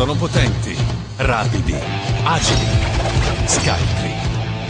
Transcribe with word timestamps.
Sono 0.00 0.14
potenti, 0.14 0.74
rapidi, 1.18 1.76
agili, 2.24 2.66
scaltri, 3.44 4.10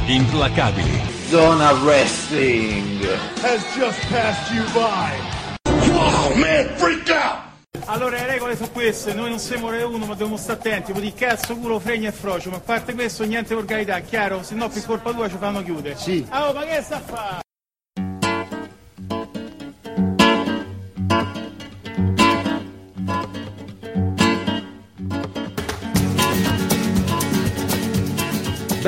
implacabili. 0.07 1.01
Zona 1.29 1.71
Wrestling. 1.85 3.01
has 3.41 3.63
just 3.77 4.01
passed 4.09 4.53
you 4.53 4.65
by. 4.73 5.15
Wow, 5.93 6.35
man, 6.35 6.67
freak 6.79 7.09
out! 7.11 7.45
Allora 7.85 8.17
le 8.17 8.27
regole 8.27 8.57
sono 8.57 8.71
queste, 8.71 9.15
noi 9.15 9.29
non 9.29 9.39
siamo 9.39 9.71
re 9.71 9.85
uno 9.85 9.99
ma 9.99 10.07
dobbiamo 10.07 10.37
stare 10.37 10.59
attenti, 10.59 10.91
vuol 10.91 11.05
dire 11.05 11.17
cazzo, 11.17 11.55
culo, 11.55 11.79
fregno 11.79 12.09
e 12.09 12.13
frocio, 12.13 12.51
ma 12.51 12.57
a 12.57 12.61
parte 12.61 12.93
questo 12.95 13.25
niente 13.25 13.55
volgarità, 13.55 14.01
chiaro? 14.01 14.43
Se 14.43 14.57
no 14.57 14.69
per 14.69 14.85
colpa 14.85 15.13
tua 15.13 15.29
ci 15.29 15.37
fanno 15.39 15.63
chiudere. 15.63 15.95
Sì. 15.97 16.27
Ah, 16.29 16.49
oh, 16.49 16.53
ma 16.53 16.65
che 16.65 16.83
sta 16.83 16.97
a 16.97 17.01
fare? 17.01 17.41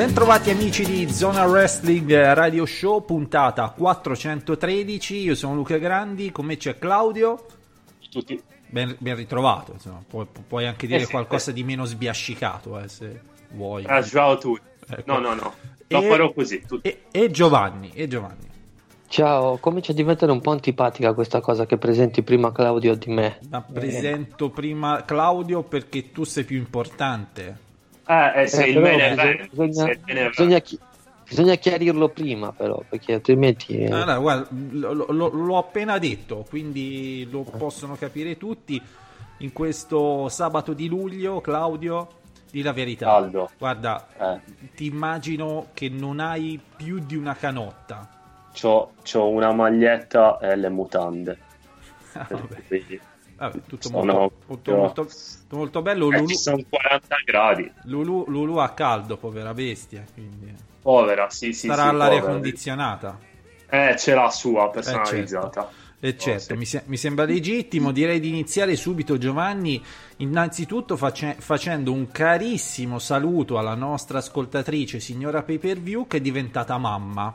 Bentrovati 0.03 0.49
amici 0.49 0.83
di 0.83 1.09
Zona 1.09 1.45
Wrestling 1.45 2.11
Radio 2.33 2.65
Show, 2.65 3.05
puntata 3.05 3.69
413. 3.69 5.15
Io 5.15 5.33
sono 5.33 5.55
Luca 5.55 5.77
Grandi, 5.77 6.29
con 6.29 6.43
me 6.43 6.57
c'è 6.57 6.77
Claudio. 6.77 7.45
tutti. 8.11 8.37
Ben, 8.67 8.93
ben 8.99 9.15
ritrovato, 9.15 9.71
insomma. 9.71 10.03
Pu- 10.05 10.27
pu- 10.29 10.43
puoi 10.45 10.67
anche 10.67 10.87
dire 10.87 11.03
Eh 11.03 11.05
sì, 11.05 11.11
qualcosa 11.11 11.53
di 11.53 11.63
meno 11.63 11.85
sbiascicato, 11.85 12.81
eh, 12.81 12.89
se 12.89 13.21
vuoi. 13.51 13.85
Ah, 13.85 14.03
ciao 14.03 14.31
a 14.31 14.37
tutti. 14.37 14.61
Ecco. 14.89 15.03
No, 15.09 15.19
no, 15.19 15.35
no. 15.35 15.53
Lo 15.87 16.01
E- 16.01 16.09
farò 16.09 16.33
così. 16.33 16.61
E, 16.81 17.03
e 17.09 17.31
Giovanni, 17.31 17.91
e 17.93 18.05
Giovanni. 18.09 18.49
Ciao, 19.07 19.55
comincia 19.57 19.93
a 19.93 19.95
diventare 19.95 20.33
un 20.33 20.41
po' 20.41 20.51
antipatica 20.51 21.13
questa 21.13 21.39
cosa 21.39 21.65
che 21.65 21.77
presenti 21.77 22.23
prima 22.23 22.51
Claudio 22.51 22.95
di 22.95 23.09
me. 23.09 23.39
Ma 23.49 23.61
presento 23.61 24.49
prima 24.49 25.05
Claudio 25.05 25.63
perché 25.63 26.11
tu 26.11 26.25
sei 26.25 26.43
più 26.43 26.57
importante. 26.57 27.62
Eh, 28.05 28.41
eh, 28.41 28.47
se 28.47 28.63
Eh, 28.65 28.69
il 28.69 28.81
bene 28.81 29.09
bisogna, 29.09 29.23
bene, 29.23 29.47
bisogna- 29.49 29.85
se 29.85 29.91
il 29.91 29.99
bene 29.99 30.29
bisogna 30.29 30.59
chi- 30.59 30.79
bisogna 31.27 31.55
chiarirlo 31.55 32.09
prima 32.09 32.51
però, 32.51 32.83
perché 32.87 33.13
altrimenti... 33.13 33.77
eh, 33.77 33.85
Allora, 33.91 34.17
guarda, 34.19 34.47
lo- 34.71 34.93
lo- 35.09 35.29
l'ho 35.29 35.57
appena 35.57 35.97
detto, 35.99 36.45
quindi 36.49 37.27
lo 37.31 37.41
possono 37.43 37.95
capire 37.95 38.37
tutti. 38.37 38.81
In 39.37 39.51
questo 39.51 40.29
sabato 40.29 40.73
di 40.73 40.87
luglio, 40.87 41.41
Claudio, 41.41 42.07
di 42.51 42.61
la 42.61 42.71
verità. 42.71 43.07
Caldo. 43.07 43.49
Guarda, 43.57 44.07
Eh. 44.17 44.39
ti 44.75 44.85
immagino 44.85 45.67
che 45.73 45.89
non 45.89 46.19
hai 46.19 46.59
più 46.75 46.99
di 46.99 47.15
una 47.15 47.35
canotta. 47.35 48.07
C'ho, 48.53 48.91
c'ho 49.03 49.27
una 49.29 49.51
maglietta 49.51 50.37
e 50.39 50.55
le 50.55 50.69
mutande. 50.69 51.37
Ah, 52.15 52.27
vabbè. 53.37 53.59
Tutto 53.67 53.87
Sono 53.89 54.03
molto, 54.03 54.33
molto, 54.47 54.75
molto- 54.75 55.07
molto 55.51 55.81
bello. 55.81 56.11
eh, 56.11 56.17
Lulu, 56.19 56.33
sono 56.33 56.61
40 56.69 57.15
gradi. 57.25 57.71
Lulu, 57.83 58.25
Lulu 58.27 58.55
ha 58.57 58.69
caldo, 58.69 59.17
povera 59.17 59.53
bestia. 59.53 60.03
Quindi 60.13 60.53
Povera, 60.81 61.29
sì, 61.29 61.53
sì. 61.53 61.67
sarà 61.67 61.83
sì, 61.83 61.89
all'aria 61.89 62.19
povera. 62.19 62.33
condizionata. 62.33 63.19
Eh, 63.69 63.93
c'è 63.95 64.13
la 64.13 64.29
sua 64.29 64.67
Eh, 64.67 64.71
personalizzata. 64.71 65.61
certo. 65.61 65.81
Eh, 65.99 66.17
certo, 66.17 66.51
sì. 66.53 66.55
mi, 66.57 66.65
se- 66.65 66.83
mi 66.87 66.97
sembra 66.97 67.23
legittimo. 67.23 67.91
Direi 67.93 68.19
di 68.19 68.27
iniziare 68.27 68.75
subito, 68.75 69.17
Giovanni. 69.17 69.81
Innanzitutto 70.17 70.97
face- 70.97 71.37
facendo 71.39 71.93
un 71.93 72.11
carissimo 72.11 72.99
saluto 72.99 73.57
alla 73.57 73.73
nostra 73.75 74.17
ascoltatrice, 74.17 74.99
signora 74.99 75.43
Pay 75.43 75.57
Per 75.59 75.79
View, 75.79 76.05
che 76.05 76.17
è 76.17 76.21
diventata 76.21 76.77
mamma. 76.77 77.33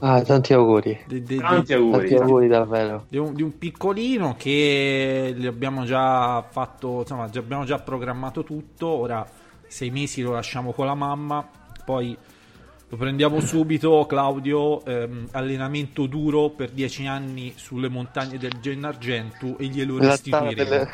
Ah, 0.00 0.20
tanti 0.22 0.52
auguri. 0.52 0.98
De- 1.06 1.22
de- 1.22 1.36
Tanti 1.36 1.66
de- 1.66 1.74
auguri. 1.74 1.98
Tanti 2.08 2.14
auguri 2.14 2.48
davvero. 2.48 3.06
di, 3.08 3.16
un, 3.16 3.32
di 3.32 3.42
un 3.42 3.56
piccolino 3.56 4.34
che 4.36 5.34
gli 5.36 5.46
abbiamo 5.46 5.84
già 5.84 6.42
fatto, 6.42 7.00
insomma, 7.00 7.28
già- 7.30 7.40
abbiamo 7.40 7.64
già 7.64 7.78
programmato 7.78 8.42
tutto. 8.42 8.86
Ora 8.88 9.24
sei 9.66 9.90
mesi 9.90 10.20
lo 10.22 10.32
lasciamo 10.32 10.72
con 10.72 10.86
la 10.86 10.94
mamma, 10.94 11.48
poi 11.84 12.16
lo 12.88 12.96
prendiamo 12.96 13.38
subito. 13.40 14.04
Claudio, 14.06 14.84
ehm, 14.84 15.28
allenamento 15.30 16.06
duro 16.06 16.50
per 16.50 16.70
dieci 16.70 17.06
anni 17.06 17.52
sulle 17.56 17.88
montagne 17.88 18.36
del 18.36 18.58
Gennargentu 18.60 19.56
e 19.58 19.66
glielo 19.66 19.98
Della 19.98 20.18
tana 20.18 20.48
restituiremo. 20.50 20.70
delle, 20.70 20.88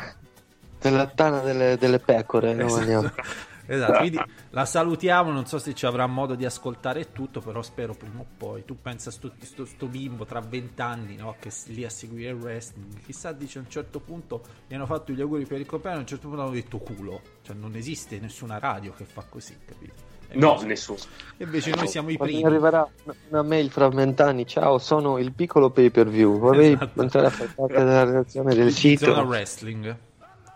della 0.79 1.05
tana 1.07 1.39
delle, 1.39 1.77
delle 1.77 1.99
pecore, 1.99 2.53
no, 2.53 2.73
andiamo. 2.75 3.11
Esatto, 3.73 3.97
quindi 3.99 4.19
la 4.49 4.65
salutiamo, 4.65 5.31
non 5.31 5.45
so 5.45 5.57
se 5.57 5.73
ci 5.73 5.85
avrà 5.85 6.05
modo 6.07 6.35
di 6.35 6.43
ascoltare 6.45 7.11
tutto, 7.11 7.39
però 7.39 7.61
spero 7.61 7.93
prima 7.93 8.19
o 8.19 8.25
poi. 8.37 8.65
Tu 8.65 8.77
pensa 8.81 9.09
a 9.09 9.11
sto, 9.11 9.31
sto- 9.39 9.65
sto 9.65 9.85
bimbo 9.87 10.25
tra 10.25 10.41
vent'anni, 10.41 11.15
no? 11.15 11.35
Che 11.39 11.49
è 11.49 11.51
lì 11.67 11.85
a 11.85 11.89
seguire 11.89 12.31
il 12.31 12.37
wrestling, 12.37 12.99
chissà 13.03 13.31
dice 13.31 13.59
a 13.59 13.61
un 13.61 13.69
certo 13.69 13.99
punto 13.99 14.41
gli 14.67 14.73
hanno 14.73 14.85
fatto 14.85 15.13
gli 15.13 15.21
auguri 15.21 15.45
per 15.45 15.59
il 15.59 15.65
compleanno, 15.65 15.99
a 15.99 16.01
un 16.01 16.07
certo 16.07 16.27
punto 16.27 16.43
hanno 16.43 16.51
detto 16.51 16.77
culo. 16.79 17.21
Cioè 17.43 17.55
non 17.55 17.75
esiste 17.75 18.19
nessuna 18.19 18.59
radio 18.59 18.91
che 18.93 19.05
fa 19.05 19.23
così, 19.27 19.55
capito? 19.65 20.09
E 20.27 20.37
No, 20.37 20.49
invece- 20.51 20.65
nessuno. 20.67 20.99
e 21.37 21.43
invece 21.43 21.69
noi 21.75 21.87
siamo 21.87 22.09
i 22.09 22.15
Quando 22.15 22.35
mi 22.35 22.41
primi. 22.41 22.55
arriverà 22.55 22.87
una 23.29 23.41
mail 23.43 23.69
fra 23.69 23.89
vent'anni, 23.89 24.45
ciao, 24.47 24.77
sono 24.77 25.17
il 25.17 25.31
piccolo 25.33 25.69
pay 25.71 25.89
per 25.89 26.07
view, 26.09 26.37
vorrei 26.39 26.73
Esatto. 26.73 27.01
entrare 27.01 27.27
a 27.27 27.29
far 27.31 27.53
parte 27.53 27.73
della 27.73 28.03
redazione 28.05 28.53
del 28.55 28.71
Zona 28.71 28.95
sito. 28.97 29.11
Wrestling. 29.23 29.95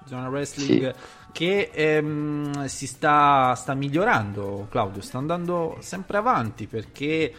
Zona 0.05 0.29
Wrestling 0.29 0.93
che 1.35 1.69
ehm, 1.73 2.63
si 2.67 2.87
sta, 2.87 3.53
sta 3.55 3.73
migliorando, 3.73 4.67
Claudio, 4.71 5.01
sta 5.01 5.17
andando 5.17 5.75
sempre 5.81 6.15
avanti 6.15 6.65
perché 6.65 7.29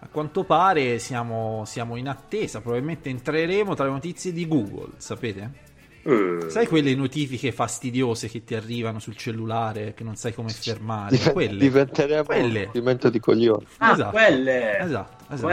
a 0.00 0.08
quanto 0.10 0.42
pare 0.42 0.98
siamo, 0.98 1.62
siamo 1.64 1.94
in 1.94 2.08
attesa, 2.08 2.60
probabilmente 2.60 3.10
entreremo 3.10 3.74
tra 3.76 3.84
le 3.84 3.92
notizie 3.92 4.32
di 4.32 4.48
Google, 4.48 4.94
sapete? 4.96 5.62
Eh, 6.02 6.50
Sai 6.50 6.66
quelle 6.66 6.96
notifiche 6.96 7.52
fastidiose 7.52 8.28
che 8.28 8.42
ti 8.42 8.56
arrivano 8.56 8.98
sul 8.98 9.16
cellulare 9.16 9.94
che 9.94 10.02
non 10.02 10.16
sai 10.16 10.34
come 10.34 10.48
fermare? 10.50 11.16
Diven- 11.16 11.32
quelle. 11.32 11.56
diventeremo 11.58 12.24
Quelle. 12.24 12.58
un 12.60 12.66
movimento 12.66 13.08
di 13.08 13.20
coglioni. 13.20 13.64
Ah, 13.78 13.92
Esatto. 13.92 14.10
quelle. 14.10 14.78
Esatto, 14.80 15.13
esatto. 15.30 15.48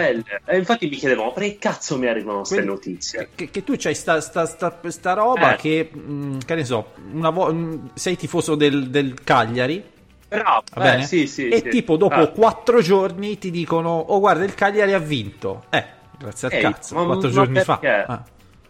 E 0.45 0.57
infatti 0.57 0.87
mi 0.87 0.95
chiedevano, 0.95 1.31
perché 1.33 1.57
cazzo 1.57 1.97
mi 1.97 2.07
arrivano 2.07 2.39
queste 2.39 2.61
notizie? 2.63 3.29
Che, 3.33 3.49
che 3.49 3.63
tu 3.63 3.75
c'hai 3.77 3.95
sta, 3.95 4.19
sta, 4.21 4.45
sta, 4.45 4.79
sta 4.87 5.13
roba 5.13 5.53
Eh. 5.53 5.57
che, 5.57 5.89
mh, 5.91 6.39
che 6.45 6.55
ne 6.55 6.63
so, 6.65 6.93
una 7.13 7.29
vo- 7.29 7.53
mh, 7.53 7.91
sei 7.93 8.15
tifoso 8.15 8.55
del, 8.55 8.89
del 8.89 9.23
Cagliari, 9.23 9.83
Bravo, 10.27 10.63
eh, 10.77 11.03
sì, 11.03 11.27
sì, 11.27 11.49
e 11.49 11.57
sì. 11.57 11.69
tipo 11.69 11.97
dopo 11.97 12.15
Ah. 12.15 12.27
quattro 12.27 12.81
giorni 12.81 13.37
ti 13.37 13.51
dicono, 13.51 13.89
oh 13.97 14.19
guarda 14.19 14.45
il 14.45 14.55
Cagliari 14.55 14.93
ha 14.93 14.99
vinto. 14.99 15.65
Eh, 15.69 15.85
grazie 16.17 16.47
al 16.47 16.53
Ehi, 16.53 16.61
cazzo, 16.61 16.95
ma- 16.95 17.03
quattro 17.05 17.27
ma 17.27 17.33
giorni 17.33 17.59
fa. 17.59 17.77
perché? 17.77 18.05
Ah, 18.11 18.23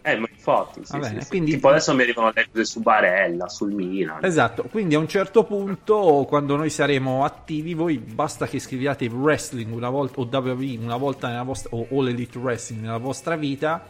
Eh, 0.03 0.17
ma 0.17 0.27
infatti, 0.29 0.83
sì, 0.83 0.99
sì, 1.01 1.21
sì. 1.21 1.27
quindi- 1.27 1.51
tipo 1.51 1.69
adesso 1.69 1.93
mi 1.93 2.01
arrivano 2.01 2.31
le 2.33 2.47
cose 2.51 2.65
su 2.65 2.81
Barella, 2.81 3.47
sul 3.47 3.71
Milan. 3.71 4.23
Esatto, 4.23 4.63
quindi 4.63 4.95
a 4.95 4.99
un 4.99 5.07
certo 5.07 5.43
punto, 5.43 6.25
quando 6.27 6.55
noi 6.55 6.69
saremo 6.69 7.23
attivi, 7.23 7.73
voi 7.73 7.97
basta 7.97 8.47
che 8.47 8.59
scriviate 8.59 9.05
wrestling 9.07 9.71
una 9.73 9.89
volta 9.89 10.21
o 10.21 10.27
WWE 10.31 10.77
una 10.79 10.97
volta 10.97 11.27
nella 11.27 11.43
vostra 11.43 11.69
o 11.75 11.87
All 11.91 12.07
Elite 12.07 12.37
Wrestling 12.37 12.81
nella 12.81 12.97
vostra 12.97 13.35
vita. 13.35 13.87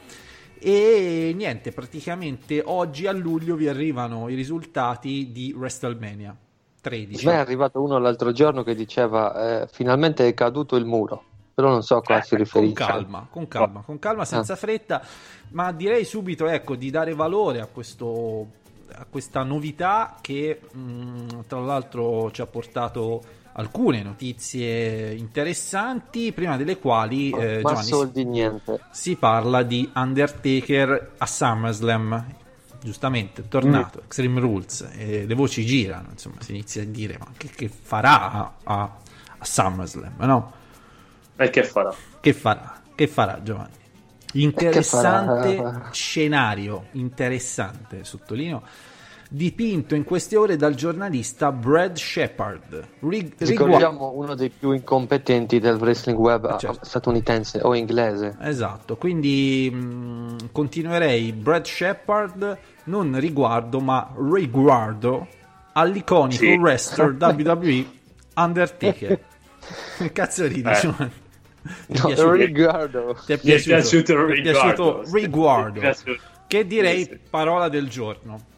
E 0.64 1.34
niente, 1.36 1.72
praticamente 1.72 2.62
oggi 2.64 3.08
a 3.08 3.12
luglio 3.12 3.56
vi 3.56 3.68
arrivano 3.68 4.30
i 4.30 4.36
risultati 4.36 5.32
di 5.32 5.52
WrestleMania 5.58 6.36
13. 6.82 7.26
A 7.28 7.32
me 7.32 7.36
è 7.38 7.40
arrivato 7.40 7.82
uno 7.82 7.98
l'altro 7.98 8.32
giorno 8.32 8.64
che 8.64 8.76
diceva 8.76 9.62
eh, 9.64 9.68
finalmente 9.72 10.28
è 10.28 10.34
caduto 10.34 10.76
il 10.76 10.86
muro, 10.86 11.24
però 11.54 11.70
non 11.70 11.84
so 11.84 11.98
a 11.98 12.02
cosa 12.02 12.20
Eh, 12.20 12.24
si 12.24 12.30
Con 12.30 12.38
riferisce. 12.40 12.74
calma, 12.86 13.28
con 13.30 13.48
calma, 13.48 13.82
con 13.82 14.00
calma, 14.00 14.26
senza 14.26 14.56
fretta, 14.56 15.02
ma 15.50 15.72
direi 15.72 16.06
subito 16.06 16.48
ecco, 16.48 16.76
di 16.76 16.90
dare 16.90 17.14
valore 17.14 17.60
a, 17.62 17.66
questo, 17.68 18.48
a 18.94 19.06
questa 19.10 19.44
novità 19.44 20.18
che 20.22 20.60
mh, 20.72 21.46
tra 21.48 21.60
l'altro 21.60 22.32
ci 22.32 22.42
ha 22.42 22.48
portato 22.48 23.22
alcune 23.54 24.02
notizie 24.02 25.14
interessanti, 25.14 26.32
prima 26.32 26.56
delle 26.56 26.80
quali 26.80 27.32
eh, 27.32 27.58
Giovanni, 27.58 27.84
soldi 27.84 28.24
niente. 28.24 28.80
si 28.92 29.16
parla 29.18 29.64
di 29.64 29.90
Undertaker 29.94 31.12
a 31.18 31.26
SummerSlam. 31.26 32.26
Giustamente, 32.84 33.48
tornato 33.48 34.00
Extreme 34.06 34.40
Rules 34.40 34.90
e 34.98 35.28
le 35.28 35.36
voci 35.36 35.64
girano, 35.66 36.08
insomma, 36.12 36.38
si 36.42 36.50
inizia 36.52 36.82
a 36.82 36.86
dire 36.86 37.16
ma 37.20 37.28
che, 37.38 37.48
che 37.50 37.70
farà 37.70 38.32
a, 38.32 38.54
a, 38.64 38.82
a 39.38 39.46
SummerSlam, 39.46 40.14
no? 40.20 40.54
E 41.44 41.50
che 41.50 41.64
farà? 41.64 41.94
Che 42.20 42.34
farà? 42.34 42.80
Che 42.94 43.08
farà 43.08 43.40
Giovanni? 43.42 43.80
Interessante 44.34 45.56
farà? 45.56 45.90
scenario, 45.92 46.86
interessante, 46.92 48.04
sottolineo, 48.04 48.62
dipinto 49.30 49.96
in 49.96 50.04
queste 50.04 50.38
ore 50.38 50.56
dal 50.56 50.76
giornalista 50.76 51.52
Brad 51.52 51.96
Shepard. 51.98 52.88
Rig- 53.00 53.34
Ricordiamo 53.40 54.12
uno 54.16 54.36
dei 54.36 54.50
più 54.50 54.72
incompetenti 54.72 55.60
del 55.60 55.76
wrestling 55.78 56.18
web 56.18 56.46
Ah, 56.46 56.58
certo. 56.58 56.86
statunitense 56.86 57.60
o 57.64 57.74
inglese. 57.76 58.38
Esatto, 58.42 58.96
quindi 58.98 59.70
mh, 59.74 60.52
continuerei 60.52 61.32
Brad 61.34 61.66
Shepard 61.66 62.58
non 62.86 63.20
riguardo 63.20 63.80
ma 63.80 64.14
riguardo 64.32 65.28
all'iconico 65.74 66.44
Sì. 66.44 66.52
wrestler 66.54 67.16
WWE 67.20 67.86
Undertaker. 68.36 69.20
Che 69.98 70.12
cazzo 70.14 70.46
ridi, 70.48 70.70
Eh. 70.70 70.74
Giovanni? 70.80 71.12
Piaciuto? 71.88 72.32
Riguardo. 72.32 73.18
Ti 73.26 73.34
è 73.34 73.40
Mi 73.44 73.52
è 73.52 73.62
piaciuto, 73.62 74.14
piaciuto 74.16 74.26
Ti 74.26 74.32
è 74.34 74.42
piaciuto 74.42 75.06
riguardo. 75.12 75.12
riguardo, 75.12 75.80
piaciuto. 75.80 76.22
che 76.48 76.66
direi 76.66 77.04
Sì, 77.06 77.20
parola 77.30 77.70
del 77.70 77.88
giorno. 77.90 78.50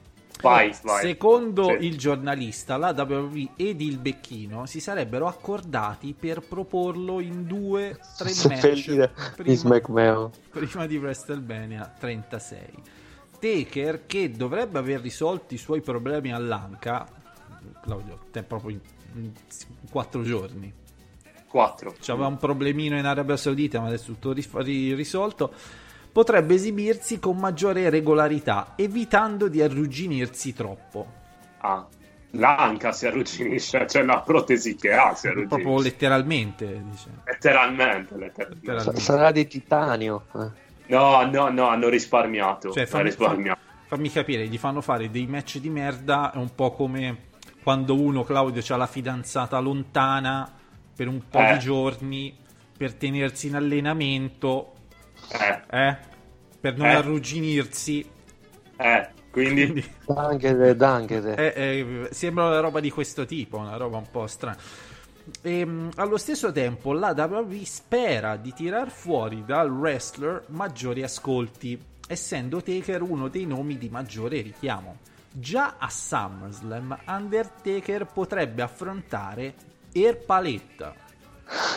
Vai, 0.42 0.76
vai. 0.84 1.02
Secondo 1.02 1.78
Sì. 1.80 1.86
il 1.86 1.98
giornalista, 1.98 2.76
la 2.78 2.94
WWE 2.98 3.52
ed 3.56 3.80
il 3.82 3.98
Becchino 3.98 4.66
si 4.66 4.80
sarebbero 4.82 5.28
accordati 5.28 6.14
per 6.18 6.42
proporlo 6.42 7.22
in 7.22 7.46
due, 7.46 7.98
tre 8.18 8.30
Seppellire 8.30 9.12
match 9.16 9.36
di 9.36 9.58
prima, 9.58 10.30
prima 10.50 10.86
di 10.86 10.98
WrestleMania 10.98 11.94
36. 11.98 12.60
Taker, 13.40 14.06
che 14.06 14.32
dovrebbe 14.32 14.80
aver 14.80 15.02
risolto 15.02 15.54
i 15.54 15.58
suoi 15.58 15.82
problemi 15.82 16.34
all'anca, 16.34 17.06
Claudio, 17.82 18.20
te 18.32 18.44
proprio 18.44 18.72
in, 18.72 18.80
in 19.16 19.32
quattro 19.90 20.24
giorni. 20.24 20.74
4. 21.54 21.94
C'aveva 22.02 22.26
un 22.26 22.38
problemino 22.38 22.98
in 22.98 23.06
Arabia 23.06 23.38
Saudita, 23.38 23.80
ma 23.80 23.86
adesso 23.86 24.06
tutto 24.06 24.32
ris- 24.34 24.50
ri- 24.56 24.96
risolto. 24.96 25.54
Potrebbe 26.12 26.56
esibirsi 26.56 27.20
con 27.20 27.38
maggiore 27.38 27.92
regolarità, 27.92 28.74
evitando 28.76 29.48
di 29.48 29.62
arrugginirsi 29.62 30.52
troppo. 30.54 31.06
Ah, 31.60 31.86
l'anca 32.32 32.92
si 32.92 33.06
arrugginisce, 33.06 33.86
cioè 33.88 34.04
la 34.04 34.22
protesi 34.22 34.76
che 34.76 34.94
ha 34.94 35.14
si 35.14 35.28
Proprio 35.30 35.58
arrugginisce. 35.58 35.84
letteralmente, 35.92 36.84
dice. 36.90 37.10
Letteralmente, 37.24 38.18
letteralmente. 38.18 38.66
Letteralmente. 38.66 39.00
sarà 39.00 39.32
di 39.32 39.46
titanio. 39.48 40.26
eh. 40.34 40.62
No, 40.88 41.24
no, 41.30 41.50
no, 41.50 41.68
hanno 41.68 41.88
risparmiato. 41.88 42.72
Cioè, 42.72 42.88
fammi, 42.88 43.04
risparmiato. 43.04 43.60
fammi- 43.64 43.86
fammi 43.90 44.10
capire, 44.12 44.48
gli 44.48 44.58
fanno 44.58 44.82
fare 44.82 45.12
dei 45.12 45.28
match 45.28 45.60
di 45.60 45.70
merda, 45.70 46.32
è 46.34 46.38
un 46.38 46.54
po' 46.56 46.72
come 46.72 47.30
quando 47.62 47.94
uno, 47.94 48.24
Claudio, 48.24 48.64
ha 48.74 48.78
la 48.78 48.88
fidanzata 48.88 49.60
lontana 49.60 50.52
per 50.96 51.08
un 51.08 51.22
po' 51.30 51.40
Eh. 51.40 51.54
di 51.54 51.60
giorni 51.60 52.38
per 52.76 52.94
tenersi 52.94 53.48
in 53.48 53.56
allenamento, 53.56 54.74
Eh, 55.30 55.62
eh? 55.70 55.98
Per 56.60 56.78
non 56.78 56.88
Eh. 56.88 56.94
arrugginirsi. 56.96 58.06
eh, 58.78 59.10
quindi... 59.32 59.66
Quindi, 59.66 59.84
eh, 61.36 61.54
eh, 61.56 62.08
sembra 62.12 62.48
una 62.48 62.60
roba 62.60 62.80
di 62.80 62.92
questo 62.92 63.26
tipo, 63.26 63.58
una 63.58 63.78
roba 63.78 63.98
un 63.98 64.10
po' 64.12 64.28
strana. 64.28 64.58
Ehm, 65.42 65.90
allo 65.96 66.18
stesso 66.18 66.52
tempo, 66.52 66.92
la 66.94 67.14
WWE 67.18 67.64
spera 67.66 68.36
di 68.36 68.54
tirar 68.54 68.90
fuori 68.90 69.44
dal 69.46 69.72
wrestler 69.72 70.44
maggiori 70.48 71.02
ascolti, 71.04 71.82
essendo 72.08 72.62
Taker 72.62 73.02
uno 73.02 73.30
dei 73.30 73.46
nomi 73.46 73.78
di 73.78 73.90
maggiore 73.90 74.42
richiamo. 74.42 74.98
Già 75.32 75.76
a 75.80 75.90
SummerSlam, 75.90 77.00
Undertaker 77.08 78.06
potrebbe 78.06 78.62
affrontare 78.62 79.54
Air 79.94 80.18
Paletta, 80.26 80.94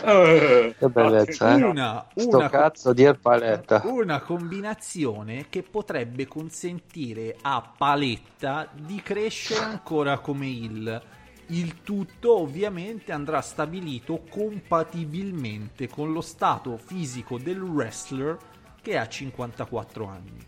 Eh, 0.04 0.74
Che 0.78 0.88
bellezza, 0.88 1.56
eh. 1.56 1.62
una, 1.62 2.06
Sto 2.14 2.36
una, 2.38 2.48
cazzo 2.48 2.92
di 2.92 3.02
Erpaletta. 3.02 3.82
una 3.84 4.20
combinazione 4.20 5.46
che 5.50 5.62
potrebbe 5.62 6.26
consentire 6.26 7.36
a 7.42 7.72
Paletta 7.76 8.68
di 8.72 9.02
crescere 9.02 9.64
ancora 9.64 10.18
come 10.18 10.48
il. 10.48 11.02
Il 11.48 11.82
tutto 11.82 12.40
ovviamente 12.40 13.12
andrà 13.12 13.40
stabilito 13.40 14.22
compatibilmente 14.30 15.88
con 15.88 16.12
lo 16.12 16.20
stato 16.20 16.76
fisico 16.76 17.38
del 17.38 17.60
wrestler 17.62 18.36
che 18.80 18.96
ha 18.96 19.06
54 19.06 20.06
anni. 20.08 20.44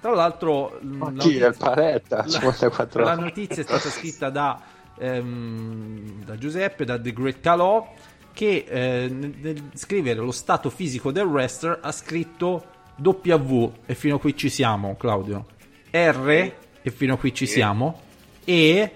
Tra 0.00 0.14
l'altro, 0.14 0.78
la 0.80 1.06
chi 1.18 1.36
è 1.36 1.40
notizia- 1.40 1.46
Erpaletta? 1.46 2.24
54 2.26 3.02
la 3.04 3.10
anni. 3.12 3.22
notizia 3.22 3.62
è 3.62 3.64
stata 3.66 3.88
scritta 3.90 4.30
da, 4.30 4.60
ehm, 5.00 6.24
da 6.24 6.36
Giuseppe, 6.36 6.84
da 6.84 7.00
The 7.00 7.12
Great 7.12 7.40
Calò, 7.40 7.92
che 8.32 8.64
eh, 8.68 9.08
nel, 9.08 9.70
scrivere 9.74 10.20
lo 10.20 10.30
stato 10.30 10.70
fisico 10.70 11.10
del 11.10 11.24
wrestler 11.24 11.78
ha 11.82 11.90
scritto 11.90 12.64
W 13.02 13.70
e 13.86 13.94
fino 13.94 14.16
a 14.16 14.20
qui 14.20 14.36
ci 14.36 14.48
siamo, 14.50 14.94
Claudio. 14.96 15.46
R 15.90 16.52
e 16.82 16.90
fino 16.90 17.14
a 17.14 17.16
qui 17.16 17.34
ci 17.34 17.46
siamo. 17.46 18.00
E 18.44 18.92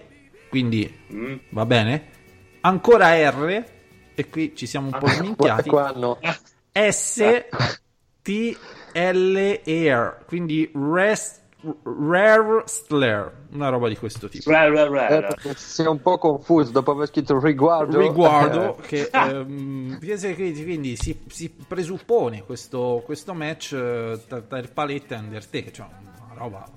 quindi 0.48 1.02
Mm. 1.12 1.34
va 1.50 1.66
bene. 1.66 2.08
Ancora 2.60 3.14
R 3.30 3.64
e 4.14 4.28
qui 4.28 4.54
ci 4.54 4.66
siamo 4.66 4.88
un 4.92 4.98
po' 4.98 5.08
sminchiati. 5.08 5.70
S 6.72 7.44
T 8.22 8.56
L 8.94 9.60
R 9.64 10.24
quindi 10.26 10.70
rest, 10.74 11.42
wrestler 11.84 13.32
una 13.52 13.68
roba 13.68 13.88
di 13.88 13.96
questo 13.96 14.28
tipo 14.28 14.50
Re, 14.50 14.68
re, 14.68 14.88
re, 14.88 15.36
Eh, 15.42 15.82
è 15.82 15.86
un 15.86 16.00
po' 16.00 16.18
confuso 16.18 16.70
dopo 16.70 16.90
aver 16.90 17.08
scritto 17.08 17.38
riguardo. 17.40 17.98
riguardo 17.98 18.76
Eh, 18.78 18.82
che 18.82 19.10
ehm, 19.12 19.98
quindi, 20.34 20.64
quindi 20.64 20.96
si, 20.96 21.18
si 21.28 21.50
presuppone 21.50 22.44
questo, 22.44 23.02
questo 23.04 23.34
match 23.34 23.72
eh, 23.72 24.20
tra, 24.26 24.40
tra 24.40 24.58
il 24.58 24.70
e 24.74 25.14
Undertaker 25.14 25.72
cioè 25.72 25.86
una 25.86 26.34
roba 26.34 26.68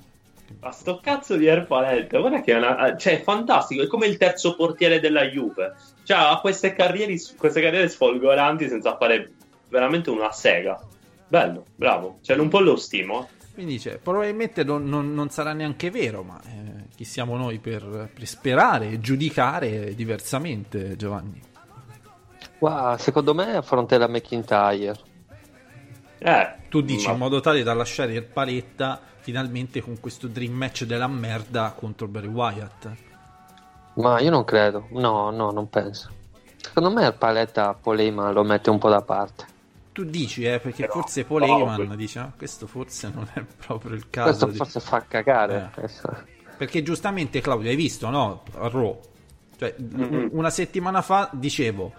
Ma 0.59 0.71
sto 0.71 0.99
cazzo 1.01 1.35
di 1.35 1.45
Erpaletta, 1.45 2.19
guarda 2.19 2.41
che 2.41 2.53
è 2.53 2.57
una... 2.57 2.95
Cioè, 2.95 3.19
è 3.19 3.23
fantastico, 3.23 3.83
è 3.83 3.87
come 3.87 4.07
il 4.07 4.17
terzo 4.17 4.55
portiere 4.55 4.99
della 4.99 5.23
Juve. 5.25 5.75
Cioè, 6.03 6.17
ha 6.17 6.39
queste 6.39 6.73
carriere, 6.73 7.15
queste 7.37 7.61
carriere 7.61 7.89
sfolgoranti 7.89 8.67
senza 8.67 8.95
fare 8.97 9.31
veramente 9.69 10.09
una 10.09 10.31
sega. 10.31 10.79
Bello, 11.27 11.65
bravo. 11.75 12.19
Cioè, 12.21 12.37
un 12.37 12.47
po' 12.47 12.61
lo 12.61 12.77
stimo. 12.77 13.27
Quindi 13.57 13.73
dice 13.73 13.97
probabilmente 13.97 14.63
non, 14.63 14.87
non- 14.87 15.15
non 15.15 15.29
sarà 15.31 15.51
neanche 15.53 15.89
vero 15.89 16.21
ma 16.21 16.39
eh, 16.45 16.85
chi 16.95 17.03
siamo 17.03 17.35
noi 17.37 17.57
per, 17.57 18.07
per 18.13 18.27
sperare 18.27 18.89
e 18.91 18.99
giudicare 18.99 19.95
diversamente 19.95 20.95
Giovanni 20.95 21.41
Qua, 22.59 22.95
secondo 22.99 23.33
me 23.35 23.55
affronterà 23.55 24.07
McIntyre. 24.07 24.95
Eh, 26.19 26.55
Tu 26.69 26.81
dici 26.81 27.05
ma- 27.07 27.13
in 27.13 27.17
modo 27.19 27.39
tale 27.39 27.61
da 27.61 27.73
lasciare 27.73 28.13
il 28.13 28.23
paletta 28.23 28.99
finalmente 29.19 29.79
con 29.81 29.99
questo 29.99 30.27
dream 30.27 30.53
match 30.53 30.83
della 30.85 31.07
merda 31.07 31.73
contro 31.77 32.07
Barry 32.07 32.27
Wyatt. 32.27 32.91
Ma 33.95 34.19
io 34.19 34.29
non 34.31 34.43
credo. 34.43 34.87
No, 34.91 35.29
no, 35.29 35.51
non 35.51 35.69
penso. 35.69 36.09
Secondo 36.59 36.91
me 36.91 37.03
Erpaletta 37.05 37.75
Polema 37.75 38.31
lo 38.31 38.43
mette 38.43 38.69
un 38.71 38.79
po' 38.79 38.89
da 38.89 39.01
parte. 39.01 39.45
Tu 39.97 40.03
dici, 40.03 40.43
eh, 40.43 40.59
perché 40.59 40.85
Però- 40.85 41.01
forse 41.01 41.23
Paul 41.23 41.39
no, 41.47 41.57
Heyman 41.57 41.95
dice, 41.97 42.19
"Ah, 42.19 42.31
questo 42.37 42.67
forse 42.67 43.09
non 43.11 43.27
è 43.33 43.41
proprio 43.65 43.95
il 43.95 44.11
caso. 44.11 44.27
Questo 44.29 44.45
di-" 44.45 44.57
forse 44.57 44.79
fa 44.79 45.03
cagare. 45.07 45.71
Eh. 45.75 45.89
Perché 46.55 46.83
giustamente 46.83 47.41
Claudio, 47.41 47.71
hai 47.71 47.75
visto, 47.75 48.07
no? 48.11 48.43
A 48.59 48.67
Raw. 48.67 48.99
Cioè, 49.57 49.73
Mhm. 49.79 50.29
una 50.33 50.51
settimana 50.51 51.01
fa 51.01 51.31
dicevo, 51.33 51.93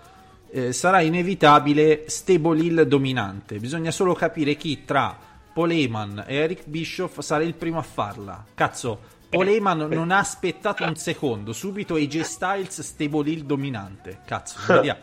eh, 0.53 0.73
sarà 0.73 1.01
inevitabile 1.01 2.05
stable 2.07 2.61
hill 2.63 2.83
dominante. 2.83 3.59
Bisogna 3.59 3.91
solo 3.91 4.15
capire 4.15 4.55
chi 4.55 4.85
tra 4.85 5.19
Paul 5.53 5.73
Heyman 5.73 6.23
e 6.29 6.37
Eric 6.37 6.69
Bischoff 6.69 7.19
sarà 7.19 7.43
il 7.43 7.55
primo 7.55 7.79
a 7.79 7.83
farla. 7.83 8.45
Cazzo, 8.55 9.01
Paul 9.29 9.49
Heyman 9.49 9.89
non 9.91 10.13
ha 10.13 10.19
aspettato 10.21 10.85
un 10.85 10.95
secondo. 10.95 11.53
Subito 11.53 11.97
AJ 11.97 12.21
Styles 12.21 12.81
stable 12.81 13.29
hill 13.29 13.43
dominante. 13.43 14.21
Cazzo, 14.25 14.57
vediamo. 14.73 15.01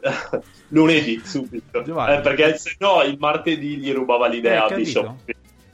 Lunedì, 0.68 1.20
subito. 1.24 1.80
Eh, 1.80 2.20
perché 2.20 2.56
se 2.56 2.76
no 2.78 3.02
il 3.02 3.16
martedì 3.18 3.76
gli 3.76 3.92
rubava 3.92 4.26
l'idea 4.28 4.66
Eh? 4.66 4.74
Bishop. 4.74 5.14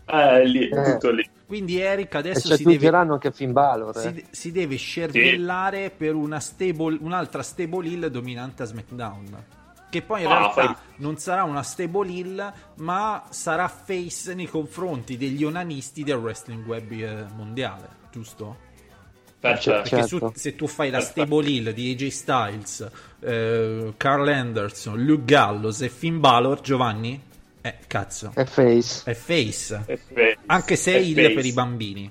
Eh, 0.09 0.47
lì, 0.47 0.69
Eh. 0.69 0.93
tutto 0.93 1.11
lì. 1.11 1.29
Quindi 1.47 1.81
Eric 1.81 2.15
adesso 2.15 2.55
si 2.57 2.65
deve, 2.65 2.89
anche 2.89 3.31
Finn 3.33 3.53
Balor. 3.53 3.97
eh. 3.97 4.01
si, 4.01 4.25
si 4.31 4.53
deve 4.53 4.77
scervellare 4.77 5.91
per 5.97 6.15
una 6.15 6.41
stable, 6.41 6.99
un'altra 7.01 7.43
stable 7.43 7.87
hill 7.87 8.07
dominante 8.07 8.63
a 8.63 8.67
SmackDown. 8.67 9.45
Che 9.89 10.03
poi 10.03 10.23
in 10.23 10.27
Ah, 10.27 10.39
realtà 10.39 10.53
fai- 10.65 10.75
non 10.97 11.17
sarà 11.19 11.45
una 11.45 11.63
stable 11.63 12.09
hill, 12.11 12.53
ma 12.79 13.25
sarà 13.31 13.69
face 13.69 14.35
nei 14.35 14.47
confronti 14.47 15.17
degli 15.17 15.45
onanisti 15.45 16.03
del 16.03 16.17
wrestling 16.17 16.67
web 16.67 16.91
eh, 16.91 17.25
mondiale, 17.37 17.89
giusto? 18.11 18.65
Perfetto. 19.39 19.71
Perché 19.71 19.89
Certo. 19.89 20.07
su- 20.07 20.33
se 20.35 20.57
tu 20.57 20.67
fai 20.67 20.91
la 20.91 21.01
stable 21.01 21.47
hill 21.49 21.71
di 21.73 21.91
AJ 21.93 22.09
Styles, 22.09 22.91
eh, 23.21 23.93
Carl 23.97 24.29
Anderson, 24.29 25.03
Luke 25.05 25.25
Gallows 25.25 25.83
e 25.83 25.89
Finn 25.89 26.19
Balor, 26.21 26.61
Giovanni, 26.63 27.21
eh, 27.61 27.75
cazzo, 27.87 28.33
E 28.35 28.45
Face. 28.47 29.03
è 29.11 29.15
face. 29.15 29.83
È 29.87 29.97
face. 29.97 30.39
Anche 30.47 30.77
se 30.77 30.93
è 30.93 30.97
È 30.97 30.99
hill 30.99 31.15
face. 31.17 31.35
per 31.35 31.45
i 31.45 31.53
bambini. 31.53 32.11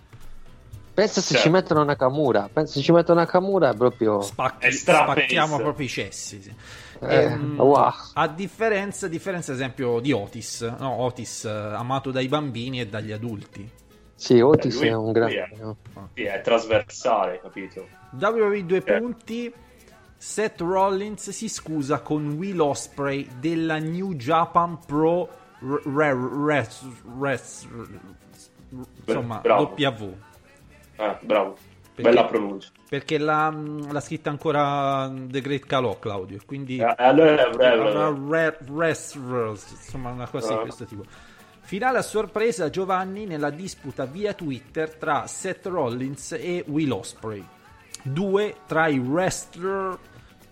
Pensa 0.94 1.20
se 1.20 1.34
Certo. 1.34 1.44
ci 1.44 1.50
mettono 1.50 1.84
Nakamura. 1.84 2.50
Pensa 2.54 2.74
se 2.74 2.82
ci 2.82 2.94
mettono 2.94 3.20
Nakamura 3.20 3.72
è 3.72 3.76
proprio. 3.76 4.22
Spacchi- 4.22 4.68
È 4.68 4.72
spacchiamo 4.72 5.58
proprio 5.58 5.86
i 5.86 5.90
cessi. 5.90 6.42
sì. 6.42 6.54
Eh, 7.02 7.16
Ehm, 7.24 7.56
wow. 7.60 7.92
A 8.14 8.28
differenza, 8.30 9.10
differenza, 9.10 9.52
ad 9.52 9.58
esempio, 9.58 10.00
di 10.00 10.14
Otis, 10.14 10.62
no? 10.80 11.02
Otis 11.02 11.44
eh, 11.44 11.50
amato 11.50 12.12
dai 12.12 12.30
bambini 12.30 12.80
e 12.80 12.88
dagli 12.88 13.12
adulti. 13.12 13.70
Sì, 14.26 14.40
Otis 14.42 14.82
Eh, 14.82 14.88
è 14.88 14.94
un 14.94 15.12
grande. 15.12 15.36
è- 15.44 15.50
no? 15.62 15.78
Sì, 16.16 16.24
è 16.24 16.42
trasversale, 16.42 17.40
capito? 17.44 17.88
WWE 18.20 18.66
due 18.66 18.82
Eh. 18.84 18.98
punti. 19.00 19.54
Seth 20.18 20.62
Rollins 20.62 21.30
si 21.30 21.48
scusa 21.48 22.00
con 22.00 22.30
Will 22.32 22.60
Osprey 22.60 23.28
della 23.40 23.78
New 23.78 24.14
Japan 24.14 24.80
Pro 24.84 25.30
insomma 29.06 29.38
Bravo. 29.42 29.74
W 29.78 30.14
bravo. 31.22 31.58
Perché- 31.94 32.10
Bella 32.12 32.26
pronuncia. 32.26 32.70
perché 32.90 33.18
l'ha, 33.20 33.50
l'ha 33.92 34.00
scritta 34.02 34.30
ancora 34.32 35.10
The 35.16 35.40
Great 35.42 35.66
Calò 35.66 35.98
Claudio 36.00 36.40
quindi 36.46 36.78
Eh, 36.78 36.94
allora 36.98 38.10
wrestlers, 38.10 39.72
insomma 39.72 40.10
una 40.10 40.28
cosa 40.28 40.48
di 40.54 40.60
Ah. 40.60 40.62
questo 40.62 40.86
tipo 40.86 41.04
Finale 41.66 41.98
a 41.98 42.04
sorpresa 42.04 42.70
Giovanni 42.70 43.26
nella 43.26 43.50
disputa 43.50 44.06
via 44.06 44.34
Twitter 44.34 44.94
tra 44.94 45.26
Seth 45.26 45.66
Rollins 45.66 46.34
e 46.34 46.64
Will 46.68 46.92
Ospreay, 46.92 47.44
due 48.04 48.58
tra 48.68 48.88
i 48.88 49.00
wrestler 49.00 49.98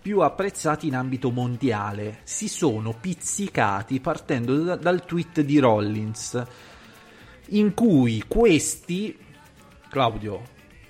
più 0.02 0.18
apprezzati 0.22 0.88
in 0.88 0.96
ambito 0.96 1.30
mondiale. 1.30 2.18
Si 2.24 2.48
sono 2.48 2.92
pizzicati 3.00 4.00
partendo 4.00 4.56
da- 4.64 4.74
dal 4.74 5.04
tweet 5.04 5.42
di 5.42 5.60
Rollins, 5.60 6.42
in 7.50 7.74
cui 7.74 8.24
questi, 8.26 9.16
Claudio 9.88 10.42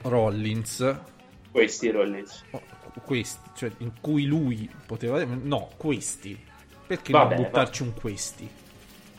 Rollins, 0.04 0.96
Questi 1.50 1.90
Rollins. 1.90 2.44
questi, 3.04 3.50
cioè 3.54 3.70
in 3.78 3.92
cui 4.00 4.24
lui 4.24 4.70
poteva 4.86 5.22
no, 5.22 5.68
questi. 5.76 6.42
Perché 6.86 7.12
Vabbè, 7.12 7.34
non 7.34 7.44
buttarci 7.44 7.82
un 7.82 7.92
questi? 7.92 8.62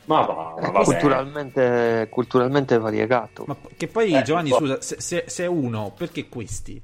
Ma 0.05 0.21
va, 0.25 0.55
ma 0.59 0.69
vabbè. 0.69 0.83
culturalmente, 0.83 2.07
culturalmente 2.11 2.77
variegato. 2.77 3.43
Ma 3.47 3.57
che 3.75 3.87
poi 3.87 4.13
Eh, 4.13 4.21
Giovanni, 4.23 4.49
boh. 4.49 4.57
scusa, 4.57 4.81
se, 4.81 5.01
se- 5.01 5.23
se 5.27 5.43
è 5.43 5.47
uno, 5.47 5.93
perché 5.97 6.27
questi? 6.29 6.81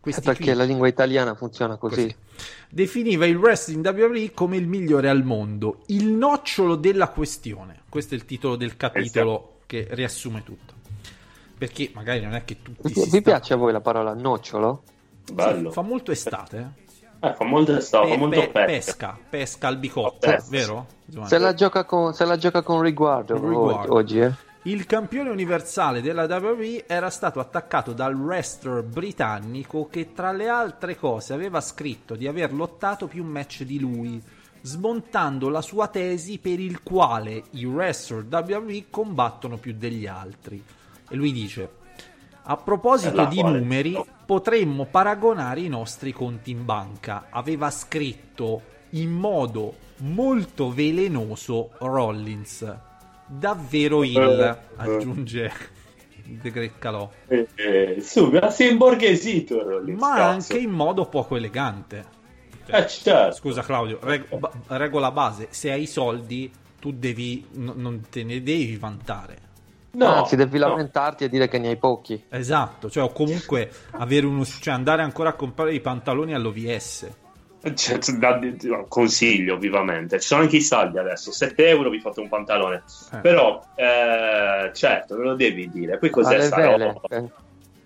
Questi 0.00 0.22
perché 0.22 0.44
qui? 0.44 0.54
la 0.54 0.64
lingua 0.64 0.86
italiana 0.88 1.34
funziona 1.34 1.76
così. 1.76 2.02
Così. 2.02 2.14
Definiva 2.70 3.26
il 3.26 3.36
wrestling 3.36 3.84
WWE 3.84 4.30
come 4.32 4.56
il 4.56 4.66
migliore 4.68 5.08
al 5.08 5.24
mondo, 5.24 5.82
il 5.86 6.06
nocciolo 6.06 6.76
della 6.76 7.08
questione. 7.08 7.82
Questo 7.88 8.14
è 8.14 8.16
il 8.16 8.24
titolo 8.24 8.56
del 8.56 8.76
capitolo 8.76 9.58
che 9.66 9.88
riassume 9.90 10.42
tutto. 10.44 10.74
Perché 11.58 11.90
magari 11.94 12.20
non 12.20 12.34
è 12.34 12.44
che 12.44 12.62
tutti 12.62 12.82
Vi, 12.82 12.92
si 12.92 13.00
vi 13.02 13.08
sta- 13.08 13.20
piace 13.20 13.54
a 13.54 13.56
voi 13.56 13.72
la 13.72 13.80
parola 13.80 14.14
nocciolo? 14.14 14.82
Bello. 15.32 15.70
Fa 15.72 15.82
molto 15.82 16.12
estate, 16.12 16.56
eh? 16.58 16.84
Eh, 17.20 17.32
fa 17.34 17.44
molto 17.44 17.80
stato, 17.80 18.04
Pe- 18.04 18.10
fa 18.12 18.16
molto 18.18 18.40
pe- 18.50 18.64
pesca. 18.64 19.18
pesca, 19.28 19.68
al 19.68 19.78
bicotto, 19.78 20.18
Pesca. 20.20 20.50
vero? 20.50 20.86
Giovanni? 21.04 21.28
Se 21.30 21.38
la 21.38 21.54
gioca 21.54 21.84
con, 21.84 22.12
se 22.14 22.24
la 22.24 22.36
gioca 22.36 22.62
con 22.62 22.80
riguardo, 22.82 23.34
riguardo. 23.34 23.94
oggi, 23.94 24.20
eh? 24.20 24.32
Il 24.62 24.84
campione 24.84 25.30
universale 25.30 26.02
della 26.02 26.24
WWE 26.24 26.84
era 26.88 27.08
stato 27.08 27.38
attaccato 27.38 27.92
dal 27.92 28.14
wrestler 28.16 28.82
britannico 28.82 29.86
che 29.88 30.12
tra 30.12 30.32
le 30.32 30.48
altre 30.48 30.96
cose 30.96 31.32
aveva 31.32 31.60
scritto 31.60 32.16
di 32.16 32.26
aver 32.26 32.52
lottato 32.52 33.06
più 33.06 33.22
match 33.24 33.62
di 33.62 33.78
lui, 33.78 34.20
smontando 34.62 35.48
la 35.48 35.62
sua 35.62 35.86
tesi 35.86 36.38
per 36.38 36.58
il 36.58 36.82
quale 36.82 37.44
i 37.50 37.64
wrestler 37.64 38.26
WWE 38.28 38.86
combattono 38.90 39.56
più 39.56 39.72
degli 39.76 40.06
altri. 40.08 40.62
E 41.08 41.14
lui 41.14 41.30
dice: 41.32 41.68
A 42.48 42.56
proposito 42.56 43.24
di 43.26 43.36
quale- 43.40 43.58
numeri, 43.58 44.00
potremmo 44.24 44.86
paragonare 44.86 45.60
i 45.60 45.68
nostri 45.68 46.12
conti 46.12 46.50
in 46.52 46.64
banca. 46.64 47.26
Aveva 47.30 47.70
scritto 47.70 48.62
in 48.90 49.10
modo 49.10 49.74
molto 49.98 50.70
velenoso 50.72 51.70
Rollins. 51.78 52.76
Davvero 53.26 54.04
il, 54.04 54.16
Eh, 54.16 54.56
aggiunge 54.76 55.52
De 56.24 56.50
Greccalò, 56.50 57.08
Eh, 57.28 57.48
eh, 57.54 58.00
su, 58.00 58.30
si 58.50 58.64
è 58.64 58.70
imborghesito 58.70 59.62
Rollins. 59.62 59.98
ma 60.00 60.14
cazzo. 60.14 60.52
anche 60.52 60.58
in 60.64 60.70
modo 60.70 61.06
poco 61.06 61.36
elegante. 61.36 62.04
Eh, 62.66 62.86
certo. 62.86 63.34
Scusa 63.36 63.62
Claudio, 63.62 63.98
reg- 64.02 64.36
ba- 64.36 64.50
regola 64.68 65.10
base, 65.12 65.48
se 65.50 65.70
hai 65.72 65.82
i 65.82 65.86
soldi 65.86 66.50
tu 66.80 66.92
devi, 66.92 67.44
n- 67.54 67.72
non 67.76 68.02
te 68.10 68.22
ne 68.24 68.42
devi 68.42 68.76
vantare. 68.76 69.38
No, 69.96 70.14
Anzi, 70.14 70.36
devi 70.36 70.58
no. 70.58 70.68
lamentarti 70.68 71.24
e 71.24 71.28
dire 71.30 71.48
che 71.48 71.58
ne 71.58 71.68
hai 71.68 71.76
pochi. 71.76 72.22
Esatto, 72.28 72.90
cioè 72.90 73.04
o 73.04 73.12
comunque 73.12 73.70
avere 73.92 74.26
uno, 74.26 74.44
cioè 74.44 74.74
andare 74.74 75.00
ancora 75.02 75.30
a 75.30 75.32
comprare 75.32 75.72
i 75.72 75.80
pantaloni 75.80 76.34
all'OVS. 76.34 77.08
Cioè, 77.74 77.98
da- 78.18 78.38
consiglio 78.88 79.56
vivamente. 79.56 80.20
Ci 80.20 80.26
sono 80.28 80.42
anche 80.42 80.56
i 80.56 80.60
saldi 80.60 80.98
adesso. 80.98 81.32
7 81.32 81.66
euro 81.68 81.88
vi 81.90 81.98
fate 81.98 82.20
un 82.20 82.28
pantalone. 82.28 82.82
Eh. 83.12 83.16
Però, 83.18 83.60
eh, 83.74 84.70
certo, 84.72 85.16
me 85.16 85.24
lo 85.24 85.34
devi 85.34 85.68
dire. 85.70 85.98
Poi 85.98 86.10
cos'è 86.10 86.34
Alle 86.34 86.44
sta 86.44 86.56
vele. 86.56 86.84
roba? 86.92 87.00
eh. 87.16 87.30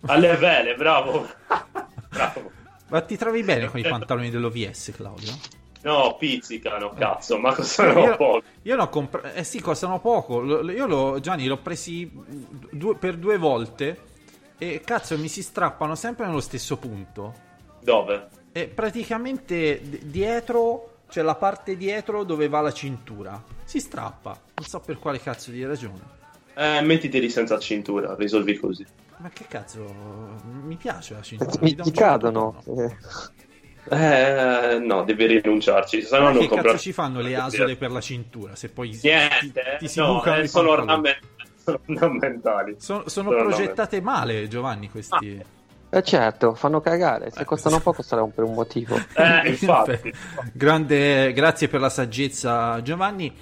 Alle 0.06 0.36
vele, 0.36 0.74
bravo. 0.74 1.26
bravo. 2.10 2.50
Ma 2.88 3.00
ti 3.02 3.16
trovi 3.16 3.42
bene 3.42 3.68
con 3.70 3.78
i 3.78 3.84
pantaloni 3.84 4.30
dell'OVS, 4.30 4.92
Claudio? 4.96 5.32
No, 5.82 6.16
pizzicano, 6.18 6.90
cazzo, 6.90 7.38
ma 7.38 7.54
costano 7.54 8.04
Io, 8.04 8.16
poco. 8.16 8.42
io 8.62 8.76
ne 8.76 8.82
ho 8.82 8.88
comprato, 8.88 9.28
eh 9.34 9.44
sì, 9.44 9.60
costano 9.60 9.98
poco. 10.00 10.42
Io 10.70 10.86
lo, 10.86 11.20
Gianni 11.20 11.46
l'ho 11.46 11.56
presi 11.58 12.10
due- 12.70 12.96
per 12.96 13.16
due 13.16 13.38
volte 13.38 13.98
e 14.58 14.82
cazzo 14.84 15.16
mi 15.16 15.28
si 15.28 15.42
strappano 15.42 15.94
sempre 15.94 16.26
nello 16.26 16.40
stesso 16.40 16.76
punto. 16.76 17.34
Dove? 17.82 18.28
E 18.52 18.66
praticamente 18.68 19.80
dietro 20.02 20.98
c'è 21.08 21.22
la 21.22 21.34
parte 21.34 21.76
dietro 21.76 22.24
dove 22.24 22.48
va 22.48 22.60
la 22.60 22.72
cintura. 22.72 23.42
Si 23.64 23.80
strappa, 23.80 24.38
non 24.56 24.66
so 24.66 24.80
per 24.80 24.98
quale 24.98 25.18
cazzo 25.18 25.50
di 25.50 25.64
ragione. 25.64 26.18
Eh, 26.54 26.82
mettiteli 26.82 27.30
senza 27.30 27.58
cintura, 27.58 28.14
risolvi 28.16 28.58
così. 28.58 28.84
Ma 29.16 29.30
che 29.30 29.46
cazzo, 29.48 29.84
mi 30.62 30.76
piace 30.76 31.14
la 31.14 31.22
cintura. 31.22 31.58
Mi, 31.60 31.74
mi 31.74 31.90
cadono. 31.90 32.62
eh. 32.66 32.96
Eh, 33.88 34.78
no, 34.80 35.02
devi 35.04 35.26
rinunciarci, 35.26 36.02
se 36.02 36.18
no 36.18 36.24
non 36.24 36.32
che 36.34 36.38
cazzo 36.40 36.54
comprare. 36.54 36.78
ci 36.78 36.92
fanno 36.92 37.20
le 37.20 37.34
asole 37.36 37.76
per 37.76 37.90
la 37.90 38.00
cintura 38.00 38.54
se 38.54 38.68
poi 38.68 38.92
si- 38.94 39.08
Niente, 39.08 39.62
ti, 39.78 39.86
ti 39.86 39.88
si 39.88 39.98
no, 39.98 40.14
bucano 40.16 40.36
eh, 40.36 40.44
i 40.44 40.48
sono, 40.48 40.70
ornament- 40.70 41.18
sono 41.64 41.80
ornamentali. 41.88 42.76
Sono, 42.78 43.08
sono 43.08 43.30
Sono 43.30 43.42
progettate 43.42 44.00
male, 44.00 44.46
Giovanni, 44.48 44.90
questi. 44.90 45.42
Eh 45.92 46.02
certo, 46.04 46.54
fanno 46.54 46.80
cagare. 46.80 47.30
Se 47.32 47.44
costano 47.44 47.80
poco 47.80 48.02
sarà 48.02 48.22
un- 48.22 48.32
per 48.32 48.44
un 48.44 48.54
motivo. 48.54 48.96
Eh, 49.14 49.48
infatti. 49.48 50.12
Grande, 50.52 51.32
grazie 51.32 51.66
per 51.68 51.80
la 51.80 51.88
saggezza, 51.90 52.80
Giovanni. 52.82 53.34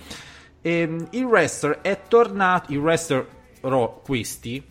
Ehm, 0.62 1.08
il 1.10 1.24
wrestler 1.24 1.80
è 1.82 2.00
tornato. 2.08 2.72
Il 2.72 2.78
wrestler 2.78 3.26
Ro, 3.60 4.00
questi 4.04 4.64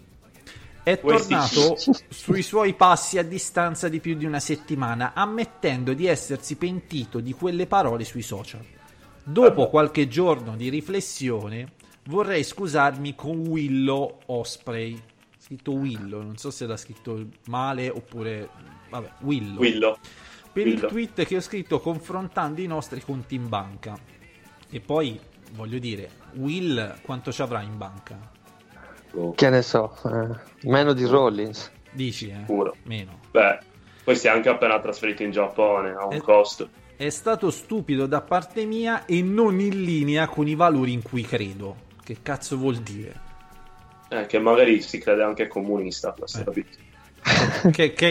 è 0.87 1.01
tornato 1.01 1.75
sui 2.07 2.41
suoi 2.41 2.73
passi 2.73 3.17
a 3.17 3.23
distanza 3.23 3.89
di 3.89 3.99
più 3.99 4.15
di 4.15 4.23
una 4.23 4.39
settimana, 4.39 5.11
ammettendo 5.13 5.93
di 5.93 6.05
essersi 6.05 6.55
pentito 6.55 7.19
di 7.19 7.33
quelle 7.33 7.67
parole 7.67 8.05
sui 8.05 8.21
social. 8.21 8.63
Dopo 9.21 9.67
qualche 9.67 10.07
giorno 10.07 10.55
di 10.55 10.69
riflessione, 10.69 11.73
vorrei 12.05 12.41
scusarmi 12.41 13.15
con 13.15 13.47
Willow 13.47 14.19
Osprey. 14.27 14.97
Scritto 15.37 15.73
Willow, 15.73 16.21
non 16.21 16.37
so 16.37 16.51
se 16.51 16.65
l'ha 16.65 16.77
scritto 16.77 17.31
male 17.47 17.89
oppure. 17.89 18.49
Vabbè, 18.89 19.11
Willow 19.23 19.59
Willow. 19.59 19.97
per 20.53 20.67
il 20.67 20.75
Willow. 20.75 20.89
tweet 20.89 21.25
che 21.25 21.35
ho 21.35 21.41
scritto 21.41 21.81
confrontando 21.81 22.61
i 22.61 22.65
nostri 22.65 23.01
conti 23.01 23.35
in 23.35 23.49
banca. 23.49 23.99
E 24.69 24.79
poi 24.79 25.19
voglio 25.51 25.79
dire, 25.79 26.11
Will 26.35 27.01
quanto 27.01 27.33
ci 27.33 27.41
avrà 27.41 27.61
in 27.61 27.77
banca? 27.77 28.35
Che 29.35 29.49
ne 29.49 29.61
so, 29.61 29.95
eh, 30.05 30.67
meno 30.67 30.93
di 30.93 31.05
Rollins. 31.05 31.71
Dici, 31.91 32.29
eh? 32.29 32.37
Sicuro. 32.45 32.75
Meno. 32.83 33.19
Beh, 33.31 33.59
poi 34.03 34.15
si 34.15 34.27
è 34.27 34.29
anche 34.29 34.49
appena 34.49 34.79
trasferito 34.79 35.23
in 35.23 35.31
Giappone 35.31 35.91
a 35.91 36.05
un 36.05 36.13
Eh. 36.13 36.21
costo. 36.21 36.69
È 36.95 37.09
stato 37.09 37.51
stupido 37.51 38.05
da 38.07 38.21
parte 38.21 38.65
mia 38.65 39.05
e 39.05 39.21
non 39.21 39.59
in 39.59 39.83
linea 39.83 40.27
con 40.27 40.47
i 40.47 40.55
valori 40.55 40.93
in 40.93 41.01
cui 41.01 41.21
credo. 41.23 41.85
Che 42.03 42.17
cazzo 42.21 42.57
vuol 42.57 42.77
dire? 42.77 43.25
Eh, 44.09 44.25
che 44.25 44.39
magari 44.39 44.81
si 44.81 44.97
crede 44.99 45.23
anche 45.23 45.47
comunista, 45.47 46.13
questo 46.13 46.51
Eh. 46.51 46.65
Che, 47.71 47.93
che- 47.93 48.07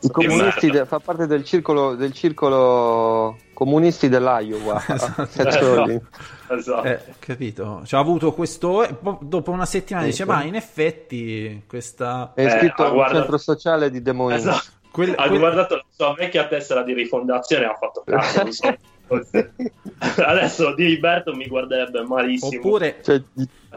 I 0.00 0.10
comunisti 0.10 0.70
de- 0.70 0.86
fa 0.86 0.98
parte 0.98 1.26
del 1.26 1.44
circolo, 1.44 1.94
del 1.94 2.12
circolo 2.12 3.36
comunisti 3.52 4.08
dell'Iowa. 4.08 4.82
Esatto. 4.88 5.84
Eh. 6.46 6.56
Esatto. 6.58 6.86
eh, 6.86 7.00
capito? 7.18 7.82
Ci 7.84 7.94
ha 7.94 7.98
avuto 7.98 8.32
questo. 8.32 8.86
dopo 9.20 9.50
una 9.50 9.64
settimana 9.66 10.04
dice. 10.06 10.24
Ma 10.26 10.42
in 10.44 10.54
effetti, 10.54 11.62
questa. 11.66 12.32
È 12.34 12.42
Eh, 12.42 12.46
iscritto 12.46 12.82
ah, 12.82 12.86
al 12.88 12.92
guarda- 12.92 13.18
centro 13.18 13.38
sociale 13.38 13.90
di 13.90 14.02
Des 14.02 14.14
Moines. 14.14 14.42
Esatto. 14.44 14.64
Quel- 14.90 15.14
ha 15.16 15.26
quel- 15.26 15.38
guardato 15.38 15.74
la 15.76 15.84
sua 15.88 16.14
vecchia 16.14 16.46
tessera 16.46 16.82
di 16.82 16.92
rifondazione 16.92 17.64
e 17.64 17.66
ha 17.68 17.74
fatto 17.74 18.02
cazzo. 18.06 18.74
Adesso 20.16 20.74
Di 20.74 20.86
Liberto 20.86 21.34
mi 21.34 21.46
guarderebbe 21.46 22.02
malissimo. 22.02 22.60
Oppure, 22.60 23.00
C'è, 23.00 23.22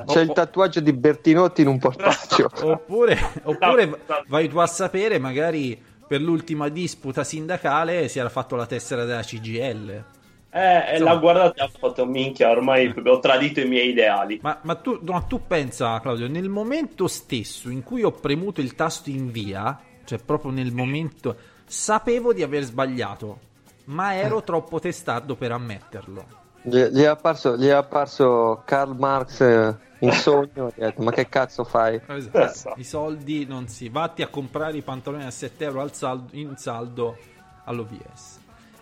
c'è 0.05 0.21
il 0.21 0.31
tatuaggio 0.31 0.79
di 0.79 0.93
Bertinotti 0.93 1.61
in 1.61 1.67
un 1.67 1.79
portaccio. 1.79 2.49
Oppure, 2.63 3.17
oppure 3.43 3.99
vai 4.27 4.47
tu 4.47 4.57
a 4.57 4.67
sapere, 4.67 5.19
magari 5.19 5.79
per 6.07 6.21
l'ultima 6.21 6.69
disputa 6.69 7.23
sindacale 7.23 8.07
si 8.07 8.19
era 8.19 8.29
fatto 8.29 8.55
la 8.55 8.65
tessera 8.65 9.03
della 9.03 9.21
CGL. 9.21 10.03
Eh, 10.49 10.93
Insomma. 10.93 11.11
l'ha 11.11 11.19
guardato 11.19 11.59
e 11.59 11.63
ha 11.63 11.67
fatto 11.67 12.05
minchia, 12.05 12.49
ormai 12.49 12.91
ho 13.05 13.19
tradito 13.19 13.59
i 13.59 13.67
miei 13.67 13.89
ideali. 13.89 14.39
Ma, 14.41 14.57
ma 14.63 14.75
tu, 14.75 14.99
no, 15.03 15.25
tu 15.27 15.45
pensa, 15.45 15.99
Claudio, 15.99 16.27
nel 16.27 16.49
momento 16.49 17.07
stesso 17.07 17.69
in 17.69 17.83
cui 17.83 18.03
ho 18.03 18.11
premuto 18.11 18.61
il 18.61 18.73
tasto 18.73 19.09
invia, 19.09 19.77
cioè 20.05 20.19
proprio 20.19 20.51
nel 20.51 20.71
momento, 20.71 21.35
sapevo 21.65 22.33
di 22.33 22.41
aver 22.43 22.63
sbagliato, 22.63 23.39
ma 23.87 24.15
ero 24.15 24.43
troppo 24.43 24.79
testardo 24.79 25.35
per 25.35 25.51
ammetterlo. 25.51 26.45
Gli, 26.61 26.81
gli 26.83 27.01
è 27.01 27.05
apparso, 27.05 27.55
gli 27.57 27.67
è 27.67 27.71
apparso 27.71 28.61
Karl 28.65 28.95
Marx 28.97 29.39
eh, 29.41 29.75
in 29.99 30.11
sogno 30.11 30.71
e 30.75 30.83
ha 30.83 30.87
detto 30.87 31.01
ma 31.01 31.11
che 31.11 31.29
cazzo 31.29 31.63
fai? 31.63 32.01
Esatto. 32.07 32.73
I 32.77 32.83
soldi 32.83 33.45
non 33.45 33.67
si. 33.67 33.89
Vatti 33.89 34.21
a 34.21 34.27
comprare 34.27 34.77
i 34.77 34.81
pantaloni 34.81 35.23
a 35.23 35.31
7 35.31 35.63
euro 35.63 35.81
al 35.81 35.93
saldo- 35.93 36.35
in 36.35 36.55
saldo 36.57 37.17
all'OVS. 37.63 38.39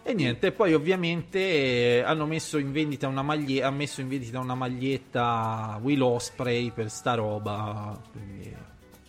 E 0.07 0.13
niente, 0.13 0.51
poi 0.51 0.73
ovviamente 0.73 1.39
eh, 1.39 2.03
hanno 2.03 2.27
messo 2.27 2.59
in 2.59 2.71
vendita 2.71 3.07
una 3.07 3.23
maglietta, 3.23 3.67
ha 3.67 3.71
messo 3.71 4.01
in 4.01 4.07
vendita 4.07 4.39
una 4.39 4.53
maglietta 4.53 5.79
Will 5.81 6.01
Osprey 6.01 6.71
per 6.71 6.89
sta 6.89 7.15
roba. 7.15 7.99
Quindi 8.11 8.55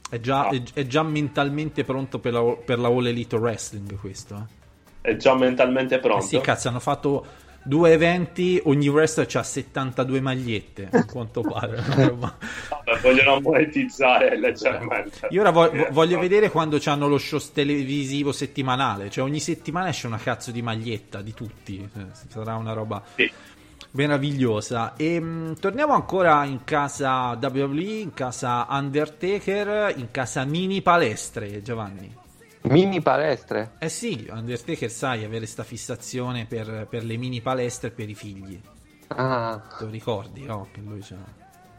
è 0.08 0.20
già, 0.20 0.48
è, 0.48 0.62
è 0.72 0.86
già 0.86 1.02
mentalmente 1.02 1.84
pronto 1.84 2.18
per 2.18 2.32
la, 2.32 2.42
per 2.42 2.78
la 2.78 2.88
All 2.88 3.06
Elite 3.06 3.36
Wrestling 3.36 3.98
questo. 3.98 4.34
Eh. 4.36 4.65
È 5.06 5.14
già 5.16 5.36
mentalmente 5.36 6.00
pronto. 6.00 6.24
Eh 6.24 6.26
sì, 6.26 6.40
cazzo, 6.40 6.66
hanno 6.66 6.80
fatto 6.80 7.24
due 7.62 7.92
eventi, 7.92 8.60
ogni 8.64 8.88
wrestler 8.88 9.28
ha 9.34 9.42
72 9.44 10.20
magliette, 10.20 10.88
a 10.90 11.04
quanto 11.04 11.42
pare. 11.42 11.76
Vabbè, 11.80 12.98
vogliono 13.00 13.40
monetizzare 13.40 14.36
leggermente. 14.36 15.28
Io 15.30 15.40
ora 15.42 15.50
vo- 15.50 15.70
voglio 15.90 16.18
vedere 16.18 16.50
quando 16.50 16.80
hanno 16.86 17.06
lo 17.06 17.18
show 17.18 17.40
televisivo 17.52 18.32
settimanale, 18.32 19.08
cioè 19.10 19.22
ogni 19.22 19.38
settimana 19.38 19.90
esce 19.90 20.08
una 20.08 20.18
cazzo 20.18 20.50
di 20.50 20.60
maglietta 20.60 21.22
di 21.22 21.32
tutti, 21.34 21.88
sarà 22.28 22.56
una 22.56 22.72
roba 22.72 23.00
Sì. 23.14 23.30
meravigliosa. 23.92 24.94
E 24.96 25.20
mh, 25.20 25.60
torniamo 25.60 25.92
ancora 25.94 26.44
in 26.44 26.64
casa 26.64 27.38
WWE, 27.40 27.82
in 28.00 28.12
casa 28.12 28.66
Undertaker, 28.70 29.94
in 29.96 30.10
casa 30.10 30.44
Mini 30.44 30.82
Palestre, 30.82 31.62
Giovanni. 31.62 32.24
Mini 32.68 33.00
palestre? 33.00 33.72
Eh 33.78 33.88
sì, 33.88 34.26
Undertaker 34.30 34.90
sai 34.90 35.24
avere 35.24 35.46
sta 35.46 35.62
fissazione 35.62 36.46
per, 36.46 36.86
per 36.90 37.04
le 37.04 37.16
mini 37.16 37.40
palestre 37.40 37.90
per 37.90 38.08
i 38.08 38.14
figli. 38.14 38.60
Ah, 39.08 39.62
Te 39.78 39.84
lo 39.84 39.90
ricordi, 39.90 40.44
no? 40.44 40.68
Che 40.72 40.80
lui 40.80 41.00
c'ha... 41.00 41.14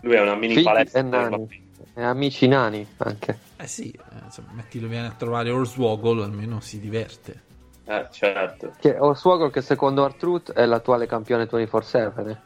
Lui 0.02 0.16
è 0.16 0.22
una 0.22 0.36
mini 0.36 0.54
figli 0.54 0.64
palestra. 0.64 1.00
e 1.00 1.04
nani. 1.04 1.66
E 1.94 2.02
amici 2.04 2.48
nani 2.48 2.88
anche. 2.98 3.38
Eh 3.58 3.68
sì, 3.68 3.92
eh, 3.92 4.24
insomma, 4.26 4.52
mettilo 4.54 4.88
viene 4.88 5.08
a 5.08 5.14
trovare 5.18 5.50
Hornswoggle, 5.50 6.24
almeno 6.24 6.60
si 6.62 6.80
diverte. 6.80 7.42
Eh, 7.86 8.08
certo. 8.12 8.74
Che 8.80 8.98
suoco 9.14 9.50
che 9.50 9.62
secondo 9.62 10.04
Artruth 10.04 10.54
è 10.54 10.66
l'attuale 10.66 11.06
campione 11.06 11.46
24-7. 11.50 12.30
eh. 12.30 12.38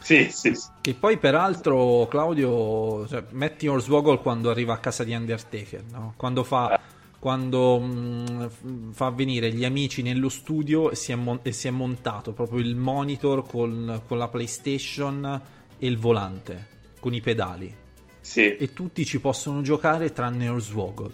Sì, 0.00 0.30
sì, 0.30 0.54
sì. 0.54 0.68
Che 0.80 0.94
poi 0.94 1.18
peraltro 1.18 2.06
Claudio, 2.08 3.06
cioè, 3.08 3.24
metti 3.30 3.66
Hornswoggle 3.66 4.18
quando 4.18 4.50
arriva 4.50 4.74
a 4.74 4.78
casa 4.78 5.02
di 5.04 5.14
Undertaker, 5.14 5.82
no? 5.90 6.14
Quando 6.16 6.44
fa... 6.44 6.78
Quando 7.18 7.80
mh, 7.80 8.92
fa 8.92 9.10
venire 9.10 9.52
gli 9.52 9.64
amici 9.64 10.02
nello 10.02 10.28
studio 10.28 10.90
e 10.90 10.94
si 10.94 11.10
è, 11.10 11.16
mon- 11.16 11.40
e 11.42 11.52
si 11.52 11.66
è 11.66 11.70
montato 11.70 12.32
proprio 12.32 12.60
il 12.60 12.76
monitor 12.76 13.46
con, 13.46 14.02
con 14.06 14.18
la 14.18 14.28
PlayStation 14.28 15.40
e 15.78 15.86
il 15.86 15.98
volante, 15.98 16.66
con 17.00 17.14
i 17.14 17.20
pedali. 17.20 17.74
Sì. 18.20 18.56
E 18.56 18.72
tutti 18.72 19.04
ci 19.04 19.20
possono 19.20 19.62
giocare 19.62 20.12
tranne 20.12 20.48
Hornswoggle, 20.48 21.12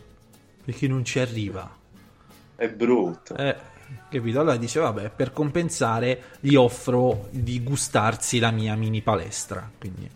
perché 0.64 0.88
non 0.88 1.04
ci 1.04 1.20
arriva. 1.20 1.75
È 2.56 2.68
brutto. 2.68 3.37
Eh, 3.37 3.56
capito? 4.11 4.40
Allora 4.40 4.56
dice, 4.56 4.80
vabbè, 4.80 5.11
per 5.11 5.32
compensare 5.32 6.23
gli 6.40 6.54
offro 6.54 7.28
di 7.30 7.62
gustarsi 7.62 8.38
la 8.38 8.50
mia 8.50 8.75
mini 8.75 9.00
palestra. 9.00 9.70
Quindi, 9.78 10.11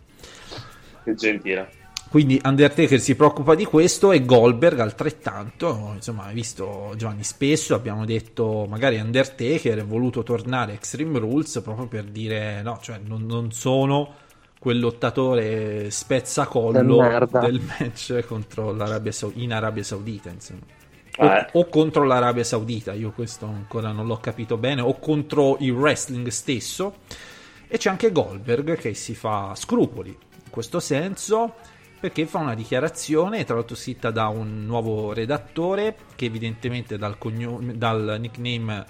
Che 1.03 1.15
gentile. 1.15 1.78
Quindi 2.09 2.41
Undertaker 2.43 2.99
si 2.99 3.15
preoccupa 3.15 3.53
di 3.53 3.65
questo 3.65 4.11
e 4.11 4.25
Goldberg 4.25 4.79
altrettanto. 4.79 5.91
Insomma, 5.93 6.25
hai 6.25 6.33
visto 6.33 6.93
Giovanni, 6.95 7.23
spesso 7.23 7.75
abbiamo 7.75 8.03
detto, 8.03 8.65
magari 8.67 8.97
Undertaker 8.99 9.77
è 9.79 9.85
voluto 9.85 10.23
tornare 10.23 10.71
a 10.71 10.75
Extreme 10.75 11.19
Rules 11.19 11.61
proprio 11.63 11.87
per 11.87 12.05
dire, 12.05 12.61
no, 12.63 12.79
cioè 12.81 12.99
non, 13.03 13.25
non 13.25 13.51
sono 13.51 14.13
quel 14.59 14.79
lottatore 14.79 15.89
spezzacollo 15.91 17.29
del 17.39 17.61
match 17.61 18.25
contro 18.25 18.73
l'Arabia 18.73 19.11
Sau- 19.11 19.31
in 19.35 19.53
Arabia 19.53 19.83
Saudita, 19.83 20.29
insomma. 20.29 20.61
O, 21.17 21.25
Eh. 21.25 21.47
o 21.53 21.67
contro 21.67 22.03
l'Arabia 22.03 22.43
Saudita, 22.43 22.93
io 22.93 23.11
questo 23.11 23.45
ancora 23.45 23.91
non 23.91 24.07
l'ho 24.07 24.17
capito 24.17 24.57
bene, 24.57 24.81
o 24.81 24.97
contro 24.99 25.57
il 25.59 25.71
wrestling 25.71 26.27
stesso. 26.29 26.95
E 27.67 27.77
c'è 27.77 27.89
anche 27.89 28.11
Goldberg 28.11 28.77
che 28.77 28.95
si 28.95 29.13
fa 29.13 29.53
scrupoli 29.55 30.09
in 30.09 30.49
questo 30.49 30.79
senso 30.79 31.53
perché 31.99 32.25
fa 32.25 32.39
una 32.39 32.55
dichiarazione, 32.55 33.43
tra 33.43 33.55
l'altro 33.55 33.75
scritta 33.75 34.11
da 34.11 34.27
un 34.27 34.65
nuovo 34.65 35.13
redattore 35.13 35.95
che 36.15 36.25
evidentemente 36.25 36.97
dal, 36.97 37.17
cognome- 37.17 37.77
dal 37.77 38.17
nickname 38.19 38.85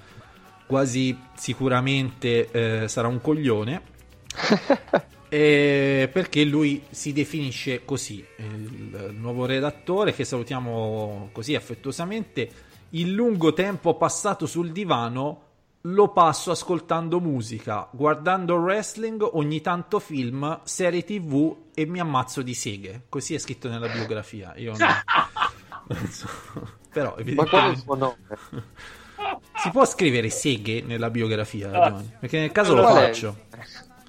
quasi 0.68 1.18
sicuramente 1.36 2.50
eh, 2.52 2.88
sarà 2.88 3.08
un 3.08 3.22
coglione. 3.22 3.82
Eh, 5.32 6.10
perché 6.12 6.44
lui 6.44 6.82
si 6.90 7.14
definisce 7.14 7.86
così, 7.86 8.26
il 8.38 9.14
nuovo 9.14 9.46
redattore 9.46 10.12
che 10.12 10.26
salutiamo 10.26 11.30
così 11.32 11.54
affettuosamente, 11.54 12.50
il 12.92 13.12
lungo 13.12 13.54
tempo 13.54 13.96
passato 13.96 14.48
sul 14.48 14.72
divano 14.72 15.49
lo 15.84 16.10
passo 16.10 16.52
ascoltando 16.52 17.20
musica, 17.20 17.88
guardando 17.92 18.56
wrestling, 18.56 19.22
ogni 19.34 19.62
tanto 19.62 20.00
film, 20.00 20.60
serie 20.64 21.04
tv 21.04 21.56
e 21.74 21.86
mi 21.86 22.00
ammazzo 22.00 22.42
di 22.42 22.54
seghe. 22.54 23.04
Così 23.08 23.34
è 23.34 23.38
scritto 23.38 23.70
nella 23.70 23.88
biografia. 23.88 24.54
Io 24.58 24.74
non, 24.76 24.88
non 25.88 26.08
so. 26.10 26.28
Però 26.92 27.16
Ma 27.18 27.46
qual 27.46 27.64
è 27.64 27.68
il 27.68 27.78
evidentemente 27.78 27.80
suo 27.82 27.96
nome? 27.96 28.18
si 29.56 29.70
può 29.70 29.86
scrivere 29.86 30.30
seghe 30.30 30.82
nella 30.82 31.10
biografia, 31.10 31.72
Giovanni? 31.72 32.12
Perché 32.20 32.40
nel 32.40 32.52
caso 32.52 32.76
lo 32.76 32.84
faccio. 32.88 33.38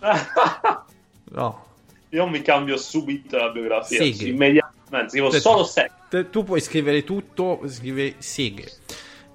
No. 1.33 1.67
Io 2.09 2.27
mi 2.27 2.43
cambio 2.43 2.77
subito 2.77 3.37
la 3.37 3.51
biografia. 3.51 3.99
Seghe. 3.99 4.15
sì, 4.15 4.29
immediatamente. 4.31 5.11
Scrivo 5.11 5.31
solo 5.31 5.63
seghe. 5.63 6.29
tu 6.29 6.43
puoi 6.43 6.61
scrivere 6.61 7.05
tutto, 7.05 7.61
scrive 7.67 8.17
seghe. 8.19 8.69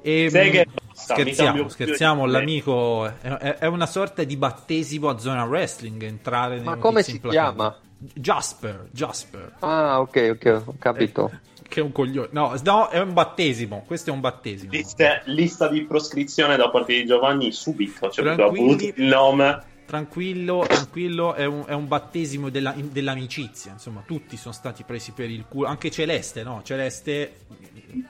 E, 0.02 0.28
Seghe 0.30 0.62
e 0.62 0.68
mh, 0.68 0.85
basta, 1.08 1.14
scherziamo, 1.22 1.50
cambio 1.52 1.70
scherziamo, 1.70 2.26
l'amico 2.26 3.06
è, 3.06 3.12
è- 3.60 3.66
una 3.68 3.86
sorta 3.86 4.24
di 4.24 4.36
battesimo 4.38 5.10
a 5.10 5.18
zona 5.18 5.44
wrestling, 5.44 6.02
entrare 6.04 6.60
Ma 6.62 6.76
come 6.78 7.04
si 7.04 7.20
chiama? 7.22 7.78
Jasper, 8.14 8.88
Jasper, 8.92 9.56
Ah, 9.60 10.00
ok, 10.02 10.36
ok, 10.36 10.62
ho 10.66 10.76
capito. 10.78 11.32
che 11.68 11.80
è 11.80 11.84
un 11.84 11.92
coglione. 11.92 12.28
No, 12.32 12.54
no, 12.64 12.90
è 12.90 13.00
un 13.00 13.14
battesimo, 13.14 13.84
questo 13.88 14.10
è 14.10 14.14
un 14.14 14.20
battesimo. 14.20 14.72
Lista, 14.72 15.22
lista 15.26 15.68
di 15.70 15.84
proscrizione 15.86 16.56
da 16.58 16.70
parte 16.70 16.94
di 16.94 17.06
Giovanni 17.06 17.52
subito. 17.52 18.10
Cioè, 18.10 18.36
Tranquilli. 18.36 18.94
il 18.98 19.06
nome. 19.06 19.64
Tranquillo, 19.86 20.66
tranquillo, 20.68 21.34
è 21.36 21.46
un, 21.46 21.64
è 21.68 21.74
un 21.74 21.88
battesimo 21.88 22.50
della- 22.50 22.74
dell'amicizia. 22.76 23.72
Insomma, 23.74 24.04
tutti 24.06 24.36
sono 24.36 24.54
stati 24.54 24.84
presi 24.84 25.12
per 25.12 25.30
il 25.30 25.46
culo. 25.48 25.68
Anche 25.68 25.90
Celeste, 25.92 26.44
no? 26.44 26.62
Celeste 26.64 27.14
eh, 27.50 28.04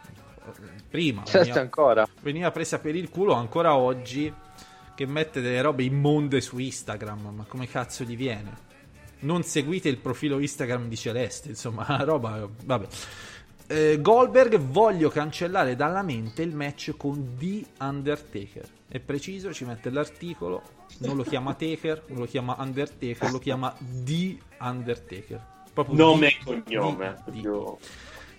prima 0.96 1.24
C'è 1.24 1.40
veniva, 1.40 1.60
ancora. 1.60 2.08
veniva 2.22 2.52
presa 2.52 2.80
per 2.80 2.96
il 2.96 3.10
culo 3.10 3.34
ancora 3.34 3.76
oggi. 3.76 4.34
Che 4.96 5.06
mette 5.06 5.42
delle 5.42 5.62
robe 5.62 5.84
immonde 5.84 6.40
su 6.40 6.58
Instagram. 6.58 7.28
Ma 7.36 7.44
come 7.44 7.68
cazzo 7.68 8.06
gli 8.06 8.16
viene? 8.16 8.64
Non 9.20 9.44
seguite 9.44 9.90
il 9.90 9.98
profilo 9.98 10.40
Instagram 10.40 10.88
di 10.88 10.96
Celeste. 10.96 11.50
Insomma, 11.50 11.86
la 11.90 12.04
roba. 12.06 12.48
Vabbè. 12.64 12.88
Eh, 13.68 13.98
Goldberg 14.00 14.58
voglio 14.58 15.10
cancellare 15.10 15.76
dalla 15.76 16.02
mente 16.02 16.44
il 16.44 16.56
match 16.56 16.94
con 16.96 17.36
The 17.38 17.66
Undertaker. 17.84 18.66
È 18.88 19.00
preciso, 19.00 19.52
ci 19.54 19.66
mette 19.66 19.90
l'articolo. 19.90 20.62
Non 21.00 21.18
lo 21.18 21.24
chiama 21.24 21.54
Taker, 21.60 22.04
non 22.08 22.20
lo 22.20 22.26
chiama 22.26 22.56
Undertaker, 22.58 23.32
lo 23.32 23.40
chiama 23.40 23.76
The 23.80 24.38
Undertaker. 24.60 25.46
Proprio 25.74 25.96
Nome 25.98 26.28
e 26.28 26.38
cognome. 26.42 27.22
The- 27.26 27.42
The. 27.42 27.50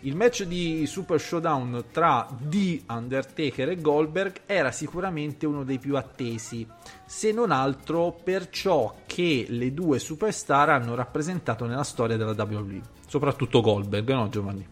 Il 0.06 0.14
match 0.14 0.44
di 0.44 0.86
Super 0.86 1.20
Showdown 1.20 1.86
tra 1.90 2.28
The 2.38 2.82
Undertaker 2.86 3.70
e 3.70 3.80
Goldberg 3.80 4.42
era 4.46 4.70
sicuramente 4.70 5.46
uno 5.46 5.64
dei 5.64 5.80
più 5.80 5.96
attesi, 5.96 6.64
se 7.04 7.32
non 7.32 7.50
altro 7.50 8.16
per 8.22 8.48
ciò 8.48 8.98
che 9.04 9.46
le 9.48 9.74
due 9.74 9.98
superstar 9.98 10.68
hanno 10.68 10.94
rappresentato 10.94 11.66
nella 11.66 11.82
storia 11.82 12.16
della 12.16 12.40
WWE, 12.40 12.80
soprattutto 13.08 13.60
Goldberg, 13.60 14.08
no 14.12 14.28
Giovanni? 14.28 14.64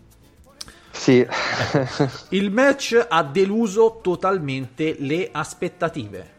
Sì. 0.92 1.26
Il 2.30 2.52
match 2.52 3.04
ha 3.08 3.24
deluso 3.24 3.98
totalmente 4.00 4.94
le 5.00 5.30
aspettative. 5.32 6.33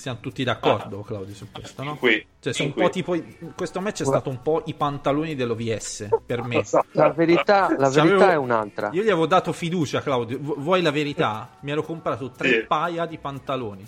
Siamo 0.00 0.18
tutti 0.22 0.42
d'accordo, 0.44 1.02
Claudio, 1.02 1.34
su 1.34 1.48
questo, 1.52 1.82
no? 1.82 1.94
Qui, 1.96 2.24
Cioè, 2.40 2.54
sono 2.54 2.68
un 2.68 2.72
qui. 2.74 2.82
po' 2.84 2.88
tipo. 2.88 3.16
Questo 3.54 3.82
match 3.82 4.00
è 4.00 4.04
stato 4.06 4.30
un 4.30 4.40
po' 4.40 4.62
i 4.64 4.72
pantaloni 4.72 5.34
dell'OVS 5.34 6.08
per 6.24 6.42
me. 6.42 6.64
La 6.92 7.10
verità, 7.10 7.74
la 7.76 7.90
verità 7.90 8.30
è 8.32 8.36
un'altra. 8.36 8.88
Io 8.94 9.02
gli 9.02 9.10
avevo 9.10 9.26
dato 9.26 9.52
fiducia, 9.52 10.00
Claudio. 10.00 10.38
Vu- 10.40 10.58
Vuoi 10.58 10.80
la 10.80 10.90
verità? 10.90 11.50
Mi 11.60 11.70
ero 11.72 11.82
comprato 11.82 12.30
tre 12.30 12.48
Sì. 12.48 12.64
paia 12.66 13.04
di 13.04 13.18
pantaloni. 13.18 13.86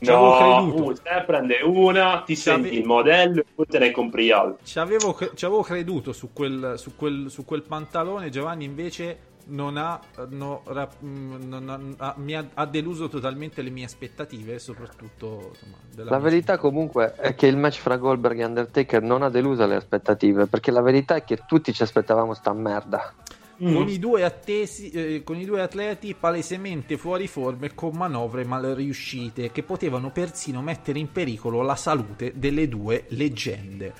Ci 0.00 0.08
avevo 0.08 0.38
No, 0.38 0.62
creduto. 0.70 0.90
uh, 0.90 0.92
te 1.02 1.24
prende 1.26 1.58
una, 1.64 2.22
ti 2.24 2.36
Ci 2.36 2.40
senti 2.42 2.78
il 2.78 2.86
modello 2.86 3.40
e 3.40 3.44
poi 3.52 3.66
te 3.66 3.78
ne 3.80 3.90
compri 3.90 4.30
altri. 4.30 4.78
Avevo, 4.78 5.18
ci 5.34 5.44
avevo 5.44 5.62
creduto 5.62 6.12
su 6.12 6.32
quel, 6.32 6.74
su, 6.76 6.94
quel, 6.94 7.26
su 7.28 7.44
quel 7.44 7.62
pantalone. 7.62 8.30
Giovanni 8.30 8.64
invece 8.66 9.18
non 9.50 9.76
ha, 9.76 10.00
no, 10.30 10.62
ra- 10.66 10.88
mh, 10.98 11.36
non 11.46 11.96
ha- 11.98 12.06
ha- 12.06 12.14
mi 12.18 12.34
ha, 12.34 12.46
ha 12.54 12.66
deluso 12.66 13.08
totalmente 13.08 13.62
le 13.62 13.70
mie 13.70 13.84
aspettative, 13.84 14.58
soprattutto 14.58 15.52
insomma, 15.52 15.76
della 15.94 16.10
La 16.10 16.18
verità 16.18 16.58
comunque 16.58 17.14
è 17.14 17.34
che 17.34 17.46
il 17.46 17.56
match 17.56 17.78
fra 17.78 17.96
Goldberg 17.96 18.38
e 18.40 18.44
Undertaker 18.44 19.02
non 19.02 19.22
ha 19.22 19.30
deluso 19.30 19.66
le 19.66 19.76
aspettative, 19.76 20.46
perché 20.46 20.70
la 20.70 20.82
verità 20.82 21.14
è 21.16 21.24
che 21.24 21.42
tutti 21.46 21.72
ci 21.72 21.82
aspettavamo 21.82 22.34
sta 22.34 22.52
merda. 22.52 23.14
Mm. 23.62 23.74
con, 23.74 23.88
i 23.90 23.98
due 23.98 24.24
attesi- 24.24 24.90
eh, 24.90 25.22
con 25.22 25.36
i 25.36 25.44
due 25.44 25.60
atleti 25.60 26.14
palesemente 26.18 26.96
fuori 26.96 27.28
forma 27.28 27.66
e 27.66 27.74
con 27.74 27.94
manovre 27.94 28.42
mal 28.42 28.62
riuscite 28.62 29.52
che 29.52 29.62
potevano 29.62 30.10
persino 30.10 30.62
mettere 30.62 30.98
in 30.98 31.12
pericolo 31.12 31.60
la 31.60 31.76
salute 31.76 32.32
delle 32.36 32.68
due 32.68 33.04
leggende. 33.08 33.92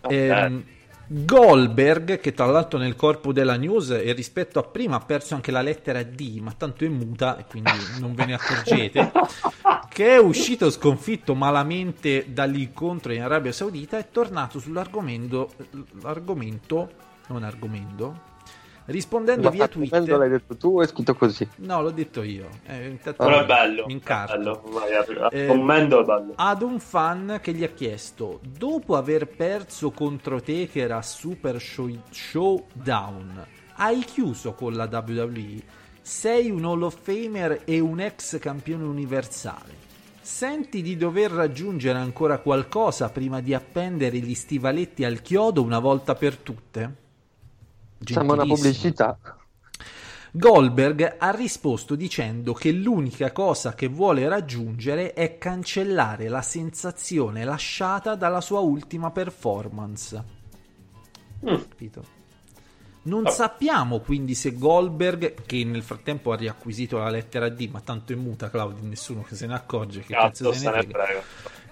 Ok. 0.00 0.12
Ehm, 0.12 0.64
Goldberg, 1.08 2.18
che 2.18 2.34
tra 2.34 2.46
l'altro 2.46 2.78
nel 2.78 2.96
corpo 2.96 3.32
della 3.32 3.56
news 3.56 3.90
e 3.90 4.12
rispetto 4.12 4.58
a 4.58 4.64
prima 4.64 4.96
ha 4.96 5.00
perso 5.00 5.34
anche 5.34 5.50
la 5.50 5.62
lettera 5.62 6.02
D, 6.02 6.40
ma 6.40 6.52
tanto 6.52 6.84
è 6.84 6.88
muta 6.88 7.36
e 7.38 7.44
quindi 7.48 7.70
non 8.00 8.14
ve 8.14 8.24
ne 8.26 8.34
accorgete, 8.34 9.12
che 9.88 10.14
è 10.14 10.18
uscito 10.18 10.70
sconfitto 10.70 11.34
malamente 11.34 12.26
dall'incontro 12.32 13.12
in 13.12 13.22
Arabia 13.22 13.52
Saudita, 13.52 13.98
è 13.98 14.08
tornato 14.10 14.58
sull'argomento, 14.58 15.52
l'argomento, 16.02 16.90
non 17.28 17.44
argomento, 17.44 18.34
rispondendo 18.86 19.42
Ma 19.44 19.50
via 19.50 19.68
Twitter. 19.68 20.16
l'hai 20.18 20.28
detto 20.28 20.56
tu 20.56 20.78
o 20.78 20.82
è 20.82 20.86
scritto 20.86 21.14
così? 21.14 21.46
No, 21.56 21.82
l'ho 21.82 21.90
detto 21.90 22.22
io. 22.22 22.48
Eh, 22.66 22.86
intanto 22.88 23.24
Però 23.24 23.40
è 23.42 23.44
bello. 23.46 23.84
Mi 23.86 23.92
incarto. 23.92 24.36
bello. 24.36 24.62
Vai, 24.66 24.90
Eh, 25.30 25.46
commento 25.46 26.00
è 26.00 26.04
bello. 26.04 26.32
ad 26.36 26.62
un 26.62 26.78
fan 26.80 27.38
che 27.42 27.52
gli 27.52 27.64
ha 27.64 27.68
chiesto 27.68 28.40
dopo 28.42 28.96
aver 28.96 29.26
perso 29.28 29.90
contro 29.90 30.40
Taker 30.40 30.92
a 30.92 31.02
Super 31.02 31.60
Show- 31.60 32.00
Showdown 32.10 33.44
hai 33.76 34.00
chiuso 34.00 34.54
con 34.54 34.72
la 34.74 34.88
WWE 34.90 35.62
sei 36.00 36.50
un 36.50 36.64
Hall 36.64 36.82
of 36.82 36.96
Famer 37.00 37.62
e 37.64 37.78
un 37.80 38.00
ex 38.00 38.38
campione 38.38 38.84
universale 38.84 39.74
senti 40.20 40.82
di 40.82 40.96
dover 40.96 41.30
raggiungere 41.30 41.98
ancora 41.98 42.38
qualcosa 42.38 43.10
prima 43.10 43.40
di 43.40 43.54
appendere 43.54 44.18
gli 44.18 44.34
stivaletti 44.34 45.04
al 45.04 45.20
chiodo 45.22 45.62
una 45.62 45.78
volta 45.78 46.14
per 46.14 46.36
tutte? 46.36 47.04
Sembra 48.04 48.42
una 48.42 48.44
pubblicità. 48.44 49.18
Goldberg 50.30 51.16
ha 51.18 51.30
risposto 51.30 51.94
dicendo 51.94 52.52
che 52.52 52.70
l'unica 52.70 53.32
cosa 53.32 53.74
che 53.74 53.86
vuole 53.86 54.28
raggiungere 54.28 55.14
è 55.14 55.38
cancellare 55.38 56.28
la 56.28 56.42
sensazione 56.42 57.44
lasciata 57.44 58.14
dalla 58.16 58.42
sua 58.42 58.60
ultima 58.60 59.10
performance. 59.10 60.24
Mm. 61.42 61.54
Capito? 61.68 62.14
Non 63.06 63.28
sappiamo 63.28 64.00
quindi 64.00 64.34
se 64.34 64.56
Goldberg, 64.56 65.46
che 65.46 65.64
nel 65.64 65.82
frattempo 65.82 66.32
ha 66.32 66.36
riacquisito 66.36 66.98
la 66.98 67.08
lettera 67.08 67.48
D, 67.48 67.68
ma 67.70 67.80
tanto 67.80 68.12
è 68.12 68.16
muta 68.16 68.50
Claudio, 68.50 68.84
nessuno 68.86 69.22
che 69.22 69.36
se 69.36 69.46
ne 69.46 69.54
accorge, 69.54 70.00
che 70.00 70.12
Cazzo, 70.12 70.50
cazzo 70.50 70.58
se 70.58 70.70
ne 70.70 70.82
frega. 70.82 71.22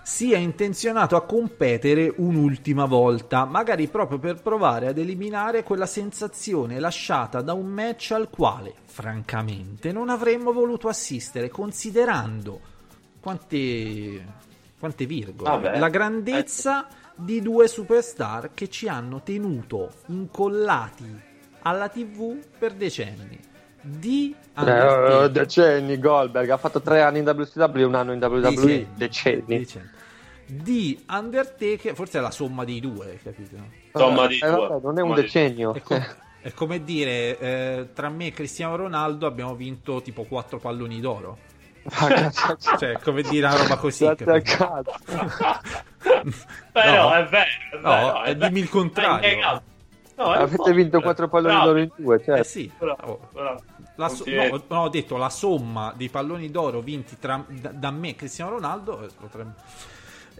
Sia 0.04 0.36
intenzionato 0.36 1.16
a 1.16 1.22
competere 1.24 2.12
un'ultima 2.16 2.84
volta, 2.84 3.46
magari 3.46 3.88
proprio 3.88 4.18
per 4.18 4.40
provare 4.42 4.86
ad 4.88 4.98
eliminare 4.98 5.62
quella 5.62 5.86
sensazione 5.86 6.78
lasciata 6.78 7.40
da 7.40 7.54
un 7.54 7.66
match 7.66 8.10
al 8.12 8.28
quale, 8.28 8.74
francamente, 8.84 9.92
non 9.92 10.10
avremmo 10.10 10.52
voluto 10.52 10.88
assistere, 10.88 11.48
considerando 11.48 12.60
quante, 13.18 14.24
quante 14.78 15.06
virgole, 15.06 15.48
Vabbè. 15.50 15.78
la 15.78 15.88
grandezza 15.88 16.86
di 17.16 17.40
due 17.40 17.66
superstar 17.66 18.50
che 18.52 18.68
ci 18.68 18.88
hanno 18.88 19.22
tenuto 19.22 19.90
incollati 20.06 21.20
alla 21.62 21.88
TV 21.88 22.36
per 22.58 22.74
decenni. 22.74 23.40
Di 23.80 24.34
Eh, 24.56 24.60
Undertaker- 24.60 25.30
decenni 25.30 25.98
Goldberg 25.98 26.48
ha 26.50 26.56
fatto 26.56 26.80
tre 26.80 27.02
anni 27.02 27.18
in 27.18 27.26
WCW 27.26 27.76
e 27.78 27.84
un 27.84 27.94
anno 27.94 28.12
in 28.12 28.22
WWE 28.22 28.40
decenni, 28.94 29.44
Decenni. 29.46 29.90
Di 30.46 31.02
Undertaker, 31.08 31.94
forse 31.94 32.18
è 32.18 32.20
la 32.20 32.30
somma 32.30 32.64
dei 32.64 32.80
due, 32.80 33.18
capito? 33.22 33.56
Somma 33.92 34.26
di 34.26 34.38
Eh, 34.38 34.46
due. 34.50 34.66
vabbè, 34.68 34.80
non 34.82 34.98
è 34.98 35.02
un 35.02 35.14
decennio 35.14 35.72
È, 35.74 35.80
com- 35.80 36.16
è 36.42 36.52
come 36.52 36.84
dire, 36.84 37.38
eh, 37.38 37.88
tra 37.94 38.08
me 38.10 38.26
e 38.26 38.32
Cristiano 38.32 38.76
Ronaldo 38.76 39.26
abbiamo 39.26 39.54
vinto 39.54 40.02
tipo 40.02 40.24
quattro 40.24 40.58
palloni 40.58 41.00
d'oro. 41.00 41.38
Ah, 41.94 42.30
Cioè, 42.78 42.98
come 43.02 43.22
dire 43.22 43.46
una 43.46 43.56
roba 43.56 43.76
così. 43.76 44.04
Però 46.72 47.08
No. 47.08 47.14
è 47.14 47.24
vero, 47.26 47.44
è 47.70 47.76
No, 47.80 47.90
vero. 47.90 48.24
eh, 48.24 48.30
è 48.30 48.36
dimmi 48.36 48.60
il 48.60 48.68
contrario. 48.68 49.62
No, 50.16 50.24
avete 50.30 50.56
forte. 50.56 50.72
vinto 50.72 51.00
quattro 51.00 51.28
palloni 51.28 51.52
Bravo, 51.54 51.66
d'oro 51.68 51.78
in 51.80 51.90
due 51.96 52.18
certo. 52.22 52.40
Eh 52.40 52.44
sì. 52.44 52.70
bravo, 52.78 53.02
Oh. 53.02 53.28
bravo. 53.32 53.62
La 53.96 54.08
so- 54.08 54.24
no, 54.26 54.62
no, 54.68 54.80
ho 54.82 54.88
detto 54.88 55.16
la 55.16 55.28
somma 55.30 55.92
dei 55.96 56.08
palloni 56.08 56.50
d'oro 56.50 56.80
vinti 56.80 57.16
tra- 57.18 57.44
da, 57.48 57.68
da 57.70 57.90
me 57.90 58.10
e 58.10 58.14
Cristiano 58.16 58.50
Ronaldo 58.52 59.04
eh, 59.04 59.08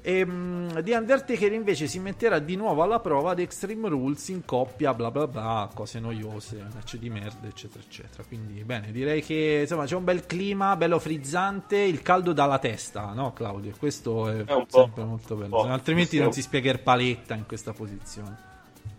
potrebbe- 0.04 0.20
Ehm, 0.20 0.80
di 0.82 0.92
Undertaker 0.92 1.52
invece 1.52 1.86
si 1.86 1.98
metterà 1.98 2.38
di 2.38 2.56
nuovo 2.56 2.82
alla 2.82 3.00
prova 3.00 3.30
ad 3.30 3.38
Extreme 3.38 3.88
Rules 3.88 4.28
in 4.28 4.44
coppia, 4.44 4.92
bla 4.92 5.10
bla 5.10 5.26
bla, 5.26 5.70
cose 5.72 5.98
noiose, 5.98 6.62
match 6.74 6.96
di 6.98 7.08
merda, 7.08 7.46
eccetera, 7.48 7.82
eccetera. 7.82 8.22
Quindi, 8.22 8.62
bene, 8.64 8.92
direi 8.92 9.22
che 9.22 9.60
insomma 9.62 9.86
c'è 9.86 9.96
un 9.96 10.04
bel 10.04 10.26
clima, 10.26 10.76
bello 10.76 10.98
frizzante, 10.98 11.78
il 11.78 12.02
caldo 12.02 12.34
dalla 12.34 12.58
testa, 12.58 13.12
no, 13.14 13.32
Claudio? 13.32 13.72
Questo 13.78 14.28
è, 14.28 14.44
È 14.44 14.64
sempre 14.68 15.04
molto 15.04 15.36
bello. 15.36 15.62
Altrimenti 15.62 16.18
non 16.18 16.32
si 16.32 16.42
spiega 16.42 16.70
il 16.70 16.80
paletta 16.80 17.34
in 17.34 17.46
questa 17.46 17.72
posizione. 17.72 18.36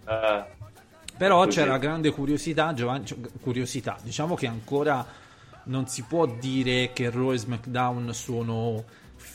Eh, 0.07 0.43
Però 1.17 1.45
c'era 1.47 1.77
grande 1.77 2.11
curiosità, 2.11 2.73
Giovanni, 2.73 3.05
cioè, 3.05 3.17
curiosità, 3.41 3.97
diciamo 4.01 4.35
che 4.35 4.47
ancora 4.47 5.05
non 5.65 5.87
si 5.87 6.03
può 6.03 6.25
dire 6.25 6.91
che 6.93 7.09
Raw 7.09 7.31
e 7.31 7.37
SmackDown 7.37 8.13
sono 8.13 8.83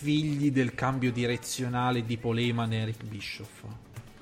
figli 0.00 0.50
del 0.50 0.74
cambio 0.74 1.12
direzionale 1.12 2.04
di 2.04 2.16
Poleman 2.16 2.72
e 2.72 2.76
Eric 2.82 3.04
Bischoff, 3.04 3.64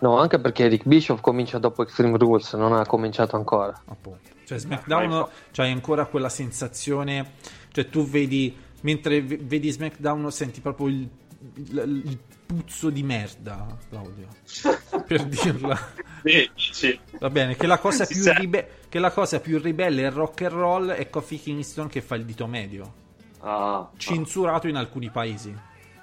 no 0.01 0.19
anche 0.19 0.39
perché 0.41 0.65
Eric 0.65 0.87
Bischoff 0.87 1.21
comincia 1.21 1.59
dopo 1.59 1.83
Extreme 1.83 2.19
Rules 2.19 2.53
non 2.55 2.73
ha 2.73 2.85
cominciato 2.87 3.37
ancora 3.37 3.81
appunto. 3.87 4.29
Cioè 4.45 4.59
SmackDown 4.59 5.27
c'hai 5.53 5.71
ancora 5.71 6.07
quella 6.07 6.29
sensazione, 6.31 7.33
cioè 7.71 7.89
tu 7.89 8.05
vedi 8.07 8.57
mentre 8.81 9.21
vedi 9.23 9.71
SmackDown 9.71 10.31
senti 10.33 10.61
proprio 10.61 10.89
il, 10.89 11.09
il- 11.57 12.03
il 12.07 12.19
puzzo 12.47 12.89
di 12.91 13.03
merda, 13.03 13.67
Claudio. 13.91 14.27
per 15.07 15.25
dirla. 15.27 15.79
sì, 16.25 16.51
sì. 16.73 16.99
Va 17.19 17.29
bene, 17.29 17.57
che 17.57 17.67
la 17.67 17.79
cosa 17.79 18.07
più, 18.07 18.23
ribe- 18.33 18.69
che 18.89 18.99
la 18.99 19.11
cosa 19.11 19.39
più 19.39 19.59
ribelle 19.61 20.07
è 20.07 20.11
rock 20.11 20.43
and 20.43 20.53
roll 20.53 20.89
è 20.91 21.11
Kofi 21.11 21.39
Kingston 21.39 21.89
che 21.89 22.01
fa 22.01 22.15
il 22.15 22.25
dito 22.25 22.47
medio, 22.47 22.93
Ah, 23.41 23.89
censurato 23.99 24.67
in 24.67 24.77
alcuni 24.77 25.11
paesi. 25.11 25.55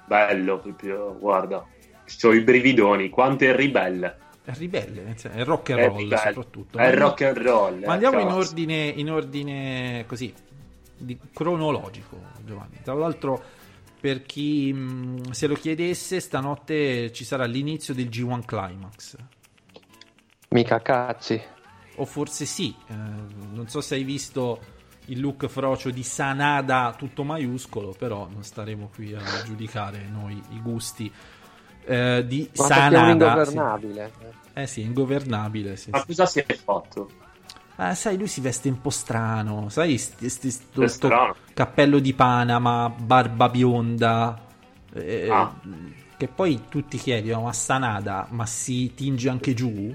Bello, 0.06 0.58
proprio, 0.60 1.16
guarda. 1.18 1.66
C'ho 2.04 2.32
i 2.32 2.40
brividoni, 2.42 3.08
quanto 3.10 3.44
è 3.44 3.54
ribelle. 3.54 4.18
È 4.42 4.52
ribelle, 4.54 5.02
nel 5.02 5.18
senso, 5.18 5.36
è 5.38 5.44
rock 5.44 5.70
and 5.70 5.80
È 5.80 5.86
roll 5.88 5.96
ribelle. 5.96 6.32
soprattutto. 6.32 6.78
È 6.78 6.94
rock 6.94 7.22
and 7.22 7.36
roll. 7.38 7.84
Ma 7.84 7.94
andiamo 7.94 8.18
eh, 8.18 8.22
in 8.22 8.30
ordine, 8.30 8.86
in 8.88 9.10
ordine 9.10 10.04
così, 10.06 10.32
di- 10.96 11.18
cronologico, 11.32 12.34
Giovanni. 12.44 12.78
Tra 12.82 12.94
l'altro, 12.94 13.42
per 14.00 14.22
chi 14.22 14.72
mh, 14.72 15.32
se 15.32 15.46
lo 15.48 15.54
chiedesse, 15.56 16.20
stanotte 16.20 17.12
ci 17.12 17.24
sarà 17.24 17.44
l'inizio 17.44 17.92
del 17.94 18.06
G1 18.08 18.44
Climax. 18.44 19.16
mica 20.50 20.80
cazzi 20.80 21.40
O 21.98 22.04
forse 22.04 22.44
sì, 22.44 22.74
eh, 22.88 22.94
non 22.94 23.68
so 23.68 23.80
se 23.80 23.94
hai 23.94 24.04
visto 24.04 24.60
il 25.06 25.20
look 25.20 25.46
frocio 25.46 25.90
di 25.90 26.02
Sanada 26.02 26.94
tutto 26.96 27.22
maiuscolo, 27.24 27.94
però 27.96 28.28
non 28.32 28.42
staremo 28.42 28.90
qui 28.94 29.14
a 29.14 29.20
giudicare 29.44 30.06
noi 30.10 30.40
i 30.50 30.60
gusti 30.60 31.10
eh, 31.84 32.24
di 32.26 32.50
ma 32.56 32.64
Sanada. 32.64 33.10
ingovernabile 33.10 34.12
Sì. 34.18 34.24
Eh 34.54 34.66
sì, 34.66 34.80
ingovernabile. 34.82 35.76
Sì, 35.76 35.90
Ma 35.90 35.98
sì. 36.00 36.06
cosa 36.06 36.26
si 36.26 36.40
è 36.40 36.54
fatto? 36.54 37.10
Ah, 37.76 37.94
sai, 37.94 38.16
lui 38.16 38.26
si 38.26 38.40
veste 38.40 38.68
un 38.70 38.80
po' 38.80 38.88
strano, 38.90 39.68
sai, 39.68 39.98
sti- 39.98 40.28
sti- 40.30 40.50
sto, 40.50 40.64
sto 40.72 40.88
strano. 40.88 41.34
cappello 41.52 41.98
di 41.98 42.14
Panama, 42.14 42.88
barba 42.88 43.50
bionda, 43.50 44.40
eh, 44.94 45.28
Ah. 45.30 45.54
che 46.16 46.26
poi 46.26 46.62
tutti 46.70 46.96
chiedono, 46.96 47.42
ma 47.42 47.52
Sanada, 47.52 48.26
ma 48.30 48.46
si 48.46 48.94
tinge 48.94 49.28
anche 49.28 49.52
giù? 49.52 49.94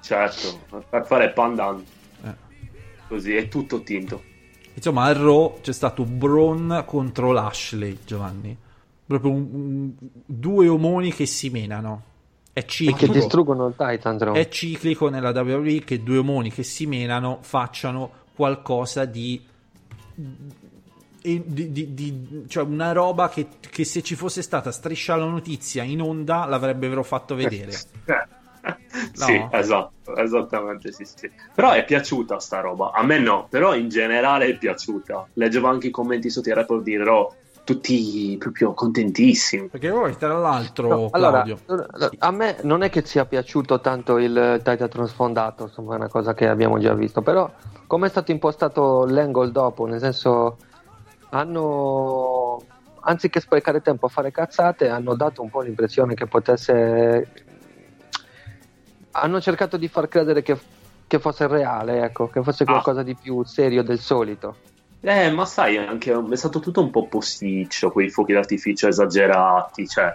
Certo, 0.00 0.82
per 0.90 1.06
fare 1.06 1.30
pandan. 1.30 1.84
Eh. 2.24 2.34
Così, 3.06 3.36
è 3.36 3.46
tutto 3.46 3.80
tinto. 3.82 4.24
Insomma, 4.74 5.04
al 5.04 5.14
Raw 5.14 5.58
c'è 5.60 5.72
stato 5.72 6.04
Braun 6.04 6.84
contro 6.86 7.32
Lashley, 7.32 7.98
Giovanni. 8.04 8.56
Proprio 9.06 9.32
un- 9.32 9.48
un- 9.52 9.92
due 10.24 10.68
omoni 10.68 11.12
che 11.12 11.26
si 11.26 11.50
menano. 11.50 12.02
È 12.52 12.58
e 12.60 12.62
che 12.64 12.68
ciclico. 12.68 13.12
distruggono 13.12 13.66
il 13.66 13.74
Titan 13.76 14.16
Drone 14.16 14.40
È 14.40 14.48
ciclico 14.48 15.08
nella 15.08 15.30
WWE 15.30 15.82
che 15.84 16.02
due 16.02 16.18
omoni 16.18 16.50
che 16.50 16.62
si 16.64 16.86
menano 16.86 17.38
facciano 17.42 18.10
qualcosa 18.34 19.04
di. 19.04 19.40
di- 21.22 21.42
di- 21.72 21.94
di- 21.94 22.44
cioè 22.48 22.64
una 22.64 22.92
roba 22.92 23.28
che, 23.28 23.46
che 23.60 23.84
se 23.84 24.02
ci 24.02 24.14
fosse 24.14 24.40
stata 24.42 24.72
striscia 24.72 25.16
la 25.16 25.26
notizia 25.26 25.82
in 25.82 26.00
onda 26.00 26.46
l'avrebbero 26.46 27.02
fatto 27.02 27.34
vedere. 27.34 27.72
sì, 29.12 29.38
No. 29.38 29.48
esatto, 29.52 30.16
esattamente, 30.16 30.92
sì, 30.92 31.04
sì. 31.04 31.30
Però 31.54 31.72
è 31.72 31.84
piaciuta 31.84 32.38
sta 32.38 32.60
roba. 32.60 32.92
A 32.92 33.02
me 33.02 33.18
no, 33.18 33.46
però 33.48 33.74
in 33.74 33.88
generale 33.88 34.46
è 34.46 34.56
piaciuta. 34.58 35.28
Leggevo 35.34 35.68
anche 35.68 35.88
i 35.88 35.90
commenti 35.90 36.30
sotto 36.30 36.48
i 36.48 36.54
report 36.54 36.82
di 36.82 36.96
Raw. 36.96 37.32
tutti 37.62 38.34
proprio 38.38 38.72
contentissimi. 38.74 39.68
Perché 39.68 39.90
poi, 39.90 40.16
tra 40.16 40.36
l'altro, 40.36 40.88
No, 40.88 41.08
allora, 41.12 41.42
Claudio, 41.42 41.86
a 42.18 42.30
me 42.32 42.56
non 42.62 42.82
è 42.82 42.90
che 42.90 43.02
sia 43.04 43.26
piaciuto 43.26 43.80
tanto 43.80 44.18
il 44.18 44.60
Titan 44.64 45.06
sfondato, 45.06 45.64
insomma, 45.64 45.92
è 45.94 45.96
una 45.98 46.08
cosa 46.08 46.34
che 46.34 46.48
abbiamo 46.48 46.78
già 46.80 46.94
visto, 46.94 47.22
però 47.22 47.48
come 47.86 48.06
è 48.06 48.10
stato 48.10 48.32
impostato 48.32 49.04
l'angle 49.06 49.52
dopo, 49.52 49.86
nel 49.86 50.00
senso 50.00 50.56
hanno 51.30 52.60
anziché 53.02 53.40
sprecare 53.40 53.80
tempo 53.80 54.06
a 54.06 54.08
fare 54.08 54.30
cazzate, 54.30 54.88
hanno 54.88 55.14
dato 55.14 55.42
un 55.42 55.50
po' 55.50 55.60
l'impressione 55.60 56.14
che 56.14 56.26
potesse 56.26 57.28
hanno 59.12 59.40
cercato 59.40 59.76
di 59.76 59.88
far 59.88 60.08
credere 60.08 60.42
che, 60.42 60.58
che 61.06 61.18
fosse 61.18 61.46
reale, 61.46 62.02
ecco, 62.02 62.28
che 62.28 62.42
fosse 62.42 62.64
qualcosa 62.64 63.02
di 63.02 63.14
più 63.14 63.42
serio 63.44 63.82
del 63.82 63.98
solito. 63.98 64.56
Eh, 65.00 65.30
ma 65.30 65.46
sai, 65.46 65.78
anche 65.78 66.12
è 66.12 66.36
stato 66.36 66.60
tutto 66.60 66.82
un 66.82 66.90
po' 66.90 67.06
posticcio, 67.06 67.90
quei 67.90 68.10
fuochi 68.10 68.34
d'artificio 68.34 68.86
esagerati, 68.86 69.88
cioè 69.88 70.14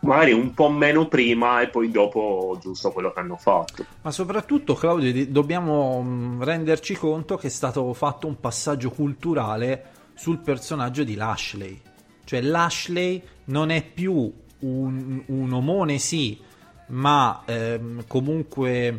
magari 0.00 0.32
un 0.32 0.54
po' 0.54 0.70
meno 0.70 1.08
prima 1.08 1.60
e 1.60 1.68
poi 1.68 1.90
dopo 1.90 2.56
giusto 2.60 2.90
quello 2.90 3.12
che 3.12 3.20
hanno 3.20 3.36
fatto. 3.36 3.84
Ma 4.02 4.10
soprattutto, 4.10 4.74
Claudio, 4.74 5.12
di- 5.12 5.30
dobbiamo 5.30 6.00
mh, 6.00 6.44
renderci 6.44 6.94
conto 6.94 7.36
che 7.36 7.48
è 7.48 7.50
stato 7.50 7.92
fatto 7.92 8.26
un 8.26 8.38
passaggio 8.40 8.90
culturale 8.90 9.92
sul 10.14 10.38
personaggio 10.38 11.04
di 11.04 11.14
Lashley. 11.14 11.80
Cioè, 12.24 12.40
Lashley 12.40 13.22
non 13.46 13.70
è 13.70 13.82
più 13.82 14.32
un, 14.60 15.22
un 15.26 15.52
omone, 15.52 15.98
sì, 15.98 16.40
ma 16.86 17.42
ehm, 17.44 18.04
comunque 18.06 18.98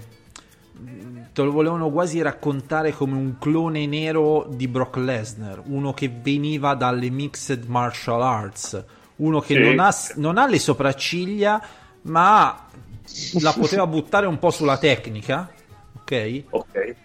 te 1.31 1.41
lo 1.41 1.51
volevano 1.51 1.89
quasi 1.89 2.21
raccontare 2.21 2.91
come 2.91 3.15
un 3.15 3.37
clone 3.39 3.85
nero 3.85 4.45
di 4.49 4.67
Brock 4.67 4.97
Lesnar, 4.97 5.61
uno 5.65 5.93
che 5.93 6.09
veniva 6.09 6.75
dalle 6.75 7.09
mixed 7.09 7.65
martial 7.67 8.21
arts, 8.21 8.83
uno 9.17 9.39
che 9.39 9.55
Sì. 9.55 9.59
non, 9.59 9.79
ha, 9.79 9.93
non 10.15 10.37
ha 10.37 10.47
le 10.47 10.59
sopracciglia, 10.59 11.61
ma 12.03 12.67
la 13.39 13.53
poteva 13.53 13.87
buttare 13.87 14.25
un 14.25 14.37
po' 14.39 14.49
sulla 14.51 14.77
tecnica, 14.77 15.49
ok? 16.01 16.43
Ok. 16.49 16.95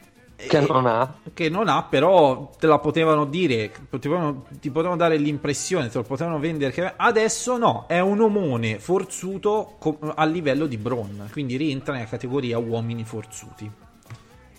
Che 0.46 0.60
non 0.60 0.86
ha. 0.86 1.14
che 1.32 1.48
non 1.48 1.68
ha, 1.68 1.84
però 1.84 2.50
te 2.58 2.66
la 2.66 2.78
potevano 2.78 3.24
dire, 3.26 3.70
potevano- 3.88 4.46
ti 4.50 4.70
potevano 4.70 4.96
dare 4.96 5.16
l'impressione, 5.16 5.88
te 5.88 5.98
lo 5.98 6.04
potevano 6.04 6.38
vendere. 6.38 6.72
Che 6.72 6.92
adesso 6.96 7.56
no, 7.56 7.86
è 7.86 8.00
un 8.00 8.20
omone 8.20 8.78
forzuto 8.78 9.76
co- 9.78 9.98
a 10.14 10.24
livello 10.24 10.66
di 10.66 10.76
Braun, 10.78 11.28
quindi 11.32 11.56
rientra 11.56 11.94
nella 11.94 12.06
categoria 12.06 12.58
uomini 12.58 13.04
forzuti. 13.04 13.70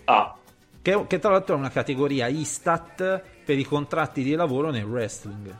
Ah, 0.06 0.36
Che, 0.82 1.06
che 1.06 1.18
tra 1.18 1.30
l'altro 1.30 1.54
è 1.54 1.58
una 1.58 1.70
categoria 1.70 2.26
Istat 2.28 3.24
per 3.44 3.58
i 3.58 3.64
contratti 3.64 4.22
di 4.22 4.34
lavoro 4.34 4.70
nel 4.70 4.84
wrestling. 4.84 5.58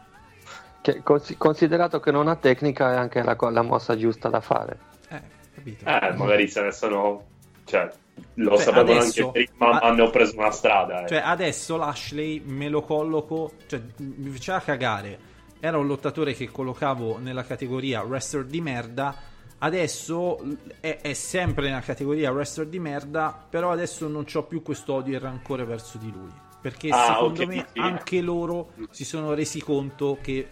Che, 0.82 1.02
cons- 1.02 1.34
considerato 1.38 1.98
che 2.00 2.10
non 2.10 2.28
ha 2.28 2.36
tecnica 2.36 2.92
è 2.92 2.96
anche 2.96 3.22
la, 3.22 3.36
la 3.38 3.62
mossa 3.62 3.96
giusta 3.96 4.28
da 4.28 4.40
fare. 4.42 4.78
Eh, 5.08 5.22
capito? 5.54 5.84
eh, 5.84 6.12
magari 6.16 6.48
se 6.48 6.62
ne 6.62 6.72
sono... 6.72 7.26
Cioè, 7.64 7.90
lo 8.34 8.54
Cioè, 8.56 8.64
sapevano 8.64 9.00
adesso- 9.00 9.26
anche 9.26 9.48
prima, 9.50 9.70
ma 9.72 9.78
hanno 9.80 10.10
preso 10.10 10.36
una 10.38 10.50
strada. 10.50 11.04
eh. 11.04 11.08
Cioè, 11.08 11.18
adesso 11.24 11.76
Lashley 11.76 12.40
me 12.44 12.68
lo 12.68 12.82
colloco, 12.82 13.52
cioè 13.66 13.80
mi 13.98 14.30
faceva 14.30 14.60
cagare. 14.60 15.30
Era 15.60 15.78
un 15.78 15.86
lottatore 15.86 16.34
che 16.34 16.50
collocavo 16.50 17.18
nella 17.18 17.44
categoria 17.44 18.02
wrestler 18.02 18.44
di 18.44 18.60
merda. 18.60 19.16
Adesso 19.58 20.40
è, 20.80 20.98
è 21.00 21.12
sempre 21.12 21.66
nella 21.68 21.80
categoria 21.80 22.32
wrestler 22.32 22.66
di 22.66 22.80
merda. 22.80 23.46
Però 23.48 23.70
adesso 23.70 24.08
non 24.08 24.24
ho 24.32 24.42
più 24.42 24.60
questo 24.62 24.94
odio 24.94 25.14
e 25.16 25.18
rancore 25.20 25.64
verso 25.64 25.98
di 25.98 26.10
lui. 26.10 26.30
Perché 26.60 26.88
Ah, 26.90 27.14
secondo 27.14 27.42
ok, 27.42 27.48
me 27.48 27.66
sì. 27.72 27.78
anche 27.78 28.20
loro 28.20 28.72
si 28.90 29.04
sono 29.04 29.34
resi 29.34 29.60
conto 29.60 30.18
che 30.20 30.46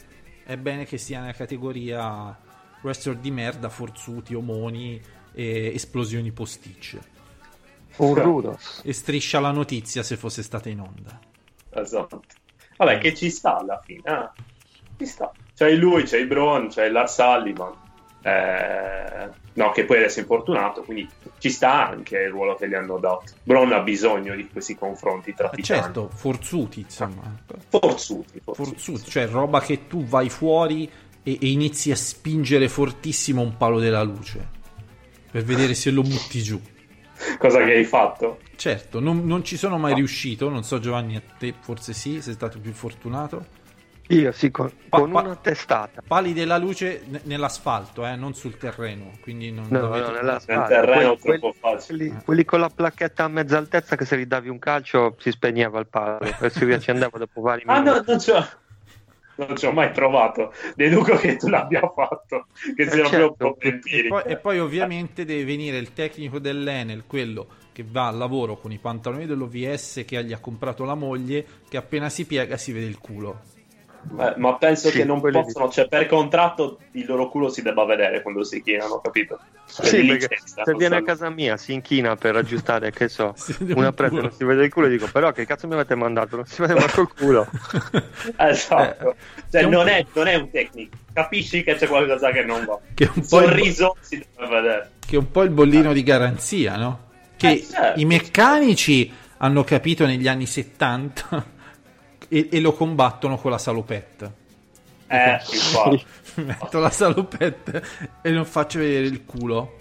è 0.44 0.56
bene 0.56 0.84
che 0.84 0.96
sia 0.98 1.20
nella 1.20 1.32
categoria 1.32 2.36
wrestler 2.82 3.16
di 3.16 3.30
merda, 3.32 3.68
forzuti, 3.68 4.34
omoni 4.34 5.00
e 5.32 5.72
esplosioni 5.74 6.30
posticce. 6.32 7.09
Un 7.96 8.14
rudo. 8.20 8.58
E 8.82 8.92
striscia 8.92 9.40
la 9.40 9.50
notizia 9.50 10.02
se 10.02 10.16
fosse 10.16 10.42
stata 10.42 10.68
in 10.68 10.80
onda. 10.80 11.18
Esatto. 11.70 12.22
Vabbè, 12.76 12.98
che 12.98 13.14
ci 13.14 13.30
sta 13.30 13.58
alla 13.58 13.80
fine. 13.84 14.02
eh. 14.04 14.28
Ci 14.98 15.06
sta. 15.06 15.30
C'è 15.54 15.70
lui, 15.74 16.04
c'è 16.04 16.18
il 16.18 16.26
Braun, 16.26 16.68
c'è 16.68 16.86
il 16.86 16.92
Lars 16.92 17.14
Sullivan. 17.14 17.72
Eh, 18.22 19.28
no, 19.54 19.70
che 19.70 19.84
poi 19.84 19.96
adesso 19.98 20.18
è 20.18 20.22
infortunato, 20.22 20.82
quindi 20.82 21.08
ci 21.38 21.50
sta 21.50 21.88
anche 21.88 22.18
il 22.18 22.28
ruolo 22.30 22.54
che 22.54 22.68
gli 22.68 22.74
hanno 22.74 22.98
dato. 22.98 23.32
Braun 23.42 23.72
ha 23.72 23.80
bisogno 23.80 24.34
di 24.34 24.46
questi 24.48 24.74
confronti 24.76 25.32
tra 25.34 25.50
Eh, 25.50 25.56
titani. 25.56 25.80
certo, 25.82 26.10
forzuti, 26.12 26.80
insomma. 26.80 27.22
Forzuti, 27.68 28.40
forzuti. 28.42 28.70
Forzuti, 28.70 29.10
cioè 29.10 29.26
roba 29.28 29.60
che 29.60 29.86
tu 29.86 30.04
vai 30.04 30.28
fuori 30.28 30.90
e, 31.22 31.38
e 31.40 31.48
inizi 31.50 31.90
a 31.92 31.96
spingere 31.96 32.68
fortissimo 32.68 33.40
un 33.42 33.56
palo 33.56 33.78
della 33.80 34.02
luce 34.02 34.48
per 35.30 35.42
vedere 35.44 35.74
se 35.74 35.90
lo 35.90 36.02
butti 36.02 36.42
giù. 36.42 36.60
Cosa 37.40 37.64
che 37.64 37.72
hai 37.72 37.84
fatto? 37.84 38.40
Certo, 38.54 39.00
non, 39.00 39.24
non 39.24 39.42
ci 39.42 39.56
sono 39.56 39.78
mai 39.78 39.94
riuscito, 39.94 40.50
non 40.50 40.62
so 40.62 40.78
Giovanni 40.78 41.16
a 41.16 41.22
te 41.38 41.54
forse 41.58 41.94
sì, 41.94 42.20
sei 42.20 42.34
stato 42.34 42.58
più 42.58 42.72
fortunato. 42.72 43.46
Io 44.08 44.30
sì, 44.32 44.50
con, 44.50 44.70
Pa- 44.90 44.98
con 44.98 45.14
una 45.14 45.36
testata. 45.36 46.02
Pali 46.06 46.34
della 46.34 46.58
luce 46.58 47.02
ne- 47.06 47.20
nell'asfalto, 47.24 48.04
eh, 48.04 48.14
non 48.14 48.34
sul 48.34 48.58
terreno, 48.58 49.12
quindi 49.22 49.50
non 49.52 49.68
No, 49.70 49.78
dovete- 49.78 50.06
no, 50.08 50.12
nella 50.16 50.40
Nel 50.48 50.66
terreno 50.68 51.12
è 51.14 51.18
Quelli- 51.18 51.38
troppo 51.40 51.56
facile. 51.58 51.96
Quelli, 51.96 52.22
quelli 52.22 52.44
con 52.44 52.60
la 52.60 52.68
placchetta 52.68 53.24
a 53.24 53.28
mezza 53.28 53.56
altezza 53.56 53.96
che 53.96 54.04
se 54.04 54.18
gli 54.18 54.26
davi 54.26 54.50
un 54.50 54.58
calcio 54.58 55.16
si 55.18 55.30
spegneva 55.30 55.78
il 55.78 55.86
palo 55.86 56.18
e 56.40 56.50
si 56.50 56.62
riaccendeva 56.66 57.16
dopo 57.16 57.40
vari 57.40 57.62
Ah 57.64 57.78
no, 57.78 57.92
minuti. 57.92 58.10
non 58.10 58.20
ci 58.20 58.30
ho, 58.32 58.46
non 59.46 59.56
ci 59.56 59.66
ho 59.66 59.72
mai 59.72 59.90
provato. 59.90 60.52
Deduco 60.74 61.16
che 61.16 61.36
tu 61.36 61.48
l'abbia 61.48 61.88
fatto, 61.94 62.46
che 62.74 62.90
sia 62.90 63.04
certo. 63.06 63.34
proprio 63.34 63.78
E 63.84 64.06
poi, 64.06 64.22
e 64.26 64.36
poi 64.36 64.58
ovviamente 64.58 65.24
deve 65.24 65.44
venire 65.44 65.78
il 65.78 65.92
tecnico 65.92 66.38
dell'Enel, 66.38 67.04
quello 67.06 67.46
che 67.72 67.84
va 67.88 68.08
al 68.08 68.16
lavoro 68.16 68.56
con 68.56 68.72
i 68.72 68.78
pantaloni 68.78 69.26
dell'OVS 69.26 70.04
che 70.06 70.22
gli 70.24 70.32
ha 70.32 70.40
comprato 70.40 70.84
la 70.84 70.94
moglie, 70.94 71.44
che 71.68 71.76
appena 71.76 72.08
si 72.08 72.26
piega 72.26 72.56
si 72.56 72.72
vede 72.72 72.86
il 72.86 72.98
culo. 72.98 73.59
Eh, 74.18 74.34
ma 74.36 74.56
penso 74.56 74.88
Sì, 74.88 74.98
che 74.98 75.04
non 75.04 75.20
possono, 75.20 75.68
cioè 75.70 75.86
per 75.86 76.06
contratto 76.06 76.78
il 76.92 77.04
loro 77.06 77.28
culo 77.28 77.48
si 77.48 77.62
debba 77.62 77.84
vedere 77.84 78.22
quando 78.22 78.42
si 78.44 78.62
chinano, 78.62 79.00
capito? 79.00 79.38
Sì, 79.66 79.80
perché 79.82 80.00
licenza, 80.02 80.64
se 80.64 80.74
viene 80.74 80.96
a 80.96 81.02
casa 81.02 81.30
mia 81.30 81.56
si 81.56 81.72
inchina 81.72 82.16
per 82.16 82.34
aggiustare, 82.34 82.90
che 82.90 83.08
so, 83.08 83.34
una 83.74 83.88
un 83.88 83.94
presa 83.94 84.16
non 84.20 84.32
si 84.32 84.42
vede 84.44 84.64
il 84.64 84.72
culo 84.72 84.86
e 84.86 84.90
dico 84.90 85.06
però 85.12 85.30
che 85.32 85.46
cazzo 85.46 85.66
mi 85.68 85.74
avete 85.74 85.94
mandato? 85.94 86.36
Non 86.36 86.46
si 86.46 86.60
vede 86.60 86.74
manco 86.74 87.02
il 87.02 87.08
culo. 87.16 87.46
Esatto. 88.36 89.14
Cioè, 89.50 89.60
Che 89.60 89.66
un 89.66 89.70
non, 89.72 89.88
è, 89.88 90.04
non 90.12 90.26
è 90.26 90.34
un 90.34 90.50
tecnico, 90.50 90.96
capisci 91.12 91.62
che 91.62 91.74
c'è 91.76 91.86
qualcosa 91.86 92.30
che 92.30 92.42
non 92.42 92.64
va. 92.64 92.78
Che 92.94 93.04
un 93.04 93.22
Il 93.22 93.26
po' 93.28 93.38
il- 93.40 93.44
sorriso 93.46 93.96
si 94.00 94.24
deve 94.36 94.54
vedere. 94.60 94.90
Che 95.06 95.14
è 95.16 95.18
un 95.18 95.30
po' 95.30 95.42
il 95.42 95.50
bollino 95.50 95.92
di 95.92 96.02
garanzia, 96.02 96.76
no? 96.76 97.08
Che 97.36 97.50
Eh, 97.50 97.62
certo. 97.62 98.00
i 98.00 98.04
meccanici 98.04 99.12
hanno 99.38 99.64
capito 99.64 100.04
negli 100.06 100.28
anni 100.28 100.46
70 100.46 101.58
e, 102.30 102.48
e 102.50 102.60
lo 102.60 102.72
combattono 102.72 103.36
con 103.36 103.50
la 103.50 103.58
salopette. 103.58 104.32
Eh. 105.08 105.38
Metto 106.36 106.78
la 106.78 106.90
salopette 106.90 107.82
e 108.22 108.30
non 108.30 108.44
faccio 108.46 108.78
vedere 108.78 109.06
il 109.06 109.24
culo. 109.26 109.76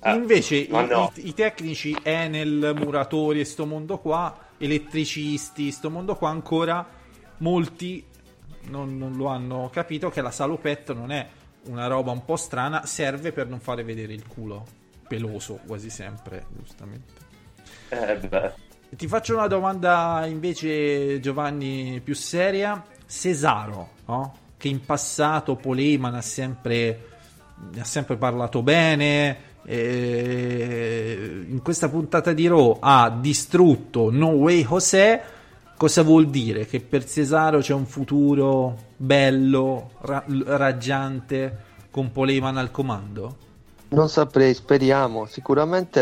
Eh, 0.00 0.12
Invece 0.12 0.56
i, 0.56 0.68
no. 0.70 1.10
i- 1.16 1.28
i 1.28 1.34
tecnici 1.34 1.96
Enel, 2.02 2.74
muratori 2.76 3.40
e 3.40 3.44
sto 3.46 3.64
mondo 3.64 3.98
qua, 3.98 4.38
elettricisti, 4.58 5.70
sto 5.72 5.88
mondo 5.88 6.14
qua 6.14 6.28
ancora 6.28 6.86
molti 7.38 8.04
non, 8.66 8.96
non 8.96 9.16
lo 9.16 9.26
hanno 9.26 9.70
capito 9.72 10.10
che 10.10 10.20
la 10.20 10.30
salopette 10.30 10.92
non 10.94 11.10
è 11.10 11.26
una 11.64 11.86
roba 11.86 12.10
un 12.10 12.24
po' 12.24 12.36
strana, 12.36 12.84
serve 12.84 13.32
per 13.32 13.48
non 13.48 13.60
fare 13.60 13.82
vedere 13.82 14.12
il 14.12 14.26
culo 14.26 14.66
peloso 15.08 15.60
quasi 15.66 15.88
sempre, 15.88 16.44
giustamente. 16.58 17.12
Eh, 17.88 18.16
beh. 18.18 18.52
Ti 18.96 19.08
faccio 19.08 19.34
una 19.34 19.46
domanda 19.46 20.24
invece, 20.26 21.18
Giovanni, 21.20 22.00
più 22.04 22.14
seria. 22.14 22.82
Cesaro, 23.06 23.90
no? 24.06 24.34
che 24.56 24.68
in 24.68 24.84
passato 24.84 25.56
Poleman 25.56 26.14
ha 26.14 26.22
sempre, 26.22 27.08
ha 27.78 27.84
sempre 27.84 28.16
parlato 28.16 28.62
bene. 28.62 29.52
eh, 29.66 31.44
in 31.48 31.60
questa 31.62 31.88
puntata 31.88 32.32
di 32.32 32.46
Raw 32.46 32.78
ha 32.80 33.10
distrutto 33.10 34.10
No 34.10 34.28
Way 34.28 34.64
José. 34.64 35.22
Cosa 35.76 36.02
vuol 36.02 36.28
dire? 36.28 36.66
Che 36.66 36.80
per 36.80 37.04
Cesaro 37.04 37.58
c'è 37.58 37.74
un 37.74 37.86
futuro 37.86 38.92
bello, 38.96 39.90
ra- 40.00 40.24
raggiante, 40.26 41.58
con 41.90 42.12
Poleman 42.12 42.56
al 42.56 42.70
comando? 42.70 43.43
Non 43.94 44.08
saprei, 44.08 44.52
speriamo. 44.54 45.26
Sicuramente 45.26 46.00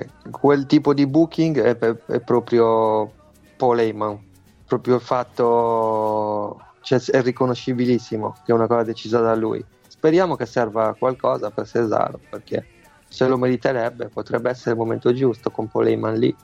eh, 0.00 0.08
quel 0.30 0.64
tipo 0.64 0.94
di 0.94 1.06
booking 1.06 1.60
è, 1.60 1.76
è- 1.76 2.20
proprio 2.20 3.12
Paul 3.56 3.80
Heyman. 3.80 4.18
Proprio 4.66 4.94
il 4.94 5.02
fatto 5.02 6.60
cioè, 6.80 6.98
è 6.98 7.20
riconoscibilissimo 7.20 8.36
che 8.44 8.50
è 8.50 8.54
una 8.54 8.66
cosa 8.66 8.82
decisa 8.82 9.20
da 9.20 9.34
lui. 9.34 9.62
Speriamo 9.86 10.36
che 10.36 10.46
serva 10.46 10.94
qualcosa 10.98 11.50
per 11.50 11.68
Cesaro 11.68 12.18
perché 12.30 12.66
se 13.06 13.26
lo 13.26 13.36
meriterebbe 13.36 14.08
potrebbe 14.08 14.50
essere 14.50 14.70
il 14.70 14.78
momento 14.78 15.12
giusto 15.12 15.50
con 15.50 15.68
Paul 15.68 15.88
Heyman 15.88 16.14
lì. 16.14 16.34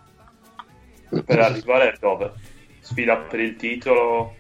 Per 1.24 1.38
arrivare 1.38 1.96
dove? 1.98 2.32
Sfida 2.80 3.16
per 3.16 3.40
il 3.40 3.56
titolo? 3.56 4.34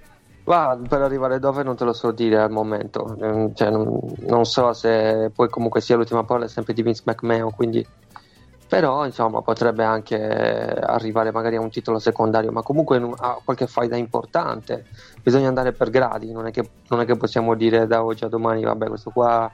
Ma 0.52 0.78
per 0.86 1.00
arrivare 1.00 1.38
dove 1.38 1.62
non 1.62 1.76
te 1.76 1.84
lo 1.84 1.94
so 1.94 2.10
dire 2.10 2.38
al 2.38 2.50
momento. 2.50 3.16
Mm, 3.24 3.54
Cioè, 3.54 3.70
non, 3.70 3.98
non 4.26 4.44
so 4.44 4.74
se 4.74 5.30
poi 5.34 5.48
comunque 5.48 5.80
sia 5.80 5.96
l'ultima 5.96 6.24
parola 6.24 6.44
è 6.44 6.48
sempre 6.48 6.74
di 6.74 6.82
Vince 6.82 7.04
McMahon, 7.06 7.54
quindi 7.54 7.86
però 8.68 9.06
insomma 9.06 9.40
potrebbe 9.40 9.82
anche 9.82 10.14
arrivare 10.18 11.32
magari 11.32 11.56
a 11.56 11.60
un 11.60 11.70
titolo 11.70 11.98
secondario, 11.98 12.52
ma 12.52 12.60
comunque 12.60 12.98
a 13.16 13.40
qualche 13.42 13.66
faida 13.66 13.96
importante. 13.96 14.84
Bisogna 15.22 15.48
andare 15.48 15.72
per 15.72 15.88
gradi, 15.88 16.32
non 16.32 16.46
è 16.46 16.50
che, 16.50 16.68
non 16.88 17.00
è 17.00 17.06
che 17.06 17.16
possiamo 17.16 17.54
dire 17.54 17.86
da 17.86 18.04
oggi 18.04 18.24
a 18.24 18.28
domani, 18.28 18.62
vabbè, 18.62 18.88
questo 18.88 19.08
qua 19.10 19.50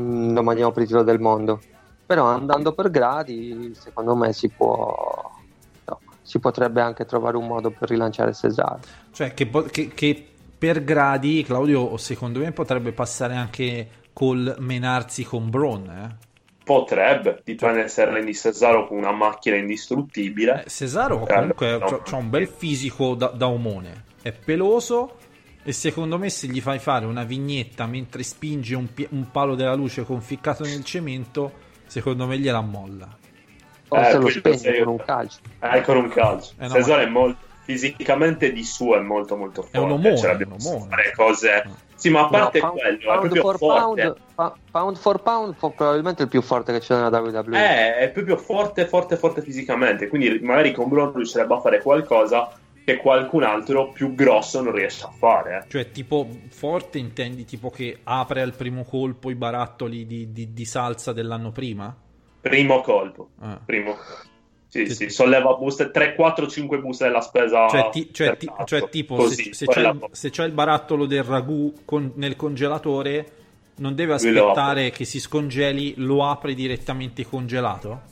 mm, 0.00 0.34
lo 0.34 0.42
mandiamo 0.42 0.72
per 0.72 0.82
il 0.82 0.88
titolo 0.88 1.04
del 1.04 1.20
mondo. 1.20 1.60
Però 2.06 2.24
andando 2.24 2.72
per 2.72 2.90
gradi, 2.90 3.72
secondo 3.74 4.16
me 4.16 4.32
si 4.32 4.48
può 4.48 5.30
si 6.22 6.38
potrebbe 6.38 6.80
anche 6.80 7.04
trovare 7.06 7.36
un 7.36 7.46
modo 7.46 7.70
per 7.70 7.88
rilanciare 7.88 8.32
Cesaro. 8.32 8.78
Cioè, 9.12 9.34
che, 9.34 9.50
che- 9.72 9.88
che 9.88 10.28
per 10.60 10.84
gradi, 10.84 11.42
Claudio, 11.42 11.96
secondo 11.96 12.40
me 12.40 12.52
potrebbe 12.52 12.92
passare 12.92 13.34
anche 13.34 13.88
col 14.12 14.56
menarsi 14.58 15.24
con 15.24 15.48
Braun. 15.48 15.88
Eh? 15.88 16.28
Potrebbe, 16.62 17.40
dipende 17.42 17.88
se 17.88 18.04
rendi 18.04 18.34
Cesaro 18.34 18.86
con 18.86 18.98
una 18.98 19.10
macchina 19.10 19.56
indistruttibile. 19.56 20.64
Eh, 20.64 20.68
Cesaro 20.68 21.26
Eh, 21.26 21.34
comunque 21.34 21.78
no. 21.78 22.02
ha 22.04 22.16
un 22.16 22.28
bel 22.28 22.46
fisico 22.46 23.14
da, 23.14 23.28
da 23.28 23.48
omone, 23.48 24.04
è 24.20 24.32
peloso 24.32 25.16
e 25.62 25.72
secondo 25.72 26.18
me 26.18 26.28
se 26.28 26.46
gli 26.48 26.60
fai 26.60 26.78
fare 26.78 27.06
una 27.06 27.24
vignetta 27.24 27.86
mentre 27.86 28.22
spinge 28.22 28.74
un, 28.76 28.86
un 29.08 29.30
palo 29.30 29.54
della 29.54 29.74
luce 29.74 30.04
conficcato 30.04 30.64
nel 30.64 30.84
cemento, 30.84 31.52
secondo 31.86 32.26
me 32.26 32.38
gliela 32.38 32.60
molla. 32.60 33.16
O 33.88 33.96
Eh, 33.96 34.04
se 34.04 34.12
lo 34.18 34.20
quello 34.20 34.38
spegne 34.56 34.78
con 34.84 34.92
un 34.92 34.98
calcio. 35.04 35.38
Eh, 35.60 35.80
con 35.80 35.96
un 35.96 36.08
calcio. 36.10 36.52
Eh, 36.58 36.66
no, 36.68 36.74
Cesaro 36.74 37.00
ma- 37.00 37.02
è 37.02 37.10
molto 37.10 37.48
fisicamente 37.70 38.52
di 38.52 38.64
suo 38.64 38.96
è 38.96 39.00
molto 39.00 39.36
molto 39.36 39.62
forte. 39.62 39.76
È 39.76 39.80
un 39.80 39.92
omone, 39.92 40.16
Cioè, 40.16 40.36
è 40.36 40.44
un 40.44 40.56
omone. 40.60 40.86
fare 40.88 41.12
cose. 41.14 41.64
Sì, 41.94 42.08
ma 42.10 42.20
a 42.22 42.28
parte 42.28 42.60
No, 42.60 42.66
pound, 42.72 42.80
quello, 42.80 42.98
è 42.98 43.04
pound 43.04 43.20
proprio 43.20 43.42
for 43.42 43.58
forte. 43.58 43.80
pound, 44.02 44.16
pa- 44.34 44.56
pound 44.70 44.96
for 44.96 45.22
pound, 45.22 45.54
probabilmente 45.54 46.22
il 46.22 46.28
più 46.28 46.40
forte 46.42 46.72
che 46.72 46.78
c'è 46.80 46.94
nella 46.94 47.18
WWE. 47.20 47.58
Eh, 47.58 47.96
è 47.98 48.10
proprio 48.10 48.36
forte, 48.38 48.86
forte, 48.86 49.16
forte 49.16 49.42
fisicamente. 49.42 50.08
Quindi 50.08 50.40
magari 50.40 50.72
con 50.72 50.88
Braun 50.88 51.12
riuscirebbe 51.14 51.54
a 51.54 51.60
fare 51.60 51.82
qualcosa 51.82 52.50
che 52.82 52.96
qualcun 52.96 53.42
altro 53.42 53.90
più 53.90 54.14
grosso 54.14 54.62
non 54.62 54.72
riesce 54.72 55.04
a 55.04 55.10
fare. 55.10 55.58
eh. 55.58 55.70
Cioè, 55.70 55.90
tipo 55.90 56.26
forte 56.48 56.96
intendi 56.98 57.44
tipo 57.44 57.68
che 57.68 57.98
apre 58.02 58.40
al 58.40 58.54
primo 58.54 58.84
colpo 58.84 59.28
i 59.30 59.34
barattoli 59.34 60.06
di, 60.06 60.32
di- 60.32 60.54
di 60.54 60.64
salsa 60.64 61.12
dell'anno 61.12 61.52
prima? 61.52 61.94
Primo 62.40 62.80
colpo. 62.80 63.28
Ah. 63.40 63.60
Primo. 63.62 63.94
Sì, 64.70 64.86
Sì. 64.86 64.94
sì, 64.94 65.08
solleva 65.08 65.54
buste 65.54 65.90
3, 65.90 66.14
4, 66.14 66.46
5 66.46 66.78
buste 66.78 67.04
della 67.04 67.20
spesa. 67.20 67.66
Cioè, 67.68 67.90
ti- 67.90 68.08
cioè, 68.12 68.36
ti- 68.36 68.48
cioè, 68.64 68.88
tipo, 68.88 69.16
Così, 69.16 69.34
se, 69.52 69.52
se 69.52 69.66
c'è 69.66 69.92
se 70.12 70.30
c'è 70.30 70.44
il 70.44 70.52
barattolo 70.52 71.06
del 71.06 71.24
ragù 71.24 71.74
con- 71.84 72.12
nel 72.14 72.36
congelatore, 72.36 73.32
non 73.78 73.96
deve 73.96 74.12
aspettare 74.14 74.90
che 74.90 75.04
si 75.04 75.18
scongeli, 75.18 75.94
lo 75.96 76.24
apre 76.24 76.54
direttamente 76.54 77.26
congelato? 77.26 78.02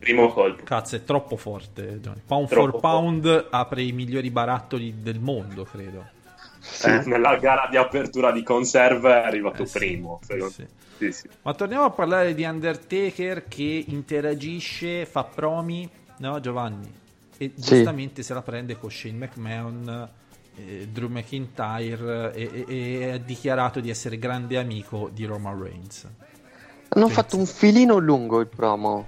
Primo 0.00 0.28
colpo. 0.32 0.64
Cazzo, 0.64 0.96
è 0.96 1.04
troppo 1.04 1.36
forte. 1.36 2.00
Pound 2.26 2.48
Troppo 2.48 2.70
for 2.70 2.80
pound 2.80 3.46
apre 3.50 3.82
i 3.82 3.92
migliori 3.92 4.30
barattoli 4.30 5.00
del 5.00 5.20
mondo, 5.20 5.62
credo. 5.64 6.04
Eh, 6.84 7.02
nella 7.06 7.36
gara 7.36 7.68
di 7.70 7.76
apertura 7.76 8.32
di 8.32 8.42
conserve 8.42 9.22
è 9.22 9.24
arrivato 9.26 9.62
Eh, 9.62 9.66
primo. 9.66 10.20
Sì, 10.98 11.12
sì. 11.12 11.28
Ma 11.42 11.54
torniamo 11.54 11.84
a 11.84 11.90
parlare 11.90 12.34
di 12.34 12.42
Undertaker 12.42 13.46
che 13.46 13.84
interagisce, 13.86 15.06
fa 15.06 15.22
promi, 15.22 15.88
no 16.18 16.40
Giovanni? 16.40 16.90
E 17.36 17.52
Sì. 17.54 17.74
giustamente 17.74 18.22
se 18.22 18.34
la 18.34 18.42
prende 18.42 18.76
con 18.78 18.90
Shane 18.90 19.14
McMahon, 19.26 20.08
eh, 20.56 20.88
Drew 20.90 21.08
McIntyre 21.08 22.32
e, 22.34 22.64
e- 22.66 22.98
e 23.00 23.10
ha 23.12 23.18
dichiarato 23.18 23.78
di 23.80 23.90
essere 23.90 24.18
grande 24.18 24.58
amico 24.58 25.08
di 25.12 25.24
Roman 25.24 25.62
Reigns. 25.62 26.06
Hanno 26.88 27.06
Sì. 27.08 27.12
fatto 27.12 27.36
un 27.36 27.46
filino 27.46 27.98
lungo 27.98 28.40
il 28.40 28.48
promo. 28.48 29.06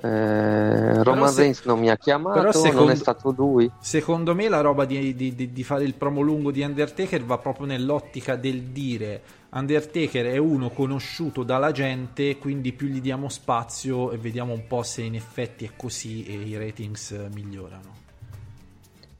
Eh, 0.00 1.02
Roman 1.02 1.28
se- 1.32 1.40
Reigns 1.40 1.64
non 1.64 1.80
mi 1.80 1.90
ha 1.90 1.96
chiamato, 1.96 2.38
però 2.38 2.52
non 2.52 2.62
secondo- 2.62 2.92
è 2.92 2.94
stato 2.94 3.34
lui. 3.36 3.68
Secondo 3.80 4.34
me 4.34 4.48
la 4.48 4.60
roba 4.60 4.84
di, 4.84 5.14
di- 5.16 5.34
di- 5.34 5.52
di 5.52 5.64
fare 5.64 5.82
il 5.84 5.94
promo 5.94 6.20
lungo 6.20 6.52
di 6.52 6.62
Undertaker 6.62 7.24
va 7.24 7.38
proprio 7.38 7.66
nell'ottica 7.66 8.36
del 8.36 8.62
dire 8.64 9.20
Undertaker 9.50 10.26
è 10.26 10.36
uno 10.36 10.68
conosciuto 10.70 11.42
dalla 11.42 11.72
gente, 11.72 12.36
quindi 12.36 12.72
più 12.72 12.86
gli 12.88 13.00
diamo 13.00 13.28
spazio 13.30 14.10
e 14.10 14.18
vediamo 14.18 14.52
un 14.52 14.66
po' 14.66 14.82
se 14.82 15.02
in 15.02 15.14
effetti 15.14 15.64
è 15.64 15.70
così 15.74 16.24
e 16.26 16.32
i 16.34 16.56
ratings 16.56 17.12
eh, 17.12 17.28
migliorano. 17.32 17.96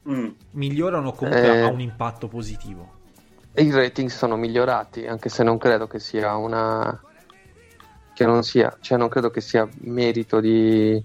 Mm. 0.07 0.27
Migliorano 0.51 1.13
comunque 1.13 1.59
Eh. 1.59 1.61
a 1.61 1.67
un 1.67 1.79
impatto 1.79 2.27
positivo. 2.27 2.97
E 3.53 3.63
i 3.63 3.71
rating 3.71 4.09
sono 4.09 4.35
migliorati, 4.37 5.07
anche 5.07 5.29
se 5.29 5.43
non 5.43 5.57
credo 5.57 5.87
che 5.87 5.99
sia 5.99 6.35
una. 6.35 7.01
che 8.13 8.25
non 8.25 8.43
sia, 8.43 8.75
cioè 8.81 8.97
non 8.97 9.09
credo 9.09 9.31
che 9.31 9.41
sia 9.41 9.67
merito 9.79 10.39
di. 10.39 11.03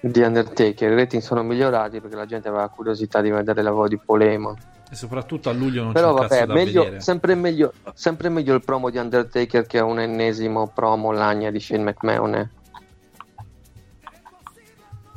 di 0.00 0.20
Undertaker. 0.20 0.90
I 0.90 0.94
rating 0.96 1.22
sono 1.22 1.42
migliorati 1.42 2.00
perché 2.00 2.16
la 2.16 2.26
gente 2.26 2.48
aveva 2.48 2.68
curiosità 2.68 3.20
di 3.20 3.30
vedere 3.30 3.60
il 3.60 3.66
lavoro 3.66 3.88
di 3.88 3.98
Polema. 3.98 4.54
E 4.90 4.94
soprattutto 4.96 5.50
a 5.50 5.52
luglio 5.52 5.82
non 5.84 5.92
Però 5.92 6.14
c'è 6.14 6.20
vabbè, 6.20 6.28
cazzo 6.28 6.46
da 6.46 6.54
meglio, 6.54 6.82
vedere. 6.84 7.00
sempre, 7.00 7.34
meglio, 7.34 7.72
sempre 7.94 8.28
meglio 8.30 8.54
il 8.54 8.64
promo 8.64 8.88
di 8.90 8.96
Undertaker 8.98 9.66
che 9.66 9.80
un 9.80 10.00
ennesimo 10.00 10.68
promo 10.68 11.12
lagna 11.12 11.50
di 11.50 11.60
Shane 11.60 11.82
McMahon. 11.82 12.34
eh. 12.34 12.50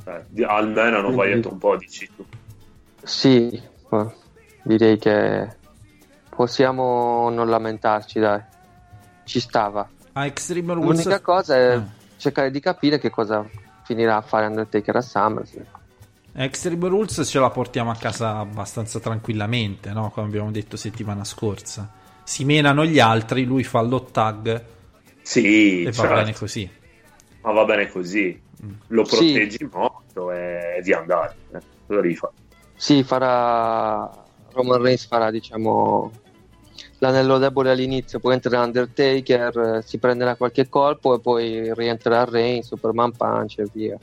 Eh, 0.05 0.25
di- 0.27 0.43
almeno 0.43 0.97
hanno 0.97 1.12
variato 1.13 1.49
un 1.51 1.57
po', 1.57 1.77
dici 1.77 2.10
tu. 2.15 2.25
Sì, 3.03 3.62
direi 4.63 4.97
che 4.97 5.55
possiamo 6.29 7.29
non 7.29 7.47
lamentarci, 7.49 8.19
dai. 8.19 8.41
Ci 9.23 9.39
stava. 9.39 9.88
A 10.13 10.25
Extreme 10.25 10.73
Rules 10.73 10.89
L'unica 11.05 11.21
cosa 11.21 11.55
è 11.55 11.73
Ah. 11.75 11.86
cercare 12.17 12.51
di 12.51 12.60
capire 12.60 12.97
che 12.99 13.10
cosa 13.10 13.47
finirà 13.84 14.17
a 14.17 14.21
fare 14.21 14.47
Undertaker 14.47 14.95
a 14.97 15.01
SummerSlam. 15.01 15.65
Extreme 16.33 16.87
Rules 16.87 17.21
ce 17.25 17.39
la 17.39 17.49
portiamo 17.49 17.91
a 17.91 17.95
casa 17.95 18.37
abbastanza 18.37 18.99
tranquillamente, 18.99 19.91
no? 19.91 20.11
come 20.11 20.27
abbiamo 20.27 20.51
detto 20.51 20.77
settimana 20.77 21.23
scorsa. 21.25 21.91
Si 22.23 22.45
menano 22.45 22.85
gli 22.85 22.99
altri, 22.99 23.43
lui 23.43 23.63
fa 23.63 23.81
l'hot 23.81 24.11
tag 24.11 24.63
Sì, 25.21 25.81
e 25.81 25.85
va 25.85 25.91
certo. 25.91 26.13
bene 26.15 26.33
così. 26.33 26.69
ma 27.41 27.51
va 27.51 27.65
bene 27.65 27.89
così. 27.89 28.39
Mm. 28.63 28.69
Lo 28.87 29.03
Sì. 29.03 29.15
proteggi 29.15 29.69
molto 29.71 30.31
e 30.31 30.79
di 30.83 30.93
andare. 30.93 31.35
Eh. 31.53 31.59
Devi 31.87 32.15
fare? 32.15 32.33
Sì, 32.75 33.03
farà 33.03 34.09
Roman 34.53 34.81
Reigns 34.81 35.05
farà, 35.07 35.31
diciamo, 35.31 36.11
l'anello 36.99 37.37
debole 37.39 37.71
all'inizio, 37.71 38.19
poi 38.19 38.33
entra 38.33 38.61
Undertaker, 38.63 39.57
eh, 39.57 39.81
si 39.85 39.97
prenderà 39.97 40.35
qualche 40.35 40.69
colpo 40.69 41.15
e 41.15 41.19
poi 41.19 41.73
rientrerà 41.73 42.23
Reigns, 42.25 42.67
Superman 42.67 43.11
Punch 43.15 43.59
e 43.59 43.67
via. 43.73 43.97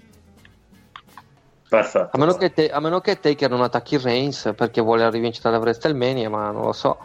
Perfetto. 1.68 2.16
A 2.16 2.18
meno, 2.18 2.34
che 2.34 2.52
te- 2.52 2.70
a 2.70 2.80
meno 2.80 3.00
che 3.00 3.20
Taker 3.20 3.50
non 3.50 3.60
attacchi 3.60 3.98
Reigns 3.98 4.52
perché 4.56 4.80
vuole 4.80 5.02
la 5.02 5.10
rivincita 5.10 5.50
da 5.50 5.58
WrestleMania, 5.58 6.30
ma 6.30 6.50
non 6.50 6.62
lo 6.62 6.72
so. 6.72 6.96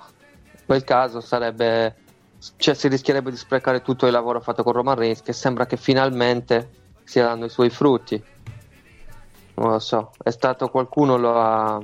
In 0.52 0.66
quel 0.66 0.84
caso 0.84 1.20
sarebbe. 1.20 1.96
Cioè, 2.58 2.74
si 2.74 2.88
rischierebbe 2.88 3.30
di 3.30 3.38
sprecare 3.38 3.82
tutto 3.82 4.06
il 4.06 4.12
lavoro 4.12 4.40
fatto 4.40 4.64
con 4.64 4.74
Roman 4.74 4.96
Reigns, 4.96 5.22
che 5.22 5.34
sembra 5.34 5.66
che 5.66 5.78
finalmente 5.78 6.70
stia 7.04 7.26
dando 7.26 7.46
i 7.46 7.50
suoi 7.50 7.70
frutti. 7.70 8.22
Non 9.56 9.72
lo 9.72 9.80
so. 9.80 10.12
È 10.22 10.30
stato 10.30 10.70
qualcuno 10.70 11.18
lo 11.18 11.40
ha. 11.40 11.82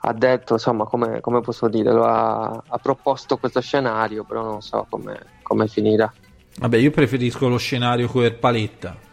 Ha 0.00 0.12
detto, 0.12 0.54
insomma, 0.54 0.84
come, 0.84 1.20
come 1.20 1.40
posso 1.40 1.68
dire, 1.68 1.92
lo 1.92 2.04
ha, 2.04 2.62
ha 2.66 2.78
proposto 2.78 3.36
questo 3.36 3.60
scenario, 3.60 4.24
però 4.24 4.42
non 4.42 4.62
so 4.62 4.86
come, 4.88 5.18
come 5.42 5.66
finirà. 5.66 6.10
Vabbè, 6.58 6.76
io 6.78 6.90
preferisco 6.90 7.48
lo 7.48 7.58
scenario 7.58 8.08
con 8.08 8.34
Paletta. 8.38 9.07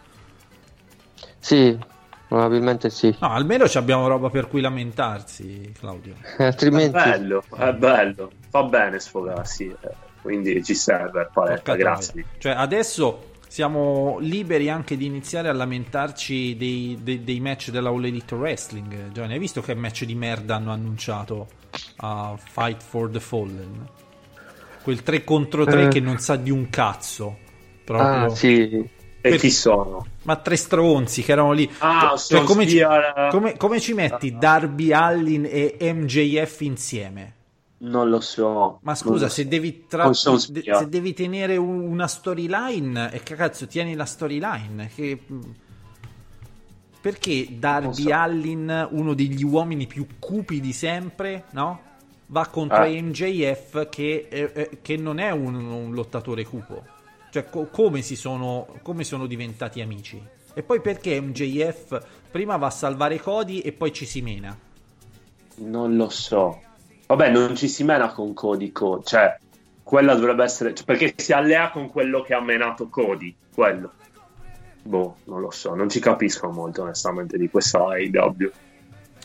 Sì, 1.45 1.77
probabilmente 2.27 2.89
sì. 2.89 3.15
No, 3.19 3.29
almeno 3.29 3.67
ci 3.67 3.77
abbiamo 3.77 4.07
roba 4.07 4.31
per 4.31 4.47
cui 4.47 4.61
lamentarsi, 4.61 5.71
Claudio. 5.77 6.15
È 6.37 6.43
Altrimenti. 6.43 6.89
bello, 6.91 7.43
è 7.55 7.71
bello. 7.71 8.31
Fa 8.49 8.63
bene 8.63 8.99
sfogarsi. 8.99 9.65
eh. 9.67 10.03
Quindi 10.23 10.63
ci 10.63 10.73
serve 10.73 11.29
paletta, 11.31 11.61
Porca 11.61 11.75
grazie. 11.75 12.25
Cioè, 12.39 12.53
adesso 12.53 13.33
siamo 13.47 14.17
liberi 14.19 14.71
anche 14.71 14.97
di 14.97 15.05
iniziare 15.05 15.47
a 15.49 15.53
lamentarci 15.53 16.57
dei, 16.57 16.97
dei- 17.03 17.23
dei 17.23 17.39
match 17.39 17.69
della 17.69 17.89
All 17.89 18.03
Elite 18.03 18.33
Wrestling. 18.33 19.11
Giovanni, 19.11 19.33
hai 19.33 19.39
visto 19.39 19.61
che 19.61 19.75
match 19.75 20.03
di 20.05 20.15
merda 20.15 20.55
hanno 20.55 20.71
annunciato 20.71 21.47
a 21.97 22.35
Fight 22.43 22.81
for 22.81 23.07
the 23.11 23.19
Fallen? 23.19 23.87
Quel 24.81 25.03
3 25.03 25.23
contro 25.23 25.63
3 25.63 25.83
Eh. 25.83 25.87
che 25.89 25.99
non 25.99 26.17
sa 26.17 26.37
di 26.37 26.49
un 26.49 26.69
cazzo. 26.71 27.37
Proprio. 27.83 28.25
Ah, 28.25 28.29
sì. 28.29 28.89
E 29.25 29.29
Per- 29.31 29.39
chi 29.39 29.49
sono? 29.49 30.05
Ma 30.23 30.35
tre 30.35 30.55
stronzi 30.55 31.23
che 31.23 31.31
erano 31.31 31.51
lì. 31.51 31.67
Ah, 31.79 32.09
Cioè, 32.09 32.17
sono 32.19 32.43
come, 32.43 32.67
ci, 32.67 32.79
come- 33.31 33.57
come 33.57 33.79
ci 33.79 33.93
metti 33.93 34.37
Darby 34.37 34.91
Allin 34.91 35.47
e 35.49 35.77
MJF 35.93 36.61
insieme? 36.61 37.33
Non 37.77 38.07
lo 38.09 38.19
so. 38.21 38.79
Ma 38.83 38.93
scusa, 38.93 39.27
se 39.27 39.47
devi, 39.47 39.85
tra- 39.87 40.13
se 40.13 40.87
devi 40.87 41.13
tenere 41.13 41.57
un- 41.57 41.79
una 41.87 42.07
storyline, 42.07 43.11
e 43.11 43.23
che 43.23 43.33
cazzo 43.33 43.65
tieni 43.65 43.95
la 43.95 44.05
storyline? 44.05 44.89
Che... 44.93 45.19
perché 47.01 47.47
Darby 47.57 48.03
so. 48.03 48.13
Allin, 48.13 48.87
uno 48.91 49.13
degli 49.15 49.43
uomini 49.43 49.87
più 49.87 50.05
cupi 50.19 50.59
di 50.59 50.73
sempre, 50.73 51.45
no? 51.51 51.81
Va 52.27 52.47
contro 52.47 52.83
Eh. 52.83 53.01
MJF 53.01 53.89
che, 53.89 54.27
eh, 54.29 54.79
che 54.81 54.97
non 54.97 55.19
è 55.19 55.31
un, 55.31 55.55
un 55.55 55.93
lottatore 55.93 56.43
cupo. 56.45 56.83
Cioè, 57.35 57.49
co- 57.49 57.67
come, 57.69 58.01
si 58.01 58.15
sono, 58.15 58.65
come 58.81 59.03
sono 59.03 59.25
diventati 59.25 59.81
amici? 59.81 60.25
E 60.53 60.63
poi 60.63 60.79
perché 60.79 61.19
MJF 61.19 62.01
prima 62.31 62.55
va 62.55 62.67
a 62.67 62.69
salvare 62.69 63.19
Cody 63.19 63.59
e 63.59 63.73
poi 63.73 63.91
ci 63.91 64.05
si 64.05 64.21
mena? 64.21 64.57
Non 65.55 65.97
lo 65.97 66.07
so. 66.07 66.61
Vabbè, 67.07 67.31
non 67.31 67.53
ci 67.57 67.67
si 67.67 67.83
mena 67.83 68.07
con 68.13 68.33
Cody, 68.33 68.71
Co- 68.71 69.03
cioè, 69.03 69.37
quella 69.83 70.15
dovrebbe 70.15 70.45
essere... 70.45 70.73
cioè, 70.73 70.85
perché 70.85 71.13
si 71.17 71.33
allea 71.33 71.71
con 71.71 71.89
quello 71.89 72.21
che 72.21 72.33
ha 72.33 72.39
menato 72.39 72.87
Cody, 72.87 73.35
quello. 73.53 73.91
Boh, 74.83 75.17
non 75.25 75.41
lo 75.41 75.51
so, 75.51 75.75
non 75.75 75.89
ci 75.89 75.99
capisco 75.99 76.49
molto 76.49 76.83
onestamente 76.83 77.37
di 77.37 77.49
questa 77.49 77.79
AEW. 77.79 78.49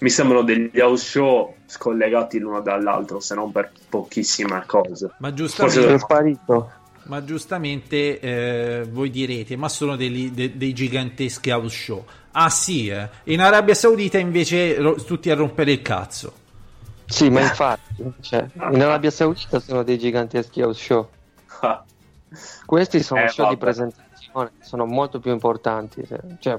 Mi 0.00 0.10
sembrano 0.10 0.42
degli 0.42 0.80
house 0.80 1.04
show 1.04 1.54
scollegati 1.64 2.40
l'uno 2.40 2.60
dall'altro, 2.60 3.20
se 3.20 3.36
non 3.36 3.52
per 3.52 3.70
pochissime 3.88 4.64
cose. 4.66 5.12
Ma 5.18 5.28
È 5.28 5.32
giustamente, 5.32 5.98
sparito. 6.00 6.78
Ma 7.10 7.24
giustamente 7.24 8.20
eh, 8.20 8.84
voi 8.88 9.10
direte, 9.10 9.56
ma 9.56 9.68
sono 9.68 9.96
degli- 9.96 10.30
de- 10.30 10.56
dei 10.56 10.72
giganteschi 10.72 11.50
house 11.50 11.76
show. 11.76 12.04
Ah 12.30 12.48
sì, 12.50 12.86
eh. 12.86 13.08
in 13.24 13.40
Arabia 13.40 13.74
Saudita 13.74 14.16
invece 14.18 14.76
ro- 14.80 14.94
tutti 14.94 15.28
a 15.28 15.34
rompere 15.34 15.72
il 15.72 15.82
cazzo. 15.82 16.32
Sì, 17.06 17.28
ma 17.28 17.40
infatti, 17.40 18.04
cioè, 18.20 18.46
in 18.70 18.80
Arabia 18.80 19.10
Saudita 19.10 19.58
sono 19.58 19.82
dei 19.82 19.98
giganteschi 19.98 20.62
house 20.62 20.80
show. 20.80 21.08
Questi 22.64 23.02
sono 23.02 23.22
Eh, 23.24 23.28
show 23.28 23.48
di 23.48 23.56
vabbè. 23.56 23.58
presentazione, 23.58 24.52
sono 24.60 24.86
molto 24.86 25.18
più 25.18 25.32
importanti. 25.32 26.06
Cioè, 26.38 26.58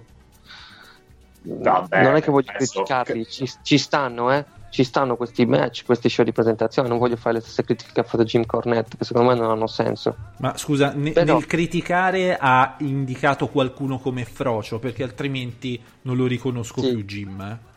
Vabbè, 1.43 2.03
non 2.03 2.15
è 2.17 2.21
che 2.21 2.29
voglio 2.29 2.51
criticarli, 2.51 3.25
ci, 3.25 3.49
ci 3.63 3.77
stanno, 3.77 4.33
eh. 4.33 4.45
Ci 4.71 4.85
stanno 4.85 5.17
questi 5.17 5.45
match, 5.45 5.83
questi 5.85 6.07
show 6.07 6.23
di 6.23 6.31
presentazione. 6.31 6.87
Non 6.87 6.97
voglio 6.97 7.17
fare 7.17 7.35
le 7.35 7.41
stesse 7.41 7.65
critiche 7.65 7.91
che 7.93 7.99
ha 7.99 8.03
fatto 8.03 8.23
Jim 8.23 8.45
Cornette, 8.45 8.95
che 8.97 9.03
secondo 9.03 9.29
me 9.29 9.35
non 9.37 9.51
hanno 9.51 9.67
senso. 9.67 10.15
Ma 10.37 10.55
scusa, 10.57 10.93
ne- 10.95 11.11
Però- 11.11 11.33
nel 11.33 11.45
criticare 11.45 12.37
ha 12.39 12.75
indicato 12.79 13.47
qualcuno 13.49 13.99
come 13.99 14.23
frocio, 14.23 14.79
perché 14.79 15.03
altrimenti 15.03 15.77
non 16.03 16.15
lo 16.15 16.25
riconosco 16.25 16.79
Sì. 16.81 16.89
più 16.95 17.03
Jim. 17.03 17.41
eh. 17.41 17.69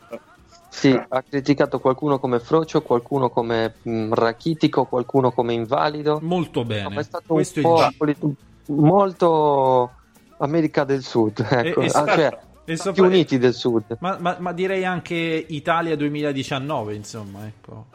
Sì, 0.69 0.91
ha 1.09 1.23
criticato 1.23 1.81
qualcuno 1.81 2.19
come 2.21 2.39
frocio, 2.39 2.83
qualcuno 2.83 3.29
come 3.31 3.75
mh, 3.83 4.13
rachitico, 4.15 4.85
qualcuno 4.85 5.31
come 5.33 5.53
invalido. 5.53 6.19
Molto 6.23 6.65
bene. 6.65 6.95
ma 6.95 7.01
è 7.01 7.05
stato 7.05 7.35
Questo 7.35 7.59
un 7.61 7.81
è 7.81 7.93
po' 7.97 8.05
il 8.07 8.17
molto 8.67 9.91
America 10.39 10.85
del 10.85 11.03
Sud, 11.03 11.45
ecco. 11.49 11.81
E- 11.81 11.87
e- 11.87 11.91
Ah, 11.93 12.07
cioè, 12.07 12.39
Stati 12.65 12.77
sopra- 12.97 13.07
Uniti 13.07 13.39
del 13.39 13.53
Sud. 13.55 13.97
Ma, 14.01 14.17
ma- 14.21 14.37
ma 14.41 14.53
direi 14.53 14.85
anche 14.85 15.15
Italia 15.49 15.97
2019, 15.97 16.95
insomma, 16.95 17.47
ecco. 17.47 17.87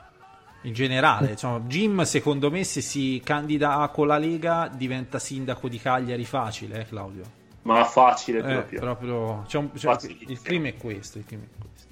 In 0.63 0.73
generale, 0.73 1.31
insomma, 1.31 1.59
Jim 1.67 2.01
secondo 2.03 2.51
me 2.51 2.63
se 2.65 2.81
si 2.81 3.21
candida 3.23 3.89
con 3.93 4.07
la 4.07 4.17
Lega 4.17 4.69
diventa 4.73 5.17
sindaco 5.17 5.69
di 5.69 5.79
Cagliari 5.79 6.25
facile, 6.25 6.81
eh, 6.81 6.85
Claudio. 6.85 7.23
Ma 7.61 7.83
facile 7.85 8.39
Eh, 8.39 8.41
proprio. 8.53 8.79
proprio, 8.79 9.43
c'è 9.47 9.57
un- 9.57 9.71
c'è- 9.71 9.97
il 10.27 10.41
clima 10.41 10.67
è 10.67 10.75
questo. 10.75 11.17
il 11.17 11.25
clima 11.25 11.43
è 11.43 11.47
questo. 11.47 11.87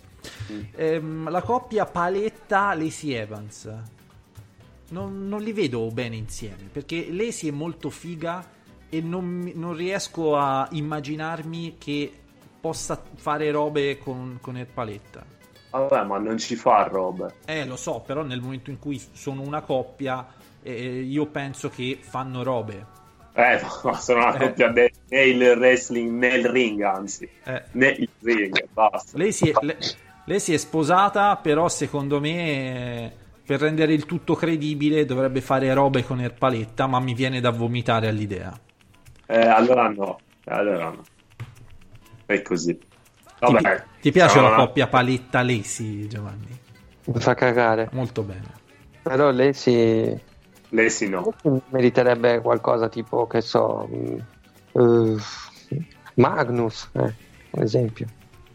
Mm. 0.52 0.62
Ehm, 0.76 1.30
la 1.30 1.42
coppia 1.42 1.86
Paletta 1.86 2.74
Lacey 2.74 3.12
Evans 3.12 3.72
non, 4.90 5.28
non 5.28 5.42
li 5.42 5.54
vedo 5.54 5.88
bene 5.88 6.16
insieme 6.18 6.68
perché 6.72 7.08
Lacey 7.12 7.50
è 7.50 7.54
molto 7.54 7.90
figa 7.90 8.46
e 8.90 9.02
non, 9.02 9.50
non 9.56 9.74
riesco 9.76 10.36
a 10.38 10.68
immaginarmi 10.72 11.76
che 11.78 12.12
possa 12.60 13.02
fare 13.16 13.50
robe 13.52 13.98
con, 13.98 14.38
con 14.42 14.58
il 14.58 14.66
Paletta. 14.68 15.24
Vabbè, 15.70 16.04
ma 16.06 16.18
non 16.18 16.38
ci 16.38 16.56
fa 16.56 16.84
robe. 16.84 17.36
Eh, 17.46 17.66
lo 17.66 17.76
so, 17.76 18.02
però 18.06 18.24
nel 18.24 18.42
momento 18.42 18.70
in 18.70 18.80
cui 18.80 19.02
sono 19.12 19.42
una 19.42 19.62
coppia, 19.62 20.26
eh, 20.64 21.00
io 21.02 21.26
penso 21.28 21.70
che 21.70 22.00
fanno 22.02 22.42
robe. 22.44 22.86
Eh, 23.34 23.60
ma 23.84 23.94
sono 24.00 24.20
una 24.20 24.36
Eh. 24.36 24.48
coppia 24.48 24.70
de- 24.70 24.92
nel 25.10 25.58
wrestling, 25.58 26.12
nel 26.18 26.48
ring, 26.50 26.82
anzi. 26.82 27.30
Eh. 27.44 27.64
Nel 27.74 28.08
ring, 28.22 28.68
basta. 28.72 29.18
Lei 29.18 29.32
si, 29.32 29.50
è, 29.50 29.54
le- 29.62 29.78
lei 30.26 30.40
si 30.40 30.54
è 30.54 30.58
sposata, 30.58 31.36
però 31.36 31.68
secondo 31.70 32.20
me 32.20 33.06
eh, 33.06 33.12
per 33.46 33.60
rendere 33.60 33.94
il 33.94 34.06
tutto 34.06 34.34
credibile 34.36 35.06
dovrebbe 35.06 35.42
fare 35.42 35.72
robe 35.74 36.04
con 36.04 36.20
Erpaletta, 36.22 36.88
ma 36.88 37.00
mi 37.00 37.14
viene 37.14 37.40
da 37.40 37.52
vomitare 37.52 38.08
all'idea. 38.08 38.58
Eh, 39.28 39.40
allora 39.40 39.90
no. 39.90 40.18
Allora 40.46 40.90
no. 40.90 41.04
È 42.28 42.42
così. 42.44 42.78
Ti, 42.78 42.86
Vabbè. 43.40 43.84
ti 44.02 44.12
piace 44.12 44.36
sono 44.36 44.50
la 44.50 44.56
coppia 44.58 44.88
Paletta-Lesi, 44.88 46.08
Giovanni? 46.08 46.60
Mi 47.06 47.20
fa 47.20 47.34
cagare. 47.34 47.90
Molto 47.94 48.22
bene. 48.22 48.54
Però 49.02 49.32
Lei 50.70 50.90
sì, 50.90 51.08
no. 51.08 51.34
meriterebbe 51.70 52.42
qualcosa 52.42 52.90
tipo, 52.90 53.26
che 53.28 53.40
so, 53.42 53.88
eh, 54.74 55.16
Magnus, 56.16 56.90
eh, 56.94 57.14
ad 57.52 57.64
esempio. 57.64 58.06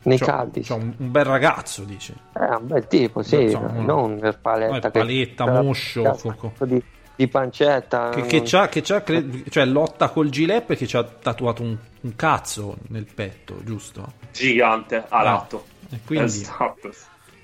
Nei 0.05 0.18
C'ho- 0.18 0.27
caldi. 0.27 0.61
c'ho 0.62 0.75
un, 0.75 0.93
un 0.99 1.11
bel 1.12 1.25
ragazzo, 1.25 1.85
dice. 1.85 2.14
È 2.33 2.41
un 2.59 2.66
bel 2.66 2.87
tipo, 2.89 3.23
sì, 3.23 3.45
Non 3.45 3.51
so, 3.51 3.61
no. 3.61 3.83
non 3.83 4.18
per 4.18 4.39
paletta. 4.41 4.73
No, 4.89 4.91
paletta, 4.91 5.45
che- 5.45 5.62
moscio, 5.62 6.03
cazzo 6.03 6.53
Di, 6.66 6.83
di 7.17 7.29
pancetta. 7.29 8.09
Che, 8.09 8.27
che 8.27 8.43
c'ha, 8.43 8.69
che 8.69 8.83
c'ha 8.83 9.03
cre- 9.03 9.45
cioè 9.49 9.65
lotta 9.65 10.11
col 10.11 10.29
gilet 10.29 10.65
perché 10.65 10.87
ci 10.87 10.97
ha 10.97 11.03
tatuato 11.05 11.63
un, 11.63 11.77
un 12.03 12.15
cazzo 12.17 12.77
nel 12.89 13.07
petto, 13.07 13.63
giusto? 13.65 14.13
Gigante, 14.33 15.05
a 15.09 15.23
lato. 15.23 15.67
E 15.91 16.01
quindi, 16.05 16.25
Esatto. 16.25 16.91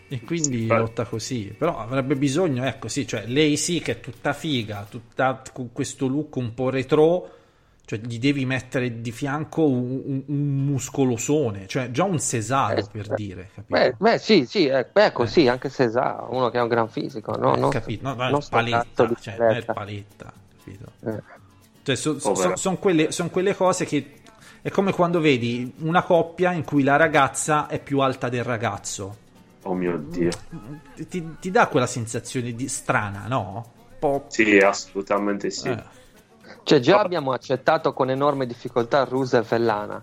e 0.09 0.21
quindi 0.23 0.67
Sì, 0.67 0.67
lotta 0.67 1.05
così. 1.05 1.55
Però 1.57 1.79
avrebbe 1.79 2.17
bisogno, 2.17 2.65
ecco 2.65 2.89
sì, 2.89 3.07
cioè 3.07 3.27
lei 3.27 3.57
sì 3.57 3.81
che 3.81 3.93
è 3.93 4.01
tutta 4.01 4.33
figa, 4.33 4.87
tutta 4.89 5.43
con 5.53 5.73
questo 5.73 6.07
look 6.07 6.37
un 6.37 6.55
po' 6.55 6.71
retro, 6.71 7.38
cioè 7.89 8.01
gli 8.01 8.19
devi 8.19 8.45
mettere 8.45 9.01
di 9.01 9.11
fianco 9.11 9.67
un, 9.67 10.03
un- 10.05 10.23
un 10.27 10.65
muscolosone, 10.67 11.67
cioè 11.67 11.91
già 11.91 12.05
un 12.05 12.21
Cesaro 12.21 12.81
Eh, 12.81 12.85
per 12.93 13.13
eh, 13.13 13.15
dire, 13.15 13.49
capito? 13.55 13.79
Beh, 13.79 13.95
beh, 13.97 14.19
sì, 14.19 14.45
sì, 14.45 14.67
eh, 14.67 14.87
beh, 14.93 15.11
così, 15.13 15.49
anche 15.49 15.71
se 15.71 15.89
sa, 15.89 16.27
uno 16.29 16.51
che 16.51 16.59
ha 16.59 16.63
un 16.65 16.69
gran 16.69 16.91
fisico, 16.91 17.35
no? 17.39 17.57
Eh, 17.57 17.59
non, 17.59 17.71
capito? 17.71 18.07
No, 18.07 18.13
no, 18.13 18.29
non 18.29 18.43
paletta, 18.51 19.11
cioè, 19.19 19.39
non 19.39 19.55
è 19.55 19.65
paletta. 19.65 20.31
capito? 20.59 20.93
Eh. 21.03 21.23
Cioè, 21.83 21.97
sono 21.97 22.19
Povera. 22.19 22.55
quelle, 22.79 23.11
son 23.11 23.31
quelle 23.31 23.57
cose 23.57 23.87
che 23.87 24.17
è 24.61 24.69
come 24.69 24.93
quando 24.93 25.19
vedi 25.19 25.73
una 25.79 26.03
coppia 26.03 26.53
in 26.53 26.65
cui 26.65 26.83
la 26.83 26.97
ragazza 26.97 27.69
è 27.69 27.81
più 27.81 28.01
alta 28.01 28.29
del 28.29 28.45
ragazzo. 28.45 29.17
Oh 29.63 29.73
mio 29.73 29.97
dio. 29.97 30.31
Ti, 31.09 31.37
ti 31.41 31.51
dà 31.51 31.67
quella 31.69 31.87
sensazione 31.87 32.55
di 32.55 32.69
strana, 32.69 33.25
no? 33.29 33.73
Po'. 33.99 34.27
Sì, 34.29 34.59
assolutamente 34.59 35.51
sì. 35.51 35.75
Eh. 36.49 36.59
Cioè, 36.65 36.79
già 36.81 36.99
abbiamo 37.01 37.33
accettato 37.33 37.93
con 37.93 38.11
enorme 38.11 38.47
difficoltà 38.47 39.05
Rusev 39.05 39.47
e 39.53 39.59
Lana. 39.59 40.03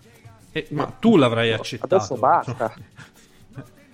Eh, 0.52 0.68
ma 0.72 0.86
tu 1.00 1.18
l'avrai 1.18 1.52
accettato. 1.52 1.96
Adesso 1.96 2.16
basta. 2.16 2.74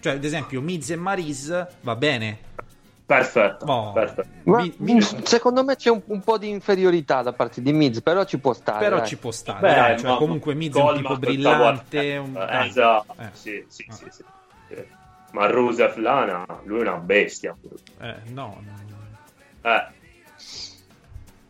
Cioè, 0.01 0.13
ad 0.13 0.23
esempio, 0.23 0.61
Miz 0.61 0.89
e 0.89 0.95
Maris 0.95 1.67
va 1.81 1.95
bene. 1.95 2.39
Perfetto. 3.05 3.65
Oh. 3.65 3.91
perfetto. 3.91 4.27
Ma, 4.45 4.61
Mi- 4.61 4.73
mi- 4.77 5.01
secondo 5.01 5.63
me 5.63 5.75
c'è 5.75 5.91
un, 5.91 6.01
un 6.05 6.21
po' 6.21 6.39
di 6.39 6.49
inferiorità 6.49 7.21
da 7.21 7.33
parte 7.33 7.61
di 7.61 7.71
Miz, 7.71 8.01
però 8.01 8.23
ci 8.23 8.39
può 8.39 8.53
stare. 8.53 8.79
Però 8.79 8.97
dai. 8.97 9.05
ci 9.07 9.17
può 9.17 9.29
stare. 9.29 9.59
Beh, 9.59 9.75
dai, 9.75 9.99
cioè, 9.99 10.17
comunque 10.17 10.55
Miz 10.55 10.73
è 10.75 10.81
un 10.81 10.95
tipo 10.95 11.17
brillante. 11.17 12.17
un- 12.17 12.35
Eh, 12.35 12.45
dai. 12.47 12.67
esatto. 12.67 13.13
Eh. 13.19 13.29
Sì, 13.33 13.63
sì, 13.67 13.85
sì, 13.89 14.05
sì. 14.09 14.23
Sì. 14.69 14.83
Ma 15.33 15.45
Rusev 15.45 15.95
Lana, 15.97 16.45
lui 16.63 16.79
è 16.79 16.81
una 16.81 16.97
bestia. 16.97 17.55
Eh, 17.99 18.15
no, 18.29 18.59
no, 18.63 18.71
no. 18.89 19.69
Eh, 19.69 19.87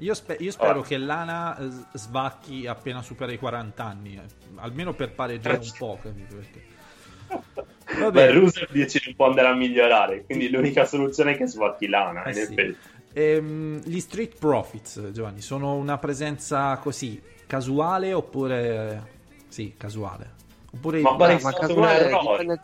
Io, 0.01 0.13
spe- 0.15 0.37
io 0.39 0.51
spero 0.51 0.79
Ah. 0.79 0.83
che 0.83 0.97
Lana 0.97 1.57
eh, 1.57 1.69
s- 1.69 1.85
svacchi 1.93 2.65
appena 2.67 3.01
supera 3.01 3.31
i 3.31 3.37
40 3.37 3.83
anni, 3.83 4.15
eh. 4.15 4.21
almeno 4.55 4.93
per 4.93 5.13
pareggiare 5.13 5.57
un 5.57 5.71
po', 5.77 5.99
capito? 6.01 6.35
Perché... 6.35 8.09
Beh. 8.11 8.31
Rusev 8.31 8.71
dice 8.71 8.99
di 9.05 9.13
può 9.13 9.27
andare 9.27 9.49
a 9.49 9.53
migliorare, 9.53 10.23
quindi 10.25 10.49
l'unica 10.49 10.85
soluzione 10.85 11.33
è 11.33 11.37
che 11.37 11.45
sbatti 11.47 11.87
Lana. 11.87 12.23
Eh 12.23 12.33
sì. 12.33 12.75
Ehm, 13.13 13.81
gli 13.83 13.99
Street 13.99 14.37
Profits, 14.39 15.11
Giovanni, 15.11 15.41
sono 15.41 15.75
una 15.75 15.97
presenza 15.97 16.75
così 16.77 17.21
casuale 17.45 18.13
oppure 18.13 19.05
sì, 19.49 19.75
casuale? 19.77 20.39
Oppure 20.73 21.01
Ma 21.01 21.15
pare 21.15 21.35
che 21.37 21.43
ma 21.43 21.51
stato 21.51 21.67
casuale 21.67 22.07
dipende- 22.07 22.61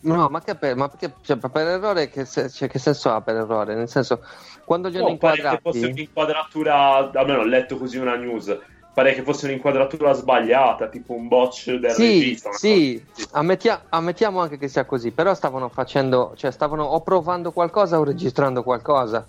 No, 0.00 0.28
ma, 0.28 0.42
che 0.42 0.56
per, 0.56 0.74
ma 0.74 0.88
perché 0.88 1.14
cioè, 1.22 1.36
per 1.36 1.50
errore 1.68 2.08
che, 2.10 2.24
se- 2.24 2.50
cioè, 2.50 2.68
che 2.68 2.80
senso 2.80 3.10
ha 3.12 3.20
per 3.20 3.36
errore? 3.36 3.76
Nel 3.76 3.88
senso, 3.88 4.24
quando 4.64 4.88
li 4.88 4.96
hanno 4.98 5.08
No, 5.10 5.16
pare 5.16 5.36
che 5.42 5.58
fosse 5.62 5.86
inquadrati, 5.86 5.92
un'inquadratura, 5.92 7.10
almeno 7.12 7.40
ho 7.40 7.44
letto 7.44 7.76
così 7.78 7.98
una 7.98 8.14
news, 8.16 8.56
pare 8.94 9.14
che 9.14 9.22
fosse 9.22 9.46
un'inquadratura 9.46 10.12
sbagliata, 10.12 10.88
tipo 10.88 11.14
un 11.14 11.28
botch 11.28 11.72
del 11.74 11.90
sì, 11.92 12.02
regista. 12.02 12.52
sì, 12.52 13.04
ammettia- 13.32 13.84
ammettiamo 13.88 14.40
anche 14.40 14.58
che 14.58 14.68
sia 14.68 14.84
così, 14.84 15.10
però 15.10 15.34
stavano 15.34 15.68
facendo, 15.68 16.32
cioè 16.36 16.50
stavano 16.50 16.84
o 16.84 17.00
provando 17.00 17.52
qualcosa 17.52 17.98
o 17.98 18.04
registrando 18.04 18.62
qualcosa. 18.62 19.26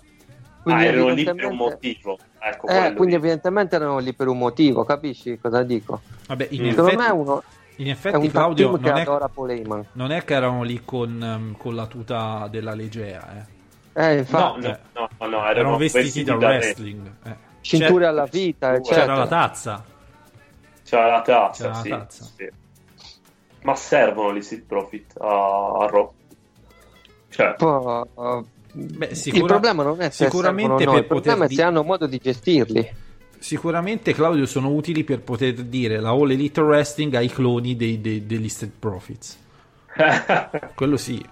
Ah, 0.66 0.82
erano 0.82 1.08
lì 1.08 1.24
per 1.24 1.34
un 1.34 1.40
evidentemente- 1.40 1.56
motivo. 1.56 2.18
Ecco, 2.38 2.66
Eh, 2.68 2.92
quindi 2.94 3.14
lì. 3.14 3.20
evidentemente 3.20 3.76
erano 3.76 3.98
lì 3.98 4.12
per 4.14 4.28
un 4.28 4.38
motivo, 4.38 4.84
capisci 4.84 5.38
cosa 5.38 5.62
dico? 5.62 6.00
Vabbè, 6.26 6.48
in 6.50 6.62
Mm. 6.62 6.68
Secondo 6.70 6.90
effetti 6.90 7.02
me 7.06 7.10
uno, 7.10 7.42
In 7.76 7.86
È 7.88 7.90
effetti, 7.90 8.30
Claudio, 8.30 8.70
non 8.76 8.96
è, 8.96 9.04
non 9.94 10.12
è 10.12 10.22
che 10.24 10.34
erano 10.34 10.62
lì 10.62 10.82
con, 10.84 11.20
ehm, 11.20 11.56
con 11.56 11.74
la 11.74 11.86
tuta 11.86 12.46
della 12.48 12.72
legea, 12.72 13.20
eh. 13.36 13.52
Eh, 13.96 14.12
No, 14.12 14.18
infatti, 14.18 14.60
no, 14.66 14.78
no, 14.92 15.08
no, 15.18 15.26
no, 15.26 15.26
erano, 15.38 15.50
erano 15.50 15.76
vestiti 15.76 16.24
da 16.24 16.34
da 16.36 16.48
re. 16.48 16.56
wrestling. 16.58 17.12
eh. 17.24 17.36
cinture 17.60 17.92
C'era- 17.94 18.08
alla 18.08 18.24
vita, 18.26 18.66
C'era 18.66 18.78
eccetera. 18.78 19.14
la 19.16 19.26
tazza. 19.26 19.84
C'era 20.84 21.06
la 21.06 21.22
tazza, 21.22 21.62
C'era 21.62 21.74
la 21.74 21.80
sì, 21.82 21.88
tazza. 21.88 22.24
sì. 22.36 22.50
Ma 23.62 23.74
servono 23.76 24.34
gli 24.34 24.42
Street 24.42 24.64
Profit 24.64 25.14
a, 25.18 25.26
a 25.26 25.86
Raw? 25.90 26.12
Cioè, 27.30 27.54
Po- 27.56 28.06
uh, 28.14 28.46
Beh, 28.72 29.06
il 29.06 29.16
sicura- 29.16 29.46
problema 29.46 29.82
non 29.82 30.00
è 30.00 30.10
se 30.10 30.24
sicuramente 30.24 30.76
servono 30.76 30.82
o 30.82 30.84
no, 30.84 30.90
per 30.92 31.00
il 31.02 31.06
problema 31.06 31.36
poter 31.36 31.46
è 31.46 31.48
di- 31.48 31.54
se 31.54 31.62
hanno 31.62 31.82
modo 31.82 32.06
di 32.06 32.18
gestirli. 32.18 32.92
Sicuramente, 33.38 34.12
Claudio, 34.12 34.46
sono 34.46 34.68
utili 34.70 35.04
per 35.04 35.20
poter 35.20 35.54
dire 35.54 36.00
la 36.00 36.10
All 36.10 36.30
Elite 36.30 36.60
Wrestling 36.60 37.14
ai 37.14 37.28
cloni 37.28 37.76
dei- 37.76 38.00
dei- 38.00 38.26
degli 38.26 38.48
Street 38.48 38.72
Profits. 38.78 39.38
Quello 40.74 40.96
sì. 40.96 41.24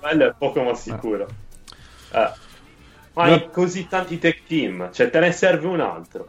quello 0.00 0.26
è 0.28 0.34
poco 0.36 0.62
ma 0.62 0.74
sicuro. 0.74 1.26
Eh. 1.26 1.50
Ma 2.12 3.26
No. 3.26 3.32
hai 3.34 3.50
così 3.50 3.88
tanti 3.88 4.18
tech 4.18 4.42
team, 4.46 4.90
cioè 4.90 5.10
te 5.10 5.20
ne 5.20 5.32
serve 5.32 5.66
un 5.66 5.80
altro. 5.80 6.28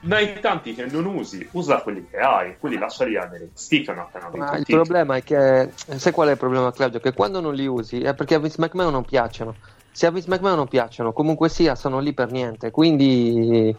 Ne 0.00 0.14
hai 0.14 0.40
tanti 0.40 0.74
che 0.74 0.84
non 0.86 1.06
usi, 1.06 1.48
usa 1.52 1.80
quelli 1.80 2.06
che 2.08 2.18
hai, 2.18 2.56
quelli 2.58 2.78
lasciali 2.78 3.16
a 3.16 3.24
NXT 3.24 3.88
appena 3.88 4.30
Ma 4.32 4.56
il 4.56 4.64
problema 4.66 5.16
è 5.16 5.24
che, 5.24 5.72
sai 5.74 6.12
qual 6.12 6.28
è 6.28 6.32
il 6.32 6.36
problema, 6.36 6.70
Claudio? 6.70 7.00
Che 7.00 7.12
quando 7.12 7.40
non 7.40 7.54
li 7.54 7.66
usi 7.66 8.02
è 8.02 8.14
perché 8.14 8.34
a 8.34 8.38
Vince 8.38 8.60
McMahon 8.60 8.92
non 8.92 9.04
piacciono. 9.04 9.56
Se 9.90 10.06
a 10.06 10.10
Vince 10.10 10.28
McMahon 10.28 10.56
non 10.56 10.68
piacciono, 10.68 11.12
comunque 11.12 11.48
sia, 11.48 11.74
sono 11.74 11.98
lì 11.98 12.12
per 12.12 12.30
niente. 12.30 12.70
Quindi, 12.70 13.74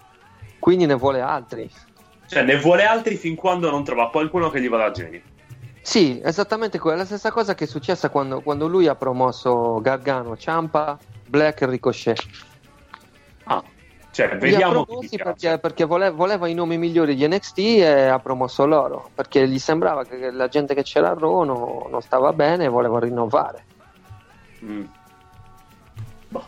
quindi 0.58 0.86
ne 0.86 0.96
vuole 0.96 1.22
altri. 1.22 1.70
Cioè, 2.28 2.44
ne 2.44 2.58
vuole 2.58 2.84
altri 2.84 3.16
fin 3.16 3.36
quando 3.36 3.70
non 3.70 3.84
trova 3.84 4.10
qualcuno 4.10 4.50
che 4.50 4.60
gli 4.60 4.68
vada 4.70 4.86
a 4.86 4.92
geni. 4.92 5.22
Sì, 5.82 6.20
esattamente 6.22 6.80
quella. 6.80 6.98
La 6.98 7.06
stessa 7.06 7.32
cosa 7.32 7.56
che 7.56 7.64
è 7.64 7.68
successa 7.68 8.10
quando, 8.10 8.42
quando 8.42 8.68
lui 8.68 8.88
ha 8.88 8.96
promosso 8.96 9.80
Gargano, 9.82 10.36
Ciampa, 10.36 11.00
Black 11.30 11.62
e 11.62 11.66
Ricochet. 11.68 12.22
Ah, 13.44 13.64
cioè, 14.12 14.28
Li 14.28 14.34
ha 14.34 14.38
vediamo 14.38 14.86
perché, 14.86 15.60
perché 15.60 15.86
vole- 15.86 16.10
voleva 16.10 16.48
i 16.48 16.54
nomi 16.54 16.78
migliori 16.78 17.16
di 17.16 17.28
NXT 17.28 17.58
e 17.60 18.08
ha 18.08 18.20
promosso 18.20 18.66
loro. 18.66 19.10
Perché 19.14 19.48
gli 19.48 19.60
sembrava 19.60 20.04
che 20.04 20.32
la 20.32 20.48
gente 20.48 20.74
che 20.74 20.84
c'era 20.84 21.12
a 21.12 21.14
Raw 21.14 21.44
no- 21.44 21.88
non 21.90 22.02
stava 22.02 22.34
bene 22.34 22.66
e 22.66 22.68
voleva 22.70 23.00
rinnovare. 23.00 23.64
Mm. 24.66 24.84
Boh. 26.30 26.46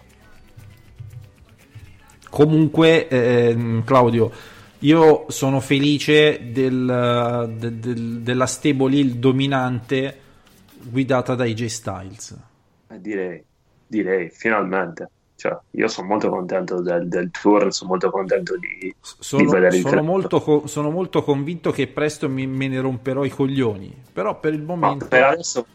Comunque, 2.29 3.07
ehm, 3.07 3.83
Claudio, 3.83 4.31
io 4.79 5.25
sono 5.29 5.59
felice 5.59 6.51
del- 6.51 7.53
de- 7.57 7.79
del- 7.79 8.19
della 8.21 8.45
stable 8.47 8.95
heel 8.95 9.15
dominante 9.17 10.19
guidata 10.83 11.35
da 11.35 11.43
AJ 11.43 11.65
Styles. 11.65 12.37
Eh, 12.89 12.99
direi, 12.99 13.43
direi, 13.91 14.29
finalmente. 14.29 15.09
Cioè, 15.35 15.57
io 15.71 15.87
sono 15.87 16.07
molto 16.07 16.29
contento 16.29 16.81
del, 16.81 17.07
del 17.07 17.31
tour, 17.31 17.73
sono 17.73 17.89
molto 17.89 18.11
contento 18.11 18.57
di, 18.57 18.77
di 18.79 18.95
Sono, 19.01 19.49
vedere 19.49 19.75
il 19.77 19.81
sono 19.87 20.03
molto, 20.03 20.67
sono 20.67 20.91
molto 20.91 21.23
convinto 21.23 21.71
che 21.71 21.87
presto 21.87 22.29
mi- 22.29 22.45
me 22.45 22.67
ne 22.67 22.79
romperò 22.79 23.23
i 23.23 23.29
coglioni. 23.29 24.03
Però 24.13 24.39
per 24.39 24.53
il 24.53 24.61
Ma 24.61 24.75
momento. 24.75 25.07
per 25.07 25.23
adesso, 25.23 25.65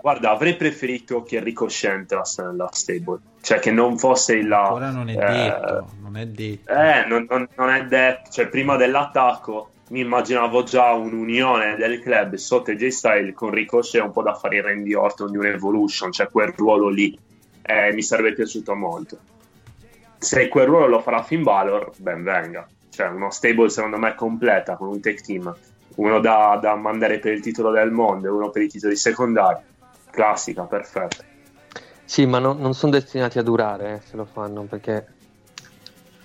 guarda, 0.00 0.30
avrei 0.30 0.56
preferito 0.56 1.22
che 1.22 1.38
Ricochet 1.40 1.92
entrasse 1.92 2.42
nella 2.42 2.70
stable, 2.72 3.18
cioè 3.42 3.58
che 3.58 3.70
non 3.70 3.98
fosse 3.98 4.36
il 4.36 4.48
la, 4.48 4.72
Ora 4.72 4.90
non 4.90 5.10
è 5.10 5.12
eh, 5.12 5.32
detto. 5.32 5.88
Non 6.00 6.16
è 6.16 6.26
detto. 6.26 6.72
Eh, 6.72 7.04
non, 7.06 7.26
non- 7.28 7.48
non 7.56 7.68
è 7.68 7.84
detto, 7.84 8.30
cioè 8.30 8.48
prima 8.48 8.76
dell'attacco 8.76 9.68
mi 9.90 10.00
immaginavo 10.00 10.62
già 10.62 10.92
un'unione 10.92 11.76
del 11.76 12.00
club 12.00 12.36
sotto 12.36 12.72
J 12.72 12.86
Style 12.88 13.34
con 13.34 13.50
Ricochet 13.50 14.02
un 14.02 14.12
po' 14.12 14.22
da 14.22 14.32
fare 14.34 14.56
il 14.56 14.62
Randy 14.62 14.94
Orton 14.94 15.30
di 15.30 15.36
un 15.36 15.44
Evolution, 15.44 16.10
cioè 16.10 16.28
quel 16.30 16.54
ruolo 16.56 16.88
lì 16.88 17.18
eh, 17.70 17.92
mi 17.92 18.02
sarebbe 18.02 18.32
piaciuto 18.32 18.74
molto. 18.74 19.18
Se 20.18 20.48
quel 20.48 20.66
ruolo 20.66 20.86
lo 20.86 21.00
farà 21.00 21.22
Finn 21.22 21.42
Balor, 21.42 21.92
ben 21.96 22.22
venga. 22.22 22.66
Cioè 22.90 23.08
uno 23.08 23.30
stable 23.30 23.70
secondo 23.70 23.96
me 23.96 24.14
completa 24.14 24.76
con 24.76 24.88
un 24.88 25.00
tech 25.00 25.20
team, 25.20 25.54
uno 25.96 26.20
da, 26.20 26.58
da 26.60 26.74
mandare 26.74 27.18
per 27.18 27.32
il 27.32 27.40
titolo 27.40 27.70
del 27.70 27.90
mondo 27.90 28.26
e 28.26 28.30
uno 28.30 28.50
per 28.50 28.62
i 28.62 28.68
titoli 28.68 28.96
secondari. 28.96 29.60
Classica, 30.10 30.64
perfetta. 30.64 31.24
Sì, 32.04 32.26
ma 32.26 32.40
non, 32.40 32.58
non 32.58 32.74
sono 32.74 32.92
destinati 32.92 33.38
a 33.38 33.42
durare 33.42 33.94
eh, 33.94 34.00
se 34.04 34.16
lo 34.16 34.24
fanno 34.24 34.62
perché 34.62 35.06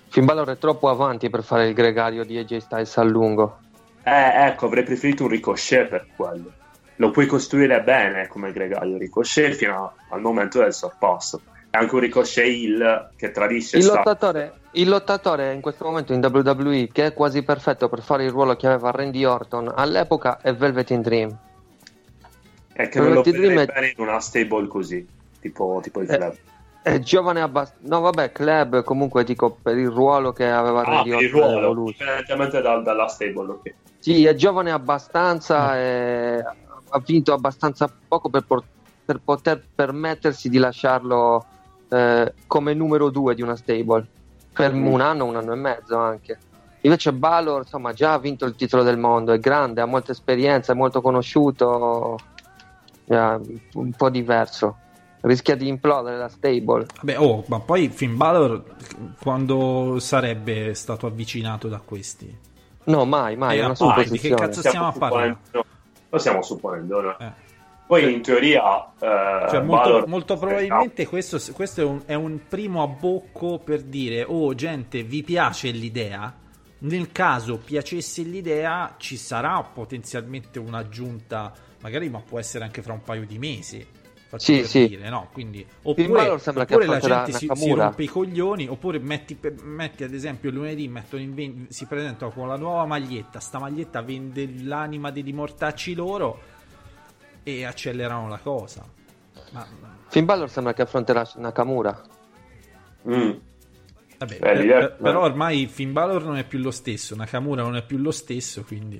Finn 0.08 0.26
Balor 0.26 0.50
è 0.50 0.58
troppo 0.58 0.90
avanti 0.90 1.30
per 1.30 1.44
fare 1.44 1.68
il 1.68 1.74
gregario 1.76 2.26
di 2.26 2.38
AJ 2.38 2.58
Styles 2.58 2.98
a 2.98 3.04
lungo. 3.04 3.60
Eh, 4.04 4.48
ecco, 4.48 4.66
avrei 4.66 4.84
preferito 4.84 5.24
un 5.24 5.30
ricochet 5.30 5.88
per 5.88 6.08
quello. 6.16 6.52
Lo 6.98 7.12
puoi 7.12 7.26
costruire 7.26 7.82
bene 7.82 8.28
come 8.28 8.52
gregario 8.52 8.98
ricochet 8.98 9.54
fino 9.54 9.76
a- 9.86 9.94
al 10.16 10.22
momento 10.22 10.60
del 10.60 10.74
sorpasso. 10.74 11.42
È 11.70 11.78
anche 11.78 11.94
un 11.94 12.00
ricochet 12.02 12.46
heel 12.46 13.10
che 13.18 13.32
tradisce 13.32 13.78
Il 13.78 13.86
lottatore, 13.86 14.54
il 14.72 14.88
lottatore 14.88 15.52
in 15.54 15.60
questo 15.60 15.84
momento 15.84 16.14
in 16.14 16.24
WWE 16.24 16.88
che 16.92 17.08
è 17.08 17.14
quasi 17.14 17.44
perfetto 17.44 17.90
per 17.90 18.02
fare 18.02 18.24
il 18.24 18.32
ruolo 18.32 18.56
che 18.56 18.68
aveva 18.68 18.92
Randy 18.92 19.26
Orton 19.26 19.72
all'epoca 19.76 20.40
è 20.42 20.54
Velvet 20.54 20.90
in 20.92 21.02
Dream. 21.02 21.38
e 22.78 22.90
che 22.90 23.00
non 23.00 23.14
lo 23.14 23.22
Velvet 23.22 23.36
Dream 23.42 23.60
è- 23.60 23.66
bene 23.66 23.88
in 23.96 24.02
una 24.06 24.20
stable 24.20 24.68
così, 24.68 25.06
tipo, 25.42 25.80
tipo 25.84 26.02
il 26.02 26.08
club. 26.08 26.36
È 26.82 27.00
giovane 27.00 27.42
abbastanza. 27.42 27.88
No, 27.88 28.00
vabbè, 28.02 28.32
Club 28.32 28.84
comunque 28.84 29.24
dico 29.24 29.58
per 29.62 29.78
il 29.78 29.90
ruolo 29.90 30.32
che 30.34 30.48
aveva 30.50 30.82
Ah, 30.82 30.84
Randy 30.84 31.10
il 31.10 31.16
Orton. 31.16 31.30
ruolo, 31.32 31.58
evoluto. 31.60 31.90
indipendentemente 31.92 32.62
dal- 32.62 32.84
dalla 32.84 33.08
stable, 33.08 33.52
ok. 33.52 33.74
Sì, 34.00 34.26
è 34.26 34.36
giovane 34.36 34.72
abbastanza 34.72 35.78
e 35.80 36.44
ha 36.96 37.02
vinto 37.06 37.34
abbastanza 37.34 37.92
poco 38.08 38.30
per, 38.30 38.44
por- 38.46 38.64
per 39.04 39.20
poter 39.24 39.62
permettersi 39.76 40.50
di 40.50 40.58
lasciarlo 40.58 41.46
eh, 41.90 42.34
come 42.48 42.74
numero 42.74 43.10
due 43.10 43.36
di 43.36 43.42
una 43.42 43.56
stable 43.56 44.08
per 44.54 44.74
Mm. 44.74 44.88
un 44.88 45.02
anno, 45.02 45.26
un 45.26 45.36
anno 45.36 45.52
e 45.52 45.56
mezzo 45.58 45.98
anche. 45.98 46.38
Invece 46.82 47.12
Balor, 47.14 47.62
insomma, 47.64 47.92
già 47.94 48.14
ha 48.14 48.20
vinto 48.20 48.46
il 48.46 48.56
titolo 48.56 48.84
del 48.84 48.98
mondo, 48.98 49.34
è 49.34 49.40
grande, 49.40 49.82
ha 49.82 49.86
molta 49.86 50.12
esperienza, 50.14 50.72
è 50.72 50.76
molto 50.76 51.02
conosciuto, 51.02 52.18
è 53.06 53.16
un 53.74 53.92
po' 53.92 54.10
diverso. 54.10 54.78
Rischia 55.22 55.56
di 55.56 55.68
implodere 55.68 56.18
la 56.18 56.30
stable. 56.30 56.86
Vabbè, 57.02 57.20
oh, 57.20 57.44
ma 57.48 57.60
poi 57.60 57.90
Finn 57.90 58.16
Balor 58.16 58.64
quando 59.22 59.98
sarebbe 60.00 60.74
stato 60.76 61.08
avvicinato 61.08 61.68
da 61.68 61.82
questi? 61.84 62.34
No, 62.86 63.04
mai, 63.06 63.36
mai, 63.36 63.58
Eh, 63.58 63.62
è 63.62 63.64
una 63.64 63.74
appunto, 63.74 64.04
di 64.04 64.20
che 64.20 64.30
cazzo- 64.36 64.60
stiamo 64.62 64.88
a 64.88 64.92
parlare? 64.92 65.38
Lo 66.16 66.22
stiamo 66.22 66.42
supponendo, 66.42 67.02
no? 67.02 67.20
Eh. 67.20 67.32
Poi 67.86 68.14
in 68.14 68.22
teoria... 68.22 68.86
eh, 69.00 69.48
Cioè, 69.50 69.60
molto, 69.62 69.90
Balor- 69.90 70.08
molto 70.08 70.38
probabilmente 70.38 71.06
questo, 71.06 71.40
questo 71.54 71.82
è, 71.82 71.84
un, 71.84 72.02
è 72.06 72.14
un 72.14 72.40
primo 72.48 72.82
abbocco 72.82 73.60
per 73.60 73.82
dire: 73.84 74.24
Oh, 74.26 74.56
gente, 74.56 75.04
vi 75.04 75.22
piace 75.24 75.70
l'idea? 75.72 76.34
Nel 76.78 77.12
caso 77.12 77.58
piacesse 77.58 78.22
l'idea, 78.22 78.96
ci 78.98 79.18
sarà 79.18 79.62
potenzialmente 79.62 80.58
un'aggiunta, 80.58 81.52
magari, 81.82 82.10
ma 82.10 82.22
può 82.22 82.40
essere 82.40 82.64
anche 82.64 82.82
fra 82.82 82.94
un 82.94 83.02
paio 83.02 83.26
di 83.26 83.38
mesi. 83.38 83.86
Faccio 84.28 84.44
Sì, 84.44 84.56
per 84.60 84.66
sì. 84.68 84.88
dire, 84.88 85.10
no? 85.10 85.30
Quindi, 85.32 85.60
Finn 85.60 85.70
oppure, 85.84 86.08
Balor 86.08 86.42
sembra 86.42 86.66
che 86.66 86.74
oppure 86.76 86.90
la 86.92 87.00
gente 87.00 87.32
si, 87.34 87.50
si 87.54 87.72
rompe 87.74 88.04
i 88.04 88.08
coglioni, 88.08 88.68
oppure 88.68 88.98
metti, 89.00 89.38
metti 89.62 90.04
ad 90.04 90.14
esempio 90.14 90.50
lunedì 90.52 90.88
mettono 90.88 91.22
in 91.22 91.34
ven- 91.36 91.68
si 91.70 91.86
presentano 91.86 92.32
con 92.32 92.48
la 92.48 92.58
nuova 92.58 92.86
maglietta. 92.86 93.40
Sta 93.40 93.60
maglietta 93.60 94.02
vende 94.02 94.50
l'anima 94.64 95.12
degli 95.12 95.32
mortacci 95.32 95.94
loro 95.94 96.40
e 97.44 97.64
accelerano 97.66 98.28
la 98.28 98.40
cosa. 98.40 98.84
Ma 99.52 99.66
Finn 100.08 100.26
Balor 100.26 100.50
sembra 100.50 100.74
che 100.74 100.82
affronterà 100.82 101.30
Nakamura. 101.36 102.02
Mm. 103.08 103.32
Vabbè, 104.18 104.38
Beh, 104.38 104.38
per- 104.40 104.66
per- 104.66 104.96
però 105.02 105.24
ormai 105.24 105.68
Finn 105.68 105.92
Balor 105.92 106.24
non 106.24 106.38
è 106.38 106.46
più 106.46 106.58
lo 106.60 106.72
stesso, 106.72 107.16
Nakamura 107.16 107.62
non 107.62 107.76
è 107.76 107.84
più 107.86 107.98
lo 107.98 108.12
stesso, 108.12 108.64
quindi 108.64 109.00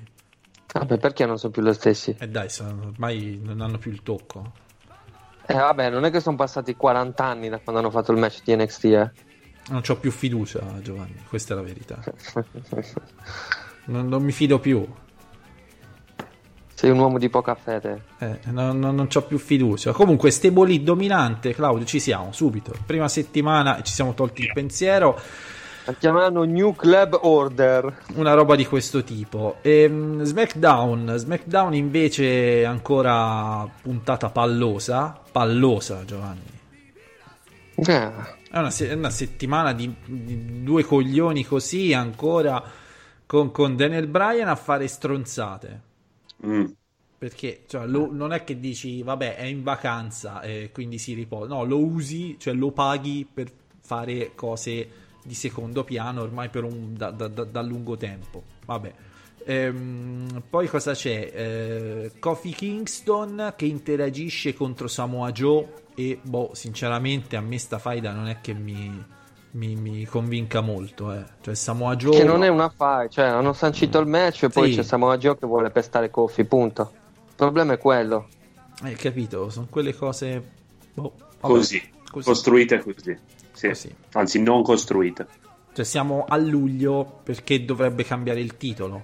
Vabbè, 0.72 0.98
perché 1.00 1.26
non 1.26 1.40
sono 1.40 1.52
più 1.54 1.62
lo 1.64 1.74
stessi? 1.74 2.16
eh 2.20 2.28
dai, 2.28 2.50
sono- 2.50 2.88
ormai 2.90 3.40
non 3.42 3.62
hanno 3.62 3.78
più 3.80 3.92
il 3.92 4.04
tocco. 4.04 4.52
Eh, 5.48 5.54
vabbè, 5.54 5.90
non 5.90 6.06
è 6.06 6.12
che 6.12 6.20
sono 6.20 6.36
passati 6.36 6.76
40 6.76 7.24
anni 7.24 7.50
da 7.50 7.60
quando 7.60 7.82
hanno 7.82 7.92
fatto 7.92 8.12
il 8.12 8.18
match 8.18 8.42
di 8.44 8.56
NXT, 8.56 8.84
eh. 8.86 9.12
Non 9.68 9.82
ho 9.88 9.96
più 9.96 10.12
fiducia, 10.12 10.62
Giovanni, 10.82 11.16
questa 11.28 11.54
è 11.54 11.58
la 11.58 11.64
verità. 11.64 12.00
Non, 13.88 14.08
non 14.08 14.24
mi 14.24 14.32
fido 14.32 14.58
più. 14.58 14.84
Sei 16.74 16.90
un 16.90 16.98
uomo 16.98 17.18
di 17.18 17.30
poca 17.30 17.56
fede. 17.56 18.02
Eh, 18.18 18.40
non, 18.46 18.80
non, 18.80 18.96
non 18.96 19.08
c'ho 19.08 19.22
più 19.22 19.38
fiducia. 19.38 19.92
Comunque, 19.92 20.32
stable 20.32 20.68
lì 20.68 20.84
dominante, 20.84 21.54
Claudio, 21.54 21.86
ci 21.86 22.00
siamo 22.00 22.32
subito. 22.32 22.74
Prima 22.86 23.08
settimana 23.08 23.82
ci 23.82 23.94
siamo 23.94 24.14
tolti 24.14 24.42
il 24.42 24.52
pensiero. 24.54 25.20
La 25.86 25.94
chiamano 25.94 26.44
New 26.44 26.74
Club 26.74 27.20
Order. 27.22 28.06
Una 28.16 28.34
roba 28.34 28.56
di 28.56 28.66
questo 28.66 29.04
tipo. 29.04 29.58
Ehm, 29.62 30.24
SmackDown, 30.24 31.16
SmackDown 31.16 31.76
invece 31.76 32.62
è 32.62 32.64
ancora 32.64 33.68
puntata 33.82 34.30
pallosa. 34.30 35.22
Pallosa, 35.32 36.04
Giovanni. 36.04 36.42
Eh, 37.76 38.12
È 38.50 38.58
una, 38.58 38.72
se- 38.72 38.90
è 38.90 38.94
una 38.94 39.10
settimana 39.10 39.74
di, 39.74 39.94
di 40.06 40.64
due 40.64 40.84
coglioni 40.84 41.44
così 41.46 41.94
ancora 41.94 42.64
con, 43.26 43.52
con 43.52 43.76
Daniel 43.76 44.08
Bryan 44.08 44.48
a 44.48 44.56
fare 44.56 44.88
stronzate. 44.88 45.82
Mm. 46.46 46.66
Perché 47.18 47.64
cioè, 47.68 47.86
lo- 47.86 48.10
non 48.12 48.34
è 48.34 48.44
che 48.44 48.60
dici, 48.60 49.04
vabbè, 49.04 49.36
è 49.36 49.44
in 49.44 49.62
vacanza 49.62 50.42
e 50.42 50.72
quindi 50.74 50.98
si 50.98 51.14
riposa. 51.14 51.54
No, 51.54 51.64
lo 51.64 51.78
usi, 51.78 52.38
cioè 52.40 52.54
lo 52.54 52.72
paghi 52.72 53.28
per 53.32 53.52
fare 53.82 54.32
cose 54.36 55.04
di 55.26 55.34
secondo 55.34 55.84
piano 55.84 56.22
ormai 56.22 56.50
per 56.50 56.64
un, 56.64 56.94
da, 56.96 57.10
da- 57.12 57.28
da- 57.28 57.44
da 57.44 57.62
lungo 57.62 57.98
tempo. 57.98 58.44
Vabbè. 58.66 58.94
Ehm, 59.48 60.42
poi 60.50 60.68
cosa 60.68 60.94
c'è? 60.94 61.32
Eh, 61.34 62.12
Kofi 62.20 62.52
Kingston 62.52 63.54
che 63.56 63.66
interagisce 63.66 64.54
contro 64.54 64.88
Samoa 64.88 65.32
Joe 65.32 65.84
e 65.96 66.20
boh, 66.22 66.50
sinceramente 66.54 67.36
a 67.36 67.42
me 67.42 67.58
sta 67.60 67.78
faida 67.78 68.12
non 68.12 68.28
è 68.28 68.42
che 68.42 68.54
mi, 68.54 69.04
mi- 69.52 69.76
mi 69.76 70.06
convinca 70.06 70.62
molto. 70.62 71.12
Eh. 71.14 71.24
Cioè 71.42 71.54
Samoa 71.56 71.96
Joe... 71.96 72.18
Che 72.18 72.24
non 72.24 72.44
è 72.44 72.48
una 72.48 72.70
fight, 72.70 73.12
cioè 73.12 73.26
hanno 73.26 73.54
sancito 73.54 74.00
il 74.00 74.08
match 74.08 74.44
e 74.44 74.50
poi 74.50 74.72
Sì. 74.72 74.78
c'è 74.78 74.84
Samoa 74.84 75.18
Joe 75.18 75.38
che 75.38 75.46
vuole 75.46 75.70
pestare 75.70 76.10
Kofi, 76.10 76.44
punto. 76.46 76.92
Il 77.28 77.34
problema 77.36 77.74
è 77.74 77.78
quello. 77.78 78.28
Hai 78.82 78.96
capito? 78.96 79.50
Sono 79.50 79.68
quelle 79.70 79.94
cose... 79.96 80.44
boh, 80.94 81.14
vabbè, 81.40 81.54
Così, 81.54 81.82
così. 82.12 82.26
costruite 82.26 82.82
così. 82.82 83.18
Sì. 83.56 83.68
Così. 83.70 83.96
Anzi, 84.14 84.42
non 84.42 84.62
costruite. 84.62 85.28
Cioè 85.74 85.84
siamo 85.84 86.26
a 86.28 86.38
luglio 86.38 87.20
perché 87.24 87.66
dovrebbe 87.66 88.04
cambiare 88.04 88.40
il 88.40 88.58
titolo. 88.58 89.04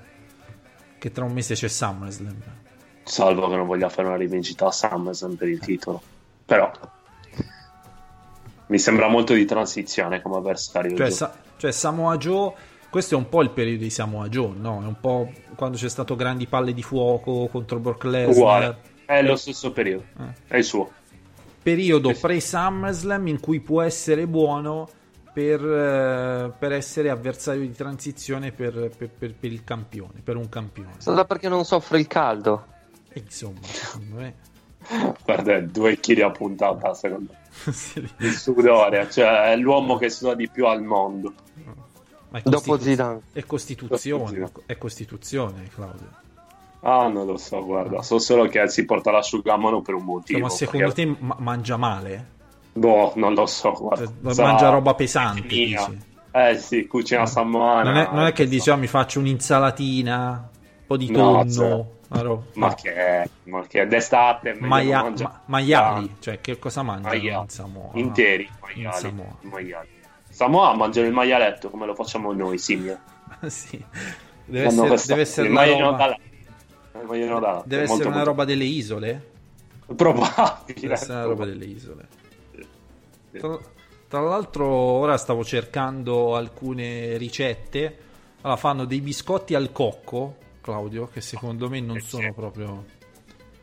Che 1.00 1.12
tra 1.12 1.26
un 1.26 1.34
mese 1.34 1.56
c'è 1.56 1.68
SummerSlam. 1.68 2.44
Salvo 3.04 3.50
che 3.50 3.56
non 3.56 3.66
voglia 3.66 3.90
fare 3.90 4.08
una 4.08 4.18
rivincita 4.18 4.68
a 4.68 4.72
SummerSlam 4.72 5.36
per 5.36 5.48
il 5.48 5.60
titolo. 5.60 6.02
Però 6.46 6.72
mi 8.68 8.80
sembra 8.80 9.08
molto 9.08 9.34
di 9.34 9.46
transizione 9.46 10.22
come 10.22 10.38
avversario. 10.38 10.96
Cioè. 10.96 11.10
Sa- 11.10 11.34
cioè, 11.58 11.72
Samoa 11.72 12.18
Joe, 12.18 12.54
questo 12.90 13.16
è 13.16 13.18
un 13.18 13.30
po' 13.30 13.42
il 13.42 13.52
periodo 13.52 13.84
di 13.84 13.90
Samoa 13.90 14.30
Joe, 14.30 14.54
no? 14.56 14.82
È 14.82 14.86
un 14.86 15.00
po' 15.00 15.30
quando 15.56 15.78
c'è 15.78 15.90
stato 15.90 16.16
grandi 16.16 16.48
palle 16.48 16.74
di 16.74 16.82
fuoco 16.82 17.48
contro 17.52 17.80
Brock 17.80 18.06
Lesnar. 18.06 18.36
Uguale. 18.36 18.78
È 19.06 19.22
lo 19.22 19.36
stesso 19.36 19.72
periodo. 19.72 20.06
Eh. 20.20 20.34
È 20.48 20.58
il 20.58 20.64
suo. 20.64 20.90
Periodo 21.62 22.14
pre-SummerSlam 22.20 23.28
in 23.28 23.40
cui 23.40 23.60
può 23.60 23.82
essere 23.82 24.26
buono 24.28 24.90
per, 25.34 25.64
eh, 25.64 26.52
per 26.58 26.72
essere 26.72 27.10
avversario 27.10 27.62
di 27.62 27.72
transizione 27.74 28.52
per, 28.52 28.92
per- 28.98 29.10
per- 29.10 29.34
per 29.34 29.52
il 29.52 29.64
campione, 29.64 30.22
per 30.24 30.36
un 30.38 30.50
campione. 30.50 30.94
Sarà 30.98 31.24
perché 31.26 31.48
non 31.50 31.64
soffre 31.64 32.00
il 32.00 32.08
caldo. 32.08 32.66
E 33.14 33.20
insomma, 33.24 33.60
secondo 33.64 34.16
me... 34.16 34.34
Guarda, 35.24 35.60
due 35.62 36.00
chili 36.00 36.22
a 36.22 36.32
puntata, 36.32 36.94
secondo 36.96 37.32
me. 37.34 37.40
sì. 37.72 38.04
Il 38.18 38.32
sudore, 38.34 39.10
cioè 39.12 39.52
è 39.52 39.56
l'uomo 39.56 39.98
che 39.98 40.10
suda 40.10 40.34
di 40.34 40.50
più 40.50 40.66
al 40.66 40.82
mondo. 40.82 41.34
Ma 42.30 42.40
è 42.40 42.42
Dopo 42.44 42.58
costitu- 42.58 42.82
Zidane. 42.82 43.22
È 43.34 43.44
Costituzione, 43.46 44.28
Zidane. 44.28 44.52
è 44.66 44.78
Costituzione, 44.78 45.70
Claudio. 45.74 46.10
Ah, 46.84 47.08
non 47.08 47.26
lo 47.28 47.38
so, 47.38 47.64
guarda. 47.64 48.02
So 48.02 48.18
solo 48.20 48.48
che 48.48 48.68
si 48.68 48.86
porta 48.86 49.12
l'asciugamano 49.12 49.82
per 49.82 49.94
un 49.94 50.00
Cioè, 50.02 50.10
motivo. 50.10 50.40
ma 50.40 50.50
secondo 50.50 50.86
perché- 50.88 51.04
te 51.12 51.16
ma- 51.20 51.36
mangia 51.40 51.78
male? 51.78 52.28
Boh, 52.74 53.14
non 53.16 53.34
lo 53.34 53.46
so, 53.46 53.72
guarda. 53.74 54.06
Cioè, 54.06 54.34
Sarà- 54.34 54.48
mangia 54.52 54.70
roba 54.70 54.94
pesante, 54.96 55.48
dici? 55.48 56.10
Eh 56.32 56.58
sì, 56.58 56.88
cucina 56.88 57.26
samoana. 57.26 57.84
Non 57.92 57.98
è, 58.02 58.10
non 58.12 58.26
è 58.26 58.32
che 58.34 58.44
eh, 58.44 58.48
dice, 58.48 58.72
"Ah, 58.72 58.78
mi 58.78 58.88
faccio 58.88 59.20
un'insalatina, 59.20 60.50
un 60.54 60.86
po' 60.88 60.98
di 60.98 61.12
No, 61.12 61.18
tonno, 61.18 61.52
cioè, 61.52 61.86
una 62.10 62.22
ro- 62.22 62.46
Ma 62.54 62.68
no. 62.68 62.74
che, 62.82 63.30
ma 63.44 63.68
che 63.68 63.86
d'estate 63.86 64.56
Maia- 64.60 65.02
mangia- 65.04 65.24
ma- 65.26 65.42
maiali, 65.46 66.10
Ah, 66.12 66.16
cioè 66.20 66.42
che 66.42 66.58
cosa 66.58 66.82
mangiano 66.84 67.16
maia- 67.16 67.40
in 67.42 67.50
Samoa? 67.50 67.90
Interi, 67.94 68.44
In 68.44 68.82
maiali. 68.84 69.00
Samoa. 69.02 69.36
maiali. 69.42 69.88
Samoa 70.30 70.74
mangiano 70.76 71.08
il 71.08 71.14
maialetto 71.14 71.70
come 71.70 71.86
lo 71.86 71.94
facciamo 71.94 72.32
noi, 72.32 72.58
simile. 72.58 73.00
sì. 73.48 73.84
Deve 74.46 74.66
essere, 74.68 74.96
deve 75.06 75.22
essere 75.22 75.48
roba, 75.80 76.16
da 76.92 76.98
là. 76.98 77.02
Il 77.04 77.08
maialino 77.08 77.40
da 77.40 77.52
là. 77.52 77.64
deve 77.66 77.84
essere 77.84 77.88
molto, 77.98 78.08
una 78.08 78.16
molto 78.18 78.30
roba 78.32 78.46
delle 78.46 78.64
isole? 78.66 79.30
probabile. 79.96 80.80
Deve 80.80 80.94
essere 80.94 81.14
una 81.14 81.24
roba 81.24 81.46
delle 81.46 81.66
isole. 81.66 82.08
Tra, 83.32 83.58
tra 84.08 84.20
l'altro, 84.20 84.68
ora 84.68 85.18
stavo 85.18 85.44
cercando 85.44 86.36
alcune 86.36 87.18
ricette. 87.18 87.98
Allora, 88.42 88.60
fanno 88.60 88.86
dei 88.86 89.02
biscotti 89.02 89.54
al 89.56 89.72
cocco, 89.72 90.36
Claudio, 90.62 91.08
che 91.08 91.22
secondo 91.22 91.70
me 91.70 91.80
non 91.80 91.98
Eh, 91.98 92.02
sono 92.02 92.34
proprio 92.34 92.86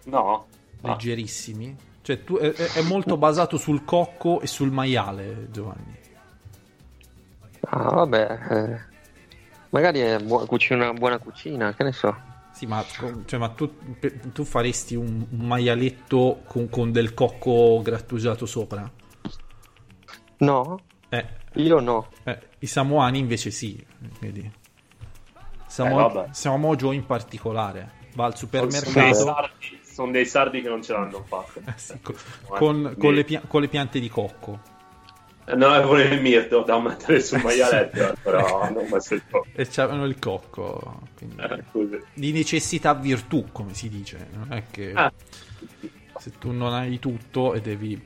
No? 0.05 0.47
Ah, 0.83 0.89
leggerissimi. 0.91 1.77
Cioè, 2.01 2.25
tu- 2.25 2.39
è, 2.39 2.53
è- 2.53 2.73
è 2.75 2.83
molto 2.83 3.17
basato 3.19 3.59
sul 3.59 3.85
cocco 3.85 4.41
e 4.41 4.47
sul 4.47 4.71
maiale, 4.71 5.49
Giovanni. 5.51 5.97
Ah, 7.61 7.91
vabbè. 7.91 8.39
eh, 8.51 8.97
Magari 9.71 10.01
è 10.01 10.19
bu- 10.19 10.47
cucina 10.47 10.85
una 10.89 10.93
buona 10.99 11.19
cucina, 11.19 11.75
che 11.75 11.83
ne 11.83 11.93
so. 11.93 12.17
Sì, 12.59 12.67
ma, 12.67 12.85
cioè, 13.25 13.39
ma 13.39 13.51
tu, 13.51 13.73
tu 14.33 14.43
faresti 14.43 14.97
un, 14.97 15.29
maialetto 15.31 16.43
con, 16.45 16.69
con 16.69 16.91
del 16.91 17.15
cocco 17.15 17.81
grattugiato 17.81 18.47
sopra? 18.47 18.91
No? 20.39 20.83
Eh, 21.09 21.27
Io 21.53 21.79
no. 21.79 22.09
eh, 22.25 22.41
i 22.59 22.67
samoani 22.67 23.21
invece 23.21 23.53
sì, 23.53 23.81
vedi. 24.19 24.51
Samoa, 25.69 26.25
Eh, 26.25 26.31
Joe 26.75 26.97
in 26.97 27.07
particolare 27.07 27.93
va 28.15 28.25
al 28.25 28.37
sono 28.37 28.51
dei, 28.51 28.75
supermercato 28.75 29.15
sardi, 29.15 29.81
sono 29.85 30.11
dei 30.11 30.27
sardi 30.27 30.61
che 30.61 30.69
non 30.69 30.83
ce 30.83 30.93
l'hanno 30.95 31.23
fatta. 31.23 31.61
eh 31.71 31.75
sì, 31.77 32.01
co- 32.03 32.17
con, 32.49 32.97
con 32.99 33.15
le 33.15 33.23
pia- 33.23 33.43
con 33.47 33.61
le 33.61 33.69
piante 33.69 34.01
di 34.01 34.09
cocco 34.09 34.78
Non 35.57 35.73
avevo 35.73 35.99
il 35.99 36.21
mirto 36.21 36.63
da 36.63 36.79
mettere 36.79 37.21
sul 37.21 37.41
maialetto, 37.43 38.15
però 38.23 38.71
non 38.71 38.87
messo 38.91 39.15
il 39.15 39.23
po'. 39.29 39.45
e 39.55 39.67
c'avevano 39.69 40.05
il 40.05 40.19
cocco. 40.19 41.01
quindi- 41.17 41.37
Eh, 41.41 42.03
di 42.15 42.33
necessità 42.33 42.95
virtù, 42.95 43.47
come 43.53 43.75
si 43.75 43.89
dice. 43.89 44.29
Non 44.35 44.53
è 44.53 44.65
che 44.71 44.93
Ah. 44.95 45.13
se 46.19 46.33
tu 46.39 46.51
non 46.53 46.73
hai 46.73 46.99
tutto 46.99 47.55
e 47.55 47.61
devi. 47.61 48.01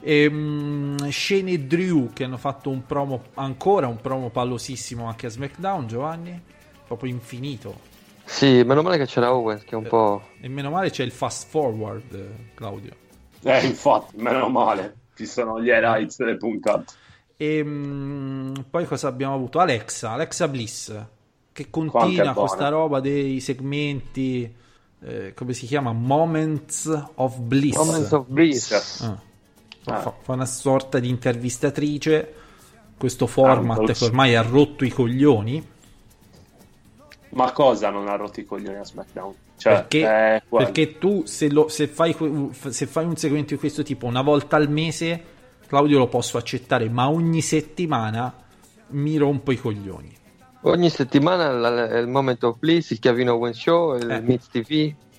Ehm, 0.00 1.08
Shane 1.10 1.50
e 1.52 1.58
Drew 1.60 2.12
che 2.12 2.24
hanno 2.24 2.36
fatto 2.36 2.70
un 2.70 2.84
promo 2.86 3.24
ancora 3.34 3.86
un 3.88 4.00
promo 4.00 4.28
pallosissimo 4.30 5.06
anche 5.06 5.26
a 5.26 5.30
SmackDown, 5.30 5.86
Giovanni. 5.86 6.40
Proprio 6.86 7.10
infinito. 7.10 7.80
Sì, 8.24 8.62
meno 8.64 8.82
male 8.82 8.98
che 8.98 9.06
c'era 9.06 9.32
Owens 9.34 9.62
che 9.64 9.70
è 9.70 9.74
un 9.74 9.86
po'... 9.88 10.28
E 10.40 10.48
meno 10.48 10.70
male 10.70 10.90
c'è 10.90 11.02
il 11.04 11.10
fast 11.12 11.48
forward, 11.48 12.12
eh, 12.14 12.52
Claudio. 12.54 12.92
Eh, 13.42 13.66
infatti, 13.66 14.16
meno 14.18 14.48
male. 14.48 14.94
Ci 15.16 15.26
sono 15.26 15.60
gli 15.60 15.68
highlights 15.68 16.18
delle 16.18 16.36
puntate. 16.36 16.92
E 17.36 17.64
mm, 17.64 18.54
poi 18.70 18.84
cosa 18.86 19.08
abbiamo 19.08 19.34
avuto? 19.34 19.58
Alexa, 19.58 20.10
Alexa 20.10 20.46
Bliss, 20.48 20.94
che 21.52 21.70
continua 21.70 22.22
è 22.22 22.24
con 22.26 22.34
buona. 22.34 22.48
sta 22.48 22.68
roba 22.68 23.00
dei 23.00 23.40
segmenti, 23.40 24.54
eh, 25.00 25.34
come 25.34 25.52
si 25.52 25.66
chiama? 25.66 25.92
Moments 25.92 27.08
of 27.14 27.38
Bliss. 27.38 27.76
Moments 27.76 28.12
of 28.12 28.26
Bliss. 28.26 29.00
Ah. 29.02 29.20
Ah. 29.86 30.00
Fa, 30.00 30.14
fa 30.20 30.32
una 30.32 30.46
sorta 30.46 30.98
di 30.98 31.08
intervistatrice, 31.08 32.34
questo 32.96 33.26
format 33.26 33.92
che 33.92 34.04
ormai 34.04 34.34
ha 34.34 34.42
rotto 34.42 34.84
i 34.84 34.90
coglioni, 34.90 35.74
Ma 37.36 37.52
cosa 37.52 37.90
non 37.90 38.08
ha 38.08 38.16
rotto 38.16 38.40
i 38.40 38.44
coglioni 38.44 38.78
a 38.78 38.84
SmackDown? 38.84 39.34
Cioè, 39.58 39.72
perché, 39.72 39.98
eh, 40.00 40.42
perché 40.48 40.98
tu 40.98 41.22
se, 41.24 41.50
lo- 41.50 41.68
se 41.68 41.86
fai, 41.88 42.14
se 42.68 42.86
fai 42.86 43.04
un 43.06 43.16
segmento 43.16 43.54
di 43.54 43.60
questo 43.60 43.82
tipo 43.82 44.06
una 44.06 44.20
volta 44.22 44.56
al 44.56 44.68
mese, 44.70 45.22
Claudio 45.66 45.98
lo 45.98 46.08
posso 46.08 46.36
accettare, 46.38 46.88
ma 46.90 47.08
ogni 47.08 47.40
settimana 47.40 48.32
mi 48.88 49.16
rompo 49.16 49.52
i 49.52 49.56
coglioni. 49.56 50.14
Ogni 50.62 50.90
settimana 50.90 51.50
la- 51.50 51.88
è 51.88 51.96
il 51.98 52.06
Moment 52.08 52.42
of 52.44 52.58
Bliss, 52.58 52.90
il 52.90 52.98
Chiavino 52.98 53.34
Owens 53.34 53.58
Show, 53.58 53.96
il 53.96 54.10
Eh. 54.10 54.20
Miz 54.20 54.46
TV. 54.48 54.70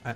Eh, 0.03 0.15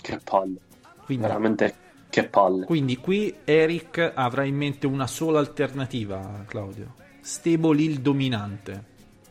Che 0.00 0.20
palle. 0.24 0.56
quindi, 1.04 1.24
Veramente 1.24 1.74
che 2.10 2.24
palle. 2.24 2.64
quindi 2.66 2.96
qui 2.96 3.34
Eric 3.44 4.12
avrà 4.14 4.44
in 4.44 4.56
mente 4.56 4.86
una 4.86 5.06
sola 5.06 5.38
alternativa, 5.38 6.44
Claudio. 6.46 6.94
Stable 7.20 7.80
il 7.82 8.00
dominante. 8.00 8.84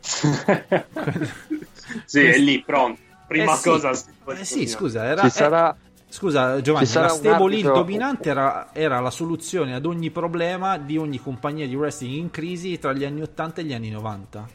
sì, 2.06 2.20
è 2.20 2.38
lì, 2.38 2.62
pronto. 2.64 3.00
Prima 3.32 3.52
Eh 3.52 3.56
sì, 3.56 3.68
cosa... 3.68 3.90
eh 3.90 4.44
sì, 4.44 4.66
scusa, 4.66 5.04
era, 5.04 5.20
Ci 5.22 5.26
eh, 5.26 5.30
sarà... 5.30 5.76
Scusa 6.08 6.60
Giovanni, 6.60 6.84
Ci 6.86 6.92
sarà 6.92 7.06
la 7.06 7.12
stable 7.14 7.56
il 7.56 7.66
arbitro- 7.66 7.72
dominante 7.72 8.28
era, 8.28 8.68
era 8.74 9.00
la 9.00 9.10
soluzione 9.10 9.74
ad 9.74 9.86
ogni 9.86 10.10
problema 10.10 10.76
di 10.76 10.98
ogni 10.98 11.18
compagnia 11.18 11.66
di 11.66 11.74
wrestling 11.74 12.14
in 12.14 12.30
crisi 12.30 12.78
tra 12.78 12.92
gli 12.92 13.04
anni 13.04 13.22
80 13.22 13.60
e 13.62 13.64
gli 13.64 13.72
anni 13.72 13.88
90. 13.90 14.46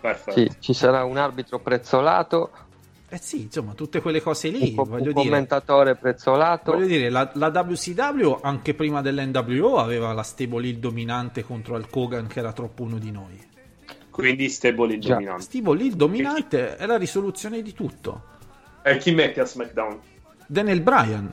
Perfetto. 0.00 0.38
Sì, 0.38 0.50
ci 0.60 0.72
sarà 0.74 1.04
un 1.04 1.16
arbitro 1.16 1.58
prezzolato, 1.60 2.50
Eh 3.08 3.18
sì, 3.18 3.42
insomma, 3.42 3.74
tutte 3.74 4.00
quelle 4.00 4.20
cose 4.20 4.48
lì, 4.48 4.74
un, 4.76 4.84
voglio 4.84 4.94
un 4.96 5.00
dire. 5.02 5.12
commentatore 5.14 5.96
prezzolato. 5.96 6.72
Voglio 6.72 6.86
dire, 6.86 7.10
la, 7.10 7.30
la 7.34 7.48
WCW 7.48 8.38
anche 8.42 8.74
prima 8.74 9.00
dell'NWO 9.02 9.78
aveva 9.78 10.12
la 10.12 10.22
stable 10.22 10.66
il 10.68 10.78
dominante 10.78 11.42
contro 11.44 11.74
Hulk 11.76 11.94
Hogan 11.96 12.26
che 12.26 12.38
era 12.40 12.52
troppo 12.52 12.82
uno 12.82 12.98
di 12.98 13.10
noi. 13.10 13.52
Quindi 14.14 14.48
stable 14.48 14.94
il 14.94 15.00
dominante. 15.00 15.42
Stable 15.42 15.82
il 15.82 15.96
dominante 15.96 16.76
è 16.76 16.86
la 16.86 16.96
risoluzione 16.96 17.62
di 17.62 17.72
tutto. 17.72 18.22
E 18.84 18.96
chi 18.98 19.10
metti 19.12 19.40
a 19.40 19.44
SmackDown? 19.44 19.98
Daniel 20.46 20.80
Bryan, 20.82 21.32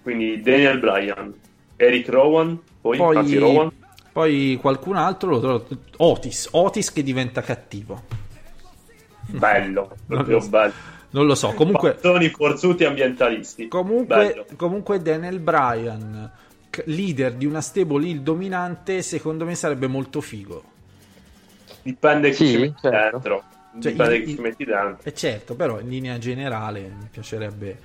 Quindi 0.00 0.40
Daniel 0.40 0.78
Bryan, 0.78 1.34
Eric 1.76 2.08
Rowan, 2.08 2.58
poi, 2.80 2.96
poi, 2.96 3.34
Rowan. 3.38 3.70
poi 4.12 4.56
qualcun 4.58 4.96
altro, 4.96 5.28
lo 5.28 5.40
trovo- 5.40 5.66
Otis, 5.98 6.48
Otis 6.52 6.90
che 6.90 7.02
diventa 7.02 7.42
cattivo. 7.42 8.02
Bello, 9.26 9.94
proprio 10.06 10.36
lo 10.36 10.40
so. 10.42 10.48
bello. 10.48 10.72
Non 11.10 11.26
lo 11.26 11.34
so, 11.34 11.52
comunque... 11.52 11.92
Pattoni 11.94 12.30
forzuti 12.30 12.84
ambientalisti. 12.84 13.68
Comunque, 13.68 14.16
Bello. 14.16 14.46
comunque 14.56 15.02
Daniel 15.02 15.40
Bryan, 15.40 16.30
leader 16.86 17.34
di 17.34 17.44
una 17.44 17.60
stable 17.60 18.06
hill 18.06 18.20
dominante, 18.20 19.02
secondo 19.02 19.44
me 19.44 19.54
sarebbe 19.54 19.86
molto 19.86 20.22
figo. 20.22 20.74
Dipende 21.86 22.30
chi 22.30 22.46
Sì, 22.46 22.52
ci 22.52 22.58
metti 22.58 22.80
certo. 22.82 23.10
dentro. 23.18 23.42
Cioè, 23.80 23.92
Dipende 23.92 24.16
il- 24.16 24.24
chi 24.24 24.34
ci 24.34 24.40
metti 24.40 24.64
dentro. 24.64 24.98
E 25.08 25.14
certo, 25.14 25.54
però 25.54 25.78
in 25.78 25.88
linea 25.88 26.18
generale 26.18 26.80
mi 26.80 27.08
piacerebbe. 27.10 27.78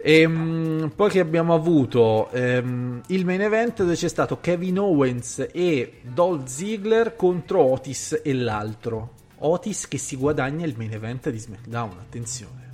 Ehm, 0.00 0.92
poi 0.94 1.10
che 1.10 1.20
abbiamo 1.20 1.54
avuto 1.54 2.28
ehm, 2.30 3.00
il 3.08 3.24
main 3.24 3.40
event 3.42 3.78
dove 3.82 3.94
c'è 3.94 4.08
stato 4.08 4.38
Kevin 4.40 4.78
Owens 4.78 5.48
e 5.52 6.00
Dolph 6.02 6.46
Ziggler 6.46 7.14
contro 7.16 7.62
Otis 7.62 8.20
e 8.24 8.32
l'altro. 8.32 9.14
Otis 9.40 9.86
che 9.88 9.98
si 9.98 10.16
guadagna 10.16 10.66
il 10.66 10.74
main 10.76 10.92
event 10.92 11.30
di 11.30 11.38
SmackDown, 11.38 11.90
attenzione. 12.00 12.70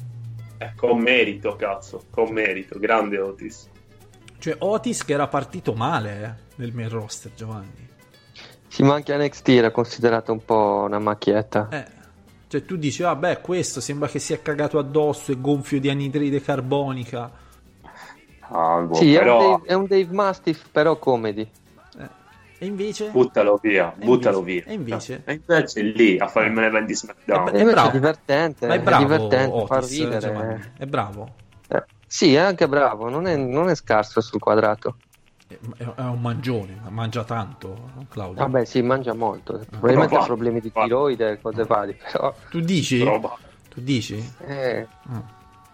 Eh, 0.59 0.72
con 0.77 0.99
merito, 1.01 1.57
cazzo. 1.57 2.05
Con 2.11 2.33
merito. 2.33 2.79
Grande 2.79 3.18
Otis. 3.18 3.68
Cioè 4.39 4.57
Otis 4.59 5.05
che 5.05 5.12
era 5.14 5.27
partito 5.27 5.72
male 5.75 6.22
eh, 6.22 6.43
nel 6.57 6.72
main 6.75 6.89
roster, 6.91 7.33
Giovanni. 7.35 7.89
Sì, 8.75 8.83
ma 8.83 8.95
anche 8.95 9.16
NXT 9.16 9.49
era 9.51 9.70
considerato 9.70 10.33
un 10.33 10.45
po' 10.45 10.83
una 10.89 10.99
macchietta. 10.99 11.68
Eh, 11.70 11.85
cioè 12.49 12.64
tu 12.64 12.75
dici, 12.75 13.03
vabbè, 13.03 13.41
questo 13.41 13.81
sembra 13.81 14.09
che 14.09 14.18
sia 14.18 14.41
cagato 14.43 14.81
addosso 14.81 15.31
e 15.31 15.41
gonfio 15.41 15.79
di 15.79 15.89
anidride 15.89 16.43
carbonica. 16.43 17.31
Ah, 18.41 18.81
boh, 18.81 18.95
sì, 18.95 19.14
è, 19.14 19.18
però 19.18 19.39
un 19.39 19.53
Dave, 19.53 19.66
è 19.68 19.75
un 19.75 19.87
Dave 19.87 20.09
Mastiff, 20.11 20.64
però 20.72 20.99
comedy. 20.99 21.49
E 22.59 22.66
invece... 22.66 23.11
buttalo 23.11 23.61
via, 23.62 23.95
E 23.97 24.05
buttalo 24.05 24.39
invece- 24.39 24.62
via. 24.64 24.72
e 24.72 24.75
invece? 24.75 25.22
E 25.25 25.33
invece 25.35 25.81
è 25.81 25.83
lì 25.85 26.18
a 26.18 26.27
fare 26.27 26.47
il 26.47 26.53
main 26.53 26.66
event 26.66 26.87
di 26.87 26.95
SmackDown. 26.97 27.47
Eh, 27.47 27.51
E 27.51 27.59
invece 27.61 27.75
bravo. 27.75 27.89
è 27.89 27.93
divertente, 27.93 28.66
Ma 28.66 28.75
è 28.75 28.79
è, 28.79 28.83
bravo 28.83 29.03
divertente, 29.05 29.66
fa 29.66 29.77
Otis, 29.77 29.99
ridere. 29.99 30.18
Giovanni. 30.33 30.72
È 30.79 30.87
bravo. 30.87 31.29
Eh, 31.68 31.85
sì, 32.09 32.35
è 32.35 32.39
anche 32.39 32.66
bravo, 32.66 33.09
non 33.09 33.29
è, 33.29 33.37
non 33.37 33.68
è 33.68 33.77
scarso 33.77 34.20
sul 34.20 34.41
quadrato. 34.41 34.97
È, 35.76 35.82
è 35.82 36.00
un 36.02 36.20
mangione, 36.20 36.78
ma 36.82 36.90
mangia 36.90 37.24
tanto, 37.24 37.90
Claudio. 38.09 38.42
Vabbè, 38.42 38.64
sì, 38.64 38.82
mangia 38.82 39.14
molto. 39.14 39.61
Probabilmente 39.68 40.09
Però 40.09 40.22
ha 40.22 40.26
problemi 40.26 40.61
di 40.61 40.72
tiroide 40.72 41.30
e 41.32 41.40
cose 41.40 41.64
varie, 41.64 41.96
però... 42.11 42.34
Tu 42.50 42.61
dici? 42.61 43.02
Roba. 43.02 43.36
Tu 43.68 43.80
dici? 43.80 44.32
eh, 44.46 44.86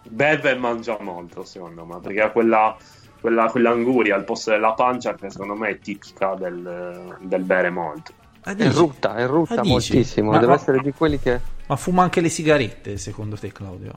Beve 0.03 0.51
e 0.51 0.55
mangia 0.55 0.97
molto, 0.99 1.43
secondo 1.43 1.85
me, 1.85 1.99
perché 1.99 2.21
ha 2.21 2.31
quella, 2.31 2.75
quella, 3.19 3.45
quell'anguria 3.45 4.15
al 4.15 4.23
posto 4.23 4.49
della 4.51 4.73
pancia 4.73 5.13
che 5.13 5.29
secondo 5.29 5.55
me 5.55 5.69
è 5.69 5.79
tipica 5.79 6.33
del, 6.35 7.17
del 7.21 7.43
bere 7.43 7.69
molto. 7.69 8.13
Ah, 8.43 8.55
è 8.55 8.71
rutta, 8.71 9.15
è 9.15 9.27
rutta 9.27 9.61
Ah, 9.61 9.63
moltissimo. 9.63 10.31
Ma- 10.31 10.39
Deve 10.39 10.53
ma- 10.53 10.57
essere 10.57 10.79
di 10.79 10.91
quelli 10.91 11.19
che... 11.19 11.39
Ma 11.67 11.75
fuma 11.75 12.01
anche 12.01 12.21
le 12.21 12.29
sigarette, 12.29 12.97
secondo 12.97 13.37
te, 13.37 13.51
Claudio? 13.51 13.93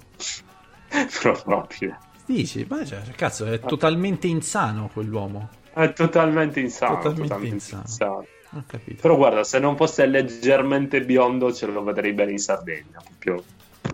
Proprio. 1.44 1.98
Dici? 2.26 2.66
Ma 2.68 2.84
cioè, 2.84 3.00
cazzo, 3.16 3.46
è 3.46 3.58
totalmente 3.60 4.26
insano 4.26 4.90
quell'uomo. 4.92 5.48
È 5.74 5.92
totalmente 5.92 6.60
insano. 6.60 6.94
Totalmente 6.96 7.22
Totalmente, 7.22 7.54
insano. 7.54 7.82
insano. 7.82 8.26
Però 9.00 9.16
guarda, 9.16 9.42
se 9.42 9.58
non 9.58 9.76
fosse 9.76 10.06
leggermente 10.06 11.04
biondo 11.04 11.52
ce 11.52 11.66
lo 11.66 11.82
vedrei 11.82 12.12
bene 12.12 12.30
in 12.32 12.38
Sardegna. 12.38 13.02
Proprio. 13.18 13.42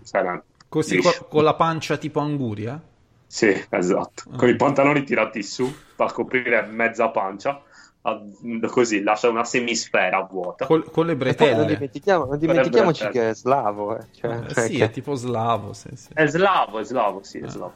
Sarà... 0.03 0.43
Così 0.69 0.99
co- 0.99 1.27
con 1.29 1.43
la 1.45 1.55
pancia 1.55 1.97
tipo 1.97 2.21
anguria? 2.21 2.81
Sì, 3.27 3.65
esatto. 3.71 4.25
Ah. 4.33 4.37
Con 4.37 4.49
i 4.49 4.57
pantaloni 4.57 5.03
tirati 5.05 5.43
su 5.43 5.73
per 5.97 6.13
coprire 6.13 6.63
mezza 6.67 7.09
pancia. 7.09 7.61
ah, 8.03 8.21
Così 8.69 9.03
lascia 9.03 9.29
una 9.31 9.45
semisfera 9.45 10.21
vuota. 10.31 10.67
Col- 10.67 10.91
con 10.91 11.07
le 11.07 11.13
E 11.13 11.17
poi 11.17 11.25
non, 11.27 11.37
bretelle. 11.37 11.65
dimentichiamo- 11.75 12.25
non 12.27 12.39
dimentichiamoci 12.39 13.03
bretelle. 13.05 13.25
che 13.25 13.31
è 13.31 13.35
slavo. 13.35 13.97
Eh. 13.99 14.07
Cioè, 14.13 14.45
Eh, 14.47 14.61
sì, 14.69 14.77
che- 14.77 14.85
è 14.85 14.91
tipo 14.91 15.15
slavo. 15.15 15.73
sì, 15.73 15.89
sì. 15.95 16.09
È 16.13 16.27
slavo, 16.27 16.79
è 16.81 16.85
slavo, 16.85 17.19
Ah. 17.21 17.25
sì, 17.25 17.39
è 17.39 17.49
slavo. 17.49 17.73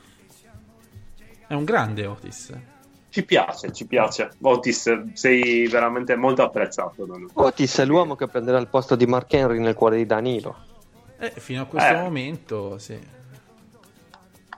È 1.46 1.54
un 1.54 1.64
grande 1.64 2.06
Otis. 2.06 2.52
Ci 3.14 3.24
piace, 3.24 3.70
ci 3.72 3.86
piace. 3.86 4.30
Otis, 4.40 5.12
sei 5.12 5.68
veramente 5.68 6.16
molto 6.16 6.42
apprezzato 6.42 7.04
da 7.04 7.14
noi. 7.16 7.28
Otis 7.32 7.78
è 7.78 7.84
l'uomo 7.84 8.16
che 8.16 8.26
prenderà 8.26 8.58
il 8.58 8.66
posto 8.66 8.96
di 8.96 9.06
Mark 9.06 9.32
Henry 9.32 9.60
nel 9.60 9.74
cuore 9.74 9.98
di 9.98 10.04
Danilo. 10.04 10.56
Eh, 11.20 11.30
fino 11.36 11.62
a 11.62 11.66
questo 11.66 11.92
Eh. 11.92 12.00
momento, 12.02 12.76
sì. 12.78 12.98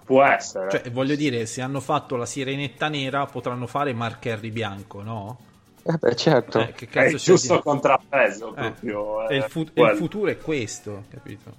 Può 0.06 0.22
essere. 0.24 0.70
Cioè, 0.70 0.90
voglio 0.90 1.16
dire, 1.16 1.44
se 1.44 1.60
hanno 1.60 1.80
fatto 1.80 2.16
la 2.16 2.24
sirenetta 2.24 2.88
nera, 2.88 3.26
potranno 3.26 3.66
fare 3.66 3.92
Mark 3.92 4.24
Henry 4.24 4.50
bianco, 4.50 5.02
no? 5.02 5.38
Eh 5.82 5.98
beh, 5.98 6.16
certo. 6.16 6.58
Eh, 6.60 6.72
che 6.72 6.86
è 6.86 6.88
cazzo 6.88 7.06
il 7.16 7.16
c'è 7.18 7.24
giusto 7.24 7.56
di- 7.56 7.60
contrappeso 7.62 8.50
Eh, 8.52 8.54
proprio. 8.54 9.28
e 9.28 9.34
eh, 9.34 9.36
il, 9.36 9.44
fu- 9.50 9.68
e 9.70 9.82
il 9.82 9.96
futuro 9.98 10.30
è 10.30 10.38
questo, 10.38 11.04
capito? 11.10 11.52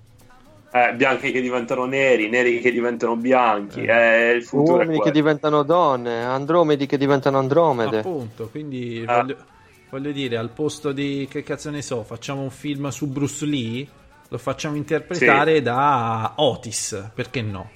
Eh, 0.72 0.94
bianchi 0.96 1.32
che 1.32 1.42
diventano 1.42 1.86
neri, 1.86 2.30
neri 2.30 2.60
che 2.60 2.72
diventano 2.72 3.16
bianchi. 3.16 3.84
Eh. 3.84 4.30
eh, 4.30 4.32
il 4.34 4.44
futuro 4.44 4.78
Uomini 4.80 5.00
che 5.00 5.12
diventano 5.12 5.64
donne, 5.64 6.24
Andromedi 6.24 6.86
che 6.86 6.98
diventano 6.98 7.38
Andromede. 7.40 8.00
Appunto, 8.00 8.50
quindi 8.50 9.04
Ah. 9.08 9.22
voglio, 9.22 9.38
voglio 9.90 10.12
dire, 10.12 10.38
al 10.38 10.50
posto 10.50 10.92
di, 10.92 11.28
che 11.32 11.42
cazzo 11.44 11.70
ne 11.70 11.82
so, 11.82 12.04
facciamo 12.04 12.42
un 12.42 12.50
film 12.50 12.90
su 12.90 13.08
Bruce 13.08 13.46
Lee, 13.46 13.88
lo 14.28 14.38
facciamo 14.38 14.76
interpretare 14.76 15.62
da 15.62 16.34
Otis, 16.36 17.12
perché 17.16 17.42
no? 17.42 17.70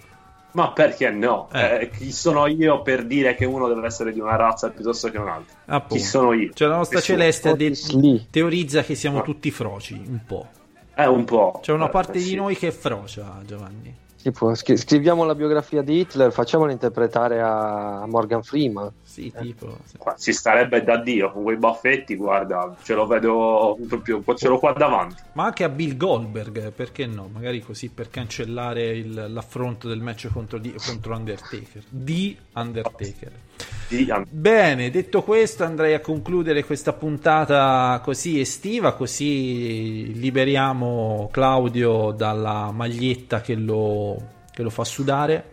Ma 0.53 0.73
perché 0.73 1.09
no? 1.11 1.47
Eh. 1.53 1.83
Eh, 1.83 1.89
chi 1.91 2.11
sono 2.11 2.45
io 2.45 2.81
per 2.81 3.05
dire 3.05 3.35
che 3.35 3.45
uno 3.45 3.69
deve 3.69 3.87
essere 3.87 4.11
di 4.11 4.19
una 4.19 4.35
razza 4.35 4.69
piuttosto 4.69 5.09
che 5.09 5.17
un'altra? 5.17 5.55
Appunto. 5.67 5.95
Chi 5.95 6.01
sono 6.01 6.33
io? 6.33 6.51
Cioè 6.53 6.67
la 6.67 6.75
nostra 6.75 6.97
Nessuno. 6.97 7.17
Celeste 7.19 7.55
Lee. 7.97 8.27
teorizza 8.29 8.83
che 8.83 8.95
siamo 8.95 9.19
Ah. 9.19 9.23
tutti 9.23 9.49
froci, 9.49 9.93
un 9.93 10.19
po'. 10.27 10.47
È 10.93 11.05
un 11.05 11.23
po'. 11.25 11.59
C'è 11.61 11.71
una 11.71 11.87
Eh, 11.87 11.89
parte 11.89 12.19
sì. 12.19 12.29
di 12.29 12.35
noi 12.35 12.55
che 12.55 12.67
è 12.67 12.71
frocia, 12.71 13.41
Giovanni. 13.45 13.95
Tipo, 14.21 14.53
scri- 14.53 14.77
scriviamo 14.77 15.23
la 15.23 15.33
biografia 15.33 15.81
di 15.81 15.99
Hitler, 15.99 16.31
facciamola 16.31 16.71
interpretare 16.71 17.41
a 17.41 18.05
Morgan 18.07 18.43
Freeman. 18.43 18.91
Sì, 19.11 19.29
tipo... 19.41 19.77
sì. 19.83 19.97
Qua 19.97 20.15
ci 20.17 20.31
starebbe 20.31 20.85
da 20.85 20.95
Dio 20.95 21.33
con 21.33 21.43
quei 21.43 21.57
baffetti, 21.57 22.15
guarda, 22.15 22.73
ce 22.81 22.93
lo 22.93 23.05
vedo 23.05 23.77
proprio, 23.89 24.23
ce 24.35 24.47
l'ho 24.47 24.57
qua 24.57 24.71
davanti. 24.71 25.21
Ma 25.33 25.43
anche 25.43 25.65
a 25.65 25.69
Bill 25.69 25.97
Goldberg, 25.97 26.71
perché 26.71 27.05
no? 27.07 27.29
Magari 27.29 27.61
così 27.61 27.89
per 27.89 28.09
cancellare 28.09 28.87
il- 28.91 29.25
l'affronto 29.27 29.89
del 29.89 29.99
match 29.99 30.29
contro, 30.31 30.57
di- 30.59 30.73
contro 30.85 31.13
Undertaker. 31.13 31.83
Di 31.89 32.37
Undertaker. 32.53 33.31
Bene, 34.29 34.89
detto 34.89 35.23
questo 35.23 35.65
andrei 35.65 35.93
a 35.93 35.99
concludere 35.99 36.63
questa 36.63 36.93
puntata 36.93 37.99
così 38.01 38.39
estiva, 38.39 38.93
così 38.93 40.13
liberiamo 40.13 41.27
Claudio 41.33 42.11
dalla 42.11 42.71
maglietta 42.71 43.41
che 43.41 43.55
lo, 43.55 44.15
che 44.53 44.63
lo 44.63 44.69
fa 44.69 44.85
sudare 44.85 45.50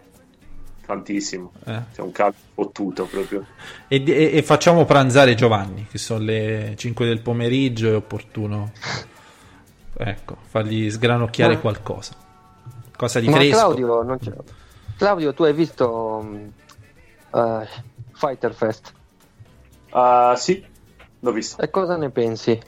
Tantissimo. 0.89 1.53
eh. 1.66 1.82
C'è 1.95 2.01
un 2.01 2.12
caldo 2.12 2.36
fottuto 2.55 3.05
proprio. 3.05 3.45
e, 3.89 4.03
e- 4.07 4.30
e 4.39 4.43
facciamo 4.43 4.86
pranzare 4.86 5.34
Giovanni, 5.34 5.86
che 5.86 5.99
sono 5.99 6.24
le 6.24 6.72
5 6.78 7.05
del 7.05 7.20
pomeriggio, 7.20 7.91
è 7.91 7.95
opportuno 7.95 8.72
ecco, 9.99 10.36
fargli 10.47 10.91
sgranocchiare 10.91 11.55
Ma- 11.57 11.61
qualcosa. 11.61 12.14
Cosa 12.97 13.20
di 13.20 13.28
Ma 13.28 13.36
fresco. 13.36 13.57
Claudio, 13.57 14.03
non 14.03 14.18
c'è- 14.18 14.32
Claudio, 14.97 15.34
tu 15.34 15.43
hai 15.43 15.53
visto 15.53 16.26
eh, 17.34 17.68
Fighter 18.14 18.55
Fest 18.55 18.93
Ah, 19.91 20.34
sì, 20.36 20.64
l'ho 21.20 21.32
visto. 21.32 21.61
e 21.62 21.68
cosa 21.68 21.97
ne 21.99 22.09
pensi? 22.09 22.59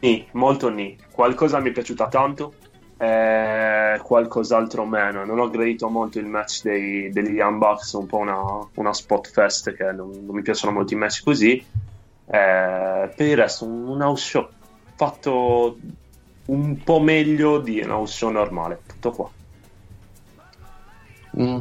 Ni, 0.00 0.26
molto 0.32 0.68
ni. 0.70 0.98
Qualcosa 1.10 1.60
mi 1.60 1.68
è 1.68 1.72
piaciuta 1.72 2.08
tanto, 2.08 2.54
eh, 3.02 4.00
qualcos'altro 4.00 4.84
meno. 4.84 5.24
Non 5.24 5.40
ho 5.40 5.50
gradito 5.50 5.88
molto 5.88 6.20
il 6.20 6.26
match 6.26 6.62
dei, 6.62 7.10
degli 7.10 7.42
Bucks, 7.42 7.92
un 7.94 8.06
po' 8.06 8.18
una, 8.18 8.40
una 8.74 8.92
spot 8.92 9.28
fest 9.28 9.74
che 9.74 9.90
non, 9.90 10.10
non 10.24 10.36
mi 10.36 10.42
piacciono 10.42 10.72
molto 10.72 10.94
i 10.94 10.96
match 10.96 11.24
così. 11.24 11.52
Eh, 11.54 13.12
per 13.16 13.26
il 13.26 13.36
resto, 13.36 13.64
un, 13.64 13.88
un 13.88 14.02
house 14.02 14.22
show 14.22 14.48
fatto 14.94 15.78
un 16.46 16.80
po' 16.84 17.00
meglio 17.00 17.58
di 17.58 17.80
un 17.80 17.90
house 17.90 18.12
show 18.12 18.30
normale. 18.30 18.82
Tutto 18.86 19.10
qua. 19.10 19.30
Mm. 21.40 21.58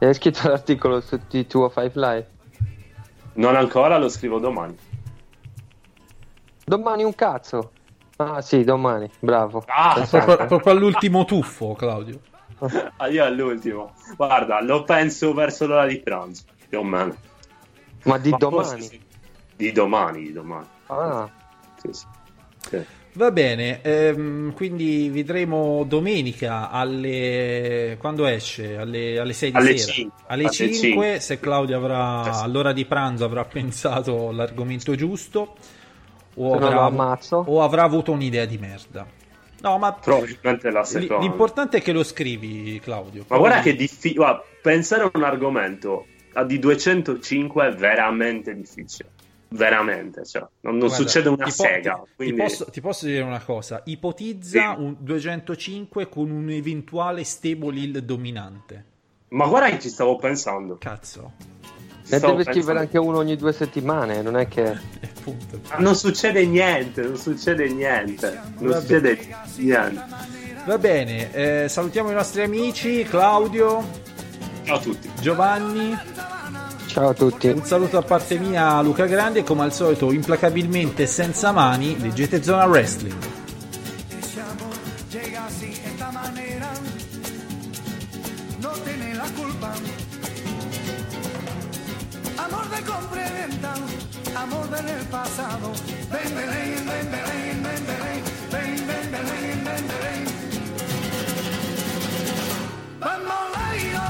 Hai 0.00 0.14
scritto 0.14 0.48
l'articolo 0.48 1.00
su 1.00 1.20
T205 1.30 1.90
Live? 1.94 2.26
Non 3.34 3.54
ancora, 3.54 3.96
lo 3.96 4.08
scrivo 4.08 4.40
domani. 4.40 4.76
Domani 6.64 7.04
un 7.04 7.14
cazzo. 7.14 7.70
Ah 8.22 8.42
sì, 8.42 8.64
domani, 8.64 9.10
bravo. 9.18 9.64
Ah, 9.66 10.06
Proprio, 10.10 10.44
proprio 10.44 10.72
all'ultimo 10.74 11.24
tuffo, 11.24 11.72
Claudio. 11.74 12.20
Ah, 12.96 13.08
io 13.08 13.24
all'ultimo. 13.24 13.94
Guarda, 14.16 14.60
lo 14.62 14.84
penso 14.84 15.32
verso 15.32 15.66
l'ora 15.66 15.86
di 15.86 16.00
pranzo, 16.00 16.44
più 16.68 16.78
o 16.80 16.84
meno. 16.84 17.16
Ma 18.04 18.18
di 18.18 18.28
Ma 18.30 18.36
domani? 18.36 18.80
forse 18.80 18.80
sì. 18.82 19.00
Di 19.56 19.72
domani, 19.72 20.22
di 20.24 20.32
domani. 20.32 20.66
Ah, 20.86 21.30
Sì, 21.76 21.92
sì. 21.92 22.06
Sì. 22.68 22.86
Va 23.14 23.32
bene, 23.32 23.80
ehm, 23.82 24.52
quindi 24.52 25.08
vedremo 25.10 25.82
domenica 25.84 26.70
alle... 26.70 27.96
quando 27.98 28.24
esce? 28.26 28.76
Alle, 28.76 29.18
alle 29.18 29.32
6 29.32 29.50
di 29.50 29.56
Alle 29.56 29.76
sera. 29.78 29.92
5. 29.92 30.24
Alle 30.26 30.42
Alle 30.44 30.52
5, 30.52 30.78
5. 30.78 31.20
se 31.20 31.40
Claudio 31.40 31.76
avrà 31.76 32.40
all'ora 32.40 32.72
di 32.72 32.84
pranzo 32.86 33.24
avrà 33.24 33.44
pensato 33.44 34.30
l'argomento 34.30 34.94
giusto 34.94 35.56
o 36.42 36.54
avrà, 36.54 37.18
o 37.30 37.62
avrà 37.62 37.82
avuto 37.82 38.12
un'idea 38.12 38.44
di 38.44 38.58
merda. 38.58 39.06
No, 39.62 39.76
ma 39.78 39.92
Probabilmente 39.92 40.70
la 40.70 40.80
l- 40.80 40.86
seconda. 40.86 41.18
l'importante 41.22 41.78
è 41.78 41.82
che 41.82 41.92
lo 41.92 42.02
scrivi, 42.02 42.80
Claudio. 42.80 43.24
Ma 43.28 43.36
guarda 43.38 43.60
che 43.60 43.74
difficile. 43.76 44.42
Pensare 44.62 45.02
a 45.04 45.10
un 45.12 45.22
argomento 45.22 46.06
a 46.34 46.44
di 46.44 46.58
205 46.58 47.66
è 47.68 47.72
veramente 47.74 48.54
difficile. 48.54 49.10
Veramente, 49.52 50.24
cioè, 50.24 50.42
non, 50.60 50.76
non 50.76 50.86
Guarda, 50.86 50.94
succede 50.96 51.28
una 51.28 51.44
ti 51.44 51.52
po- 51.56 51.62
sega. 51.64 51.94
ti- 52.04 52.10
quindi- 52.14 52.34
Ti, 52.36 52.40
posso, 52.42 52.64
ti 52.66 52.80
posso 52.80 53.06
dire 53.06 53.22
una 53.22 53.40
cosa: 53.40 53.82
ipotizza 53.84 54.74
Sì. 54.76 54.80
un 54.80 54.96
205 55.00 56.08
con 56.08 56.30
un 56.30 56.50
eventuale 56.50 57.24
stable 57.24 57.76
hill 57.78 57.98
dominante. 57.98 58.84
Ma 59.30 59.46
guarda 59.46 59.70
che 59.70 59.80
ci 59.80 59.88
stavo 59.88 60.16
pensando. 60.16 60.76
Cazzo, 60.78 61.32
Ne 62.10 62.18
stavo 62.18 62.36
deve 62.36 62.50
scrivere 62.52 62.78
anche 62.80 62.98
uno 62.98 63.18
ogni 63.18 63.36
due 63.36 63.52
settimane, 63.52 64.22
non 64.22 64.36
è 64.36 64.48
che... 64.48 64.78
Ma 65.68 65.76
non 65.78 65.94
succede 65.94 66.44
niente, 66.46 67.02
non 67.02 67.16
succede 67.16 67.68
niente. 67.68 68.40
Non 68.58 68.70
Vabbè. 68.70 68.80
succede 68.80 69.18
niente. 69.56 70.04
Va 70.64 70.78
bene, 70.78 71.32
eh, 71.32 71.68
salutiamo 71.68 72.10
i 72.10 72.14
nostri 72.14 72.42
amici 72.42 73.04
Claudio, 73.04 73.84
Ciao 74.64 74.76
a 74.76 74.80
tutti. 74.80 75.10
Giovanni. 75.20 75.98
Ciao 76.86 77.08
a 77.08 77.14
tutti. 77.14 77.48
Un 77.48 77.64
saluto 77.64 77.98
da 77.98 78.02
parte 78.02 78.38
mia 78.38 78.76
a 78.76 78.82
Luca 78.82 79.06
Grandi 79.06 79.40
e 79.40 79.42
come 79.42 79.62
al 79.62 79.72
solito 79.72 80.12
implacabilmente 80.12 81.06
senza 81.06 81.50
mani 81.52 81.98
leggete 82.00 82.42
Zona 82.42 82.66
Wrestling. 82.66 83.39
Amor 94.70 94.84
del 94.84 95.04
pasado. 95.06 95.72
Ven, 96.10 96.34
Belén, 96.34 96.86
ven, 96.86 97.10
Belén, 97.10 97.62
ven, 97.62 97.86
Belén, 97.86 98.22
ven, 98.50 98.86
ven, 98.86 99.10
Belén, 99.10 99.64
ven, 99.64 99.84
Belén. 99.90 100.24
Bamboleo, 103.00 104.06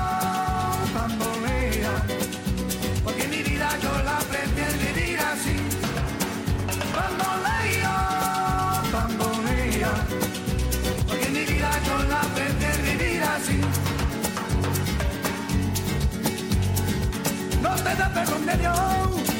bamboleo, 0.95 1.93
porque 3.05 3.29
mi 3.29 3.43
vida 3.43 3.69
yo 3.83 3.93
la 4.05 4.19
prefiero 4.31 4.73
vivir 4.85 5.19
así. 5.19 5.57
Bamboleo, 6.97 7.95
bamboleo. 8.93 9.93
Porque 11.07 11.29
mi 11.31 11.45
vida 11.45 11.71
yo 11.87 11.97
la 12.05 12.21
prefiero 12.35 12.83
vivir 12.83 13.23
así. 13.23 13.61
No 17.63 17.75
te 17.77 17.95
da 17.97 18.13
perdón 18.13 18.47
de 18.47 18.57
Dios. 18.57 19.40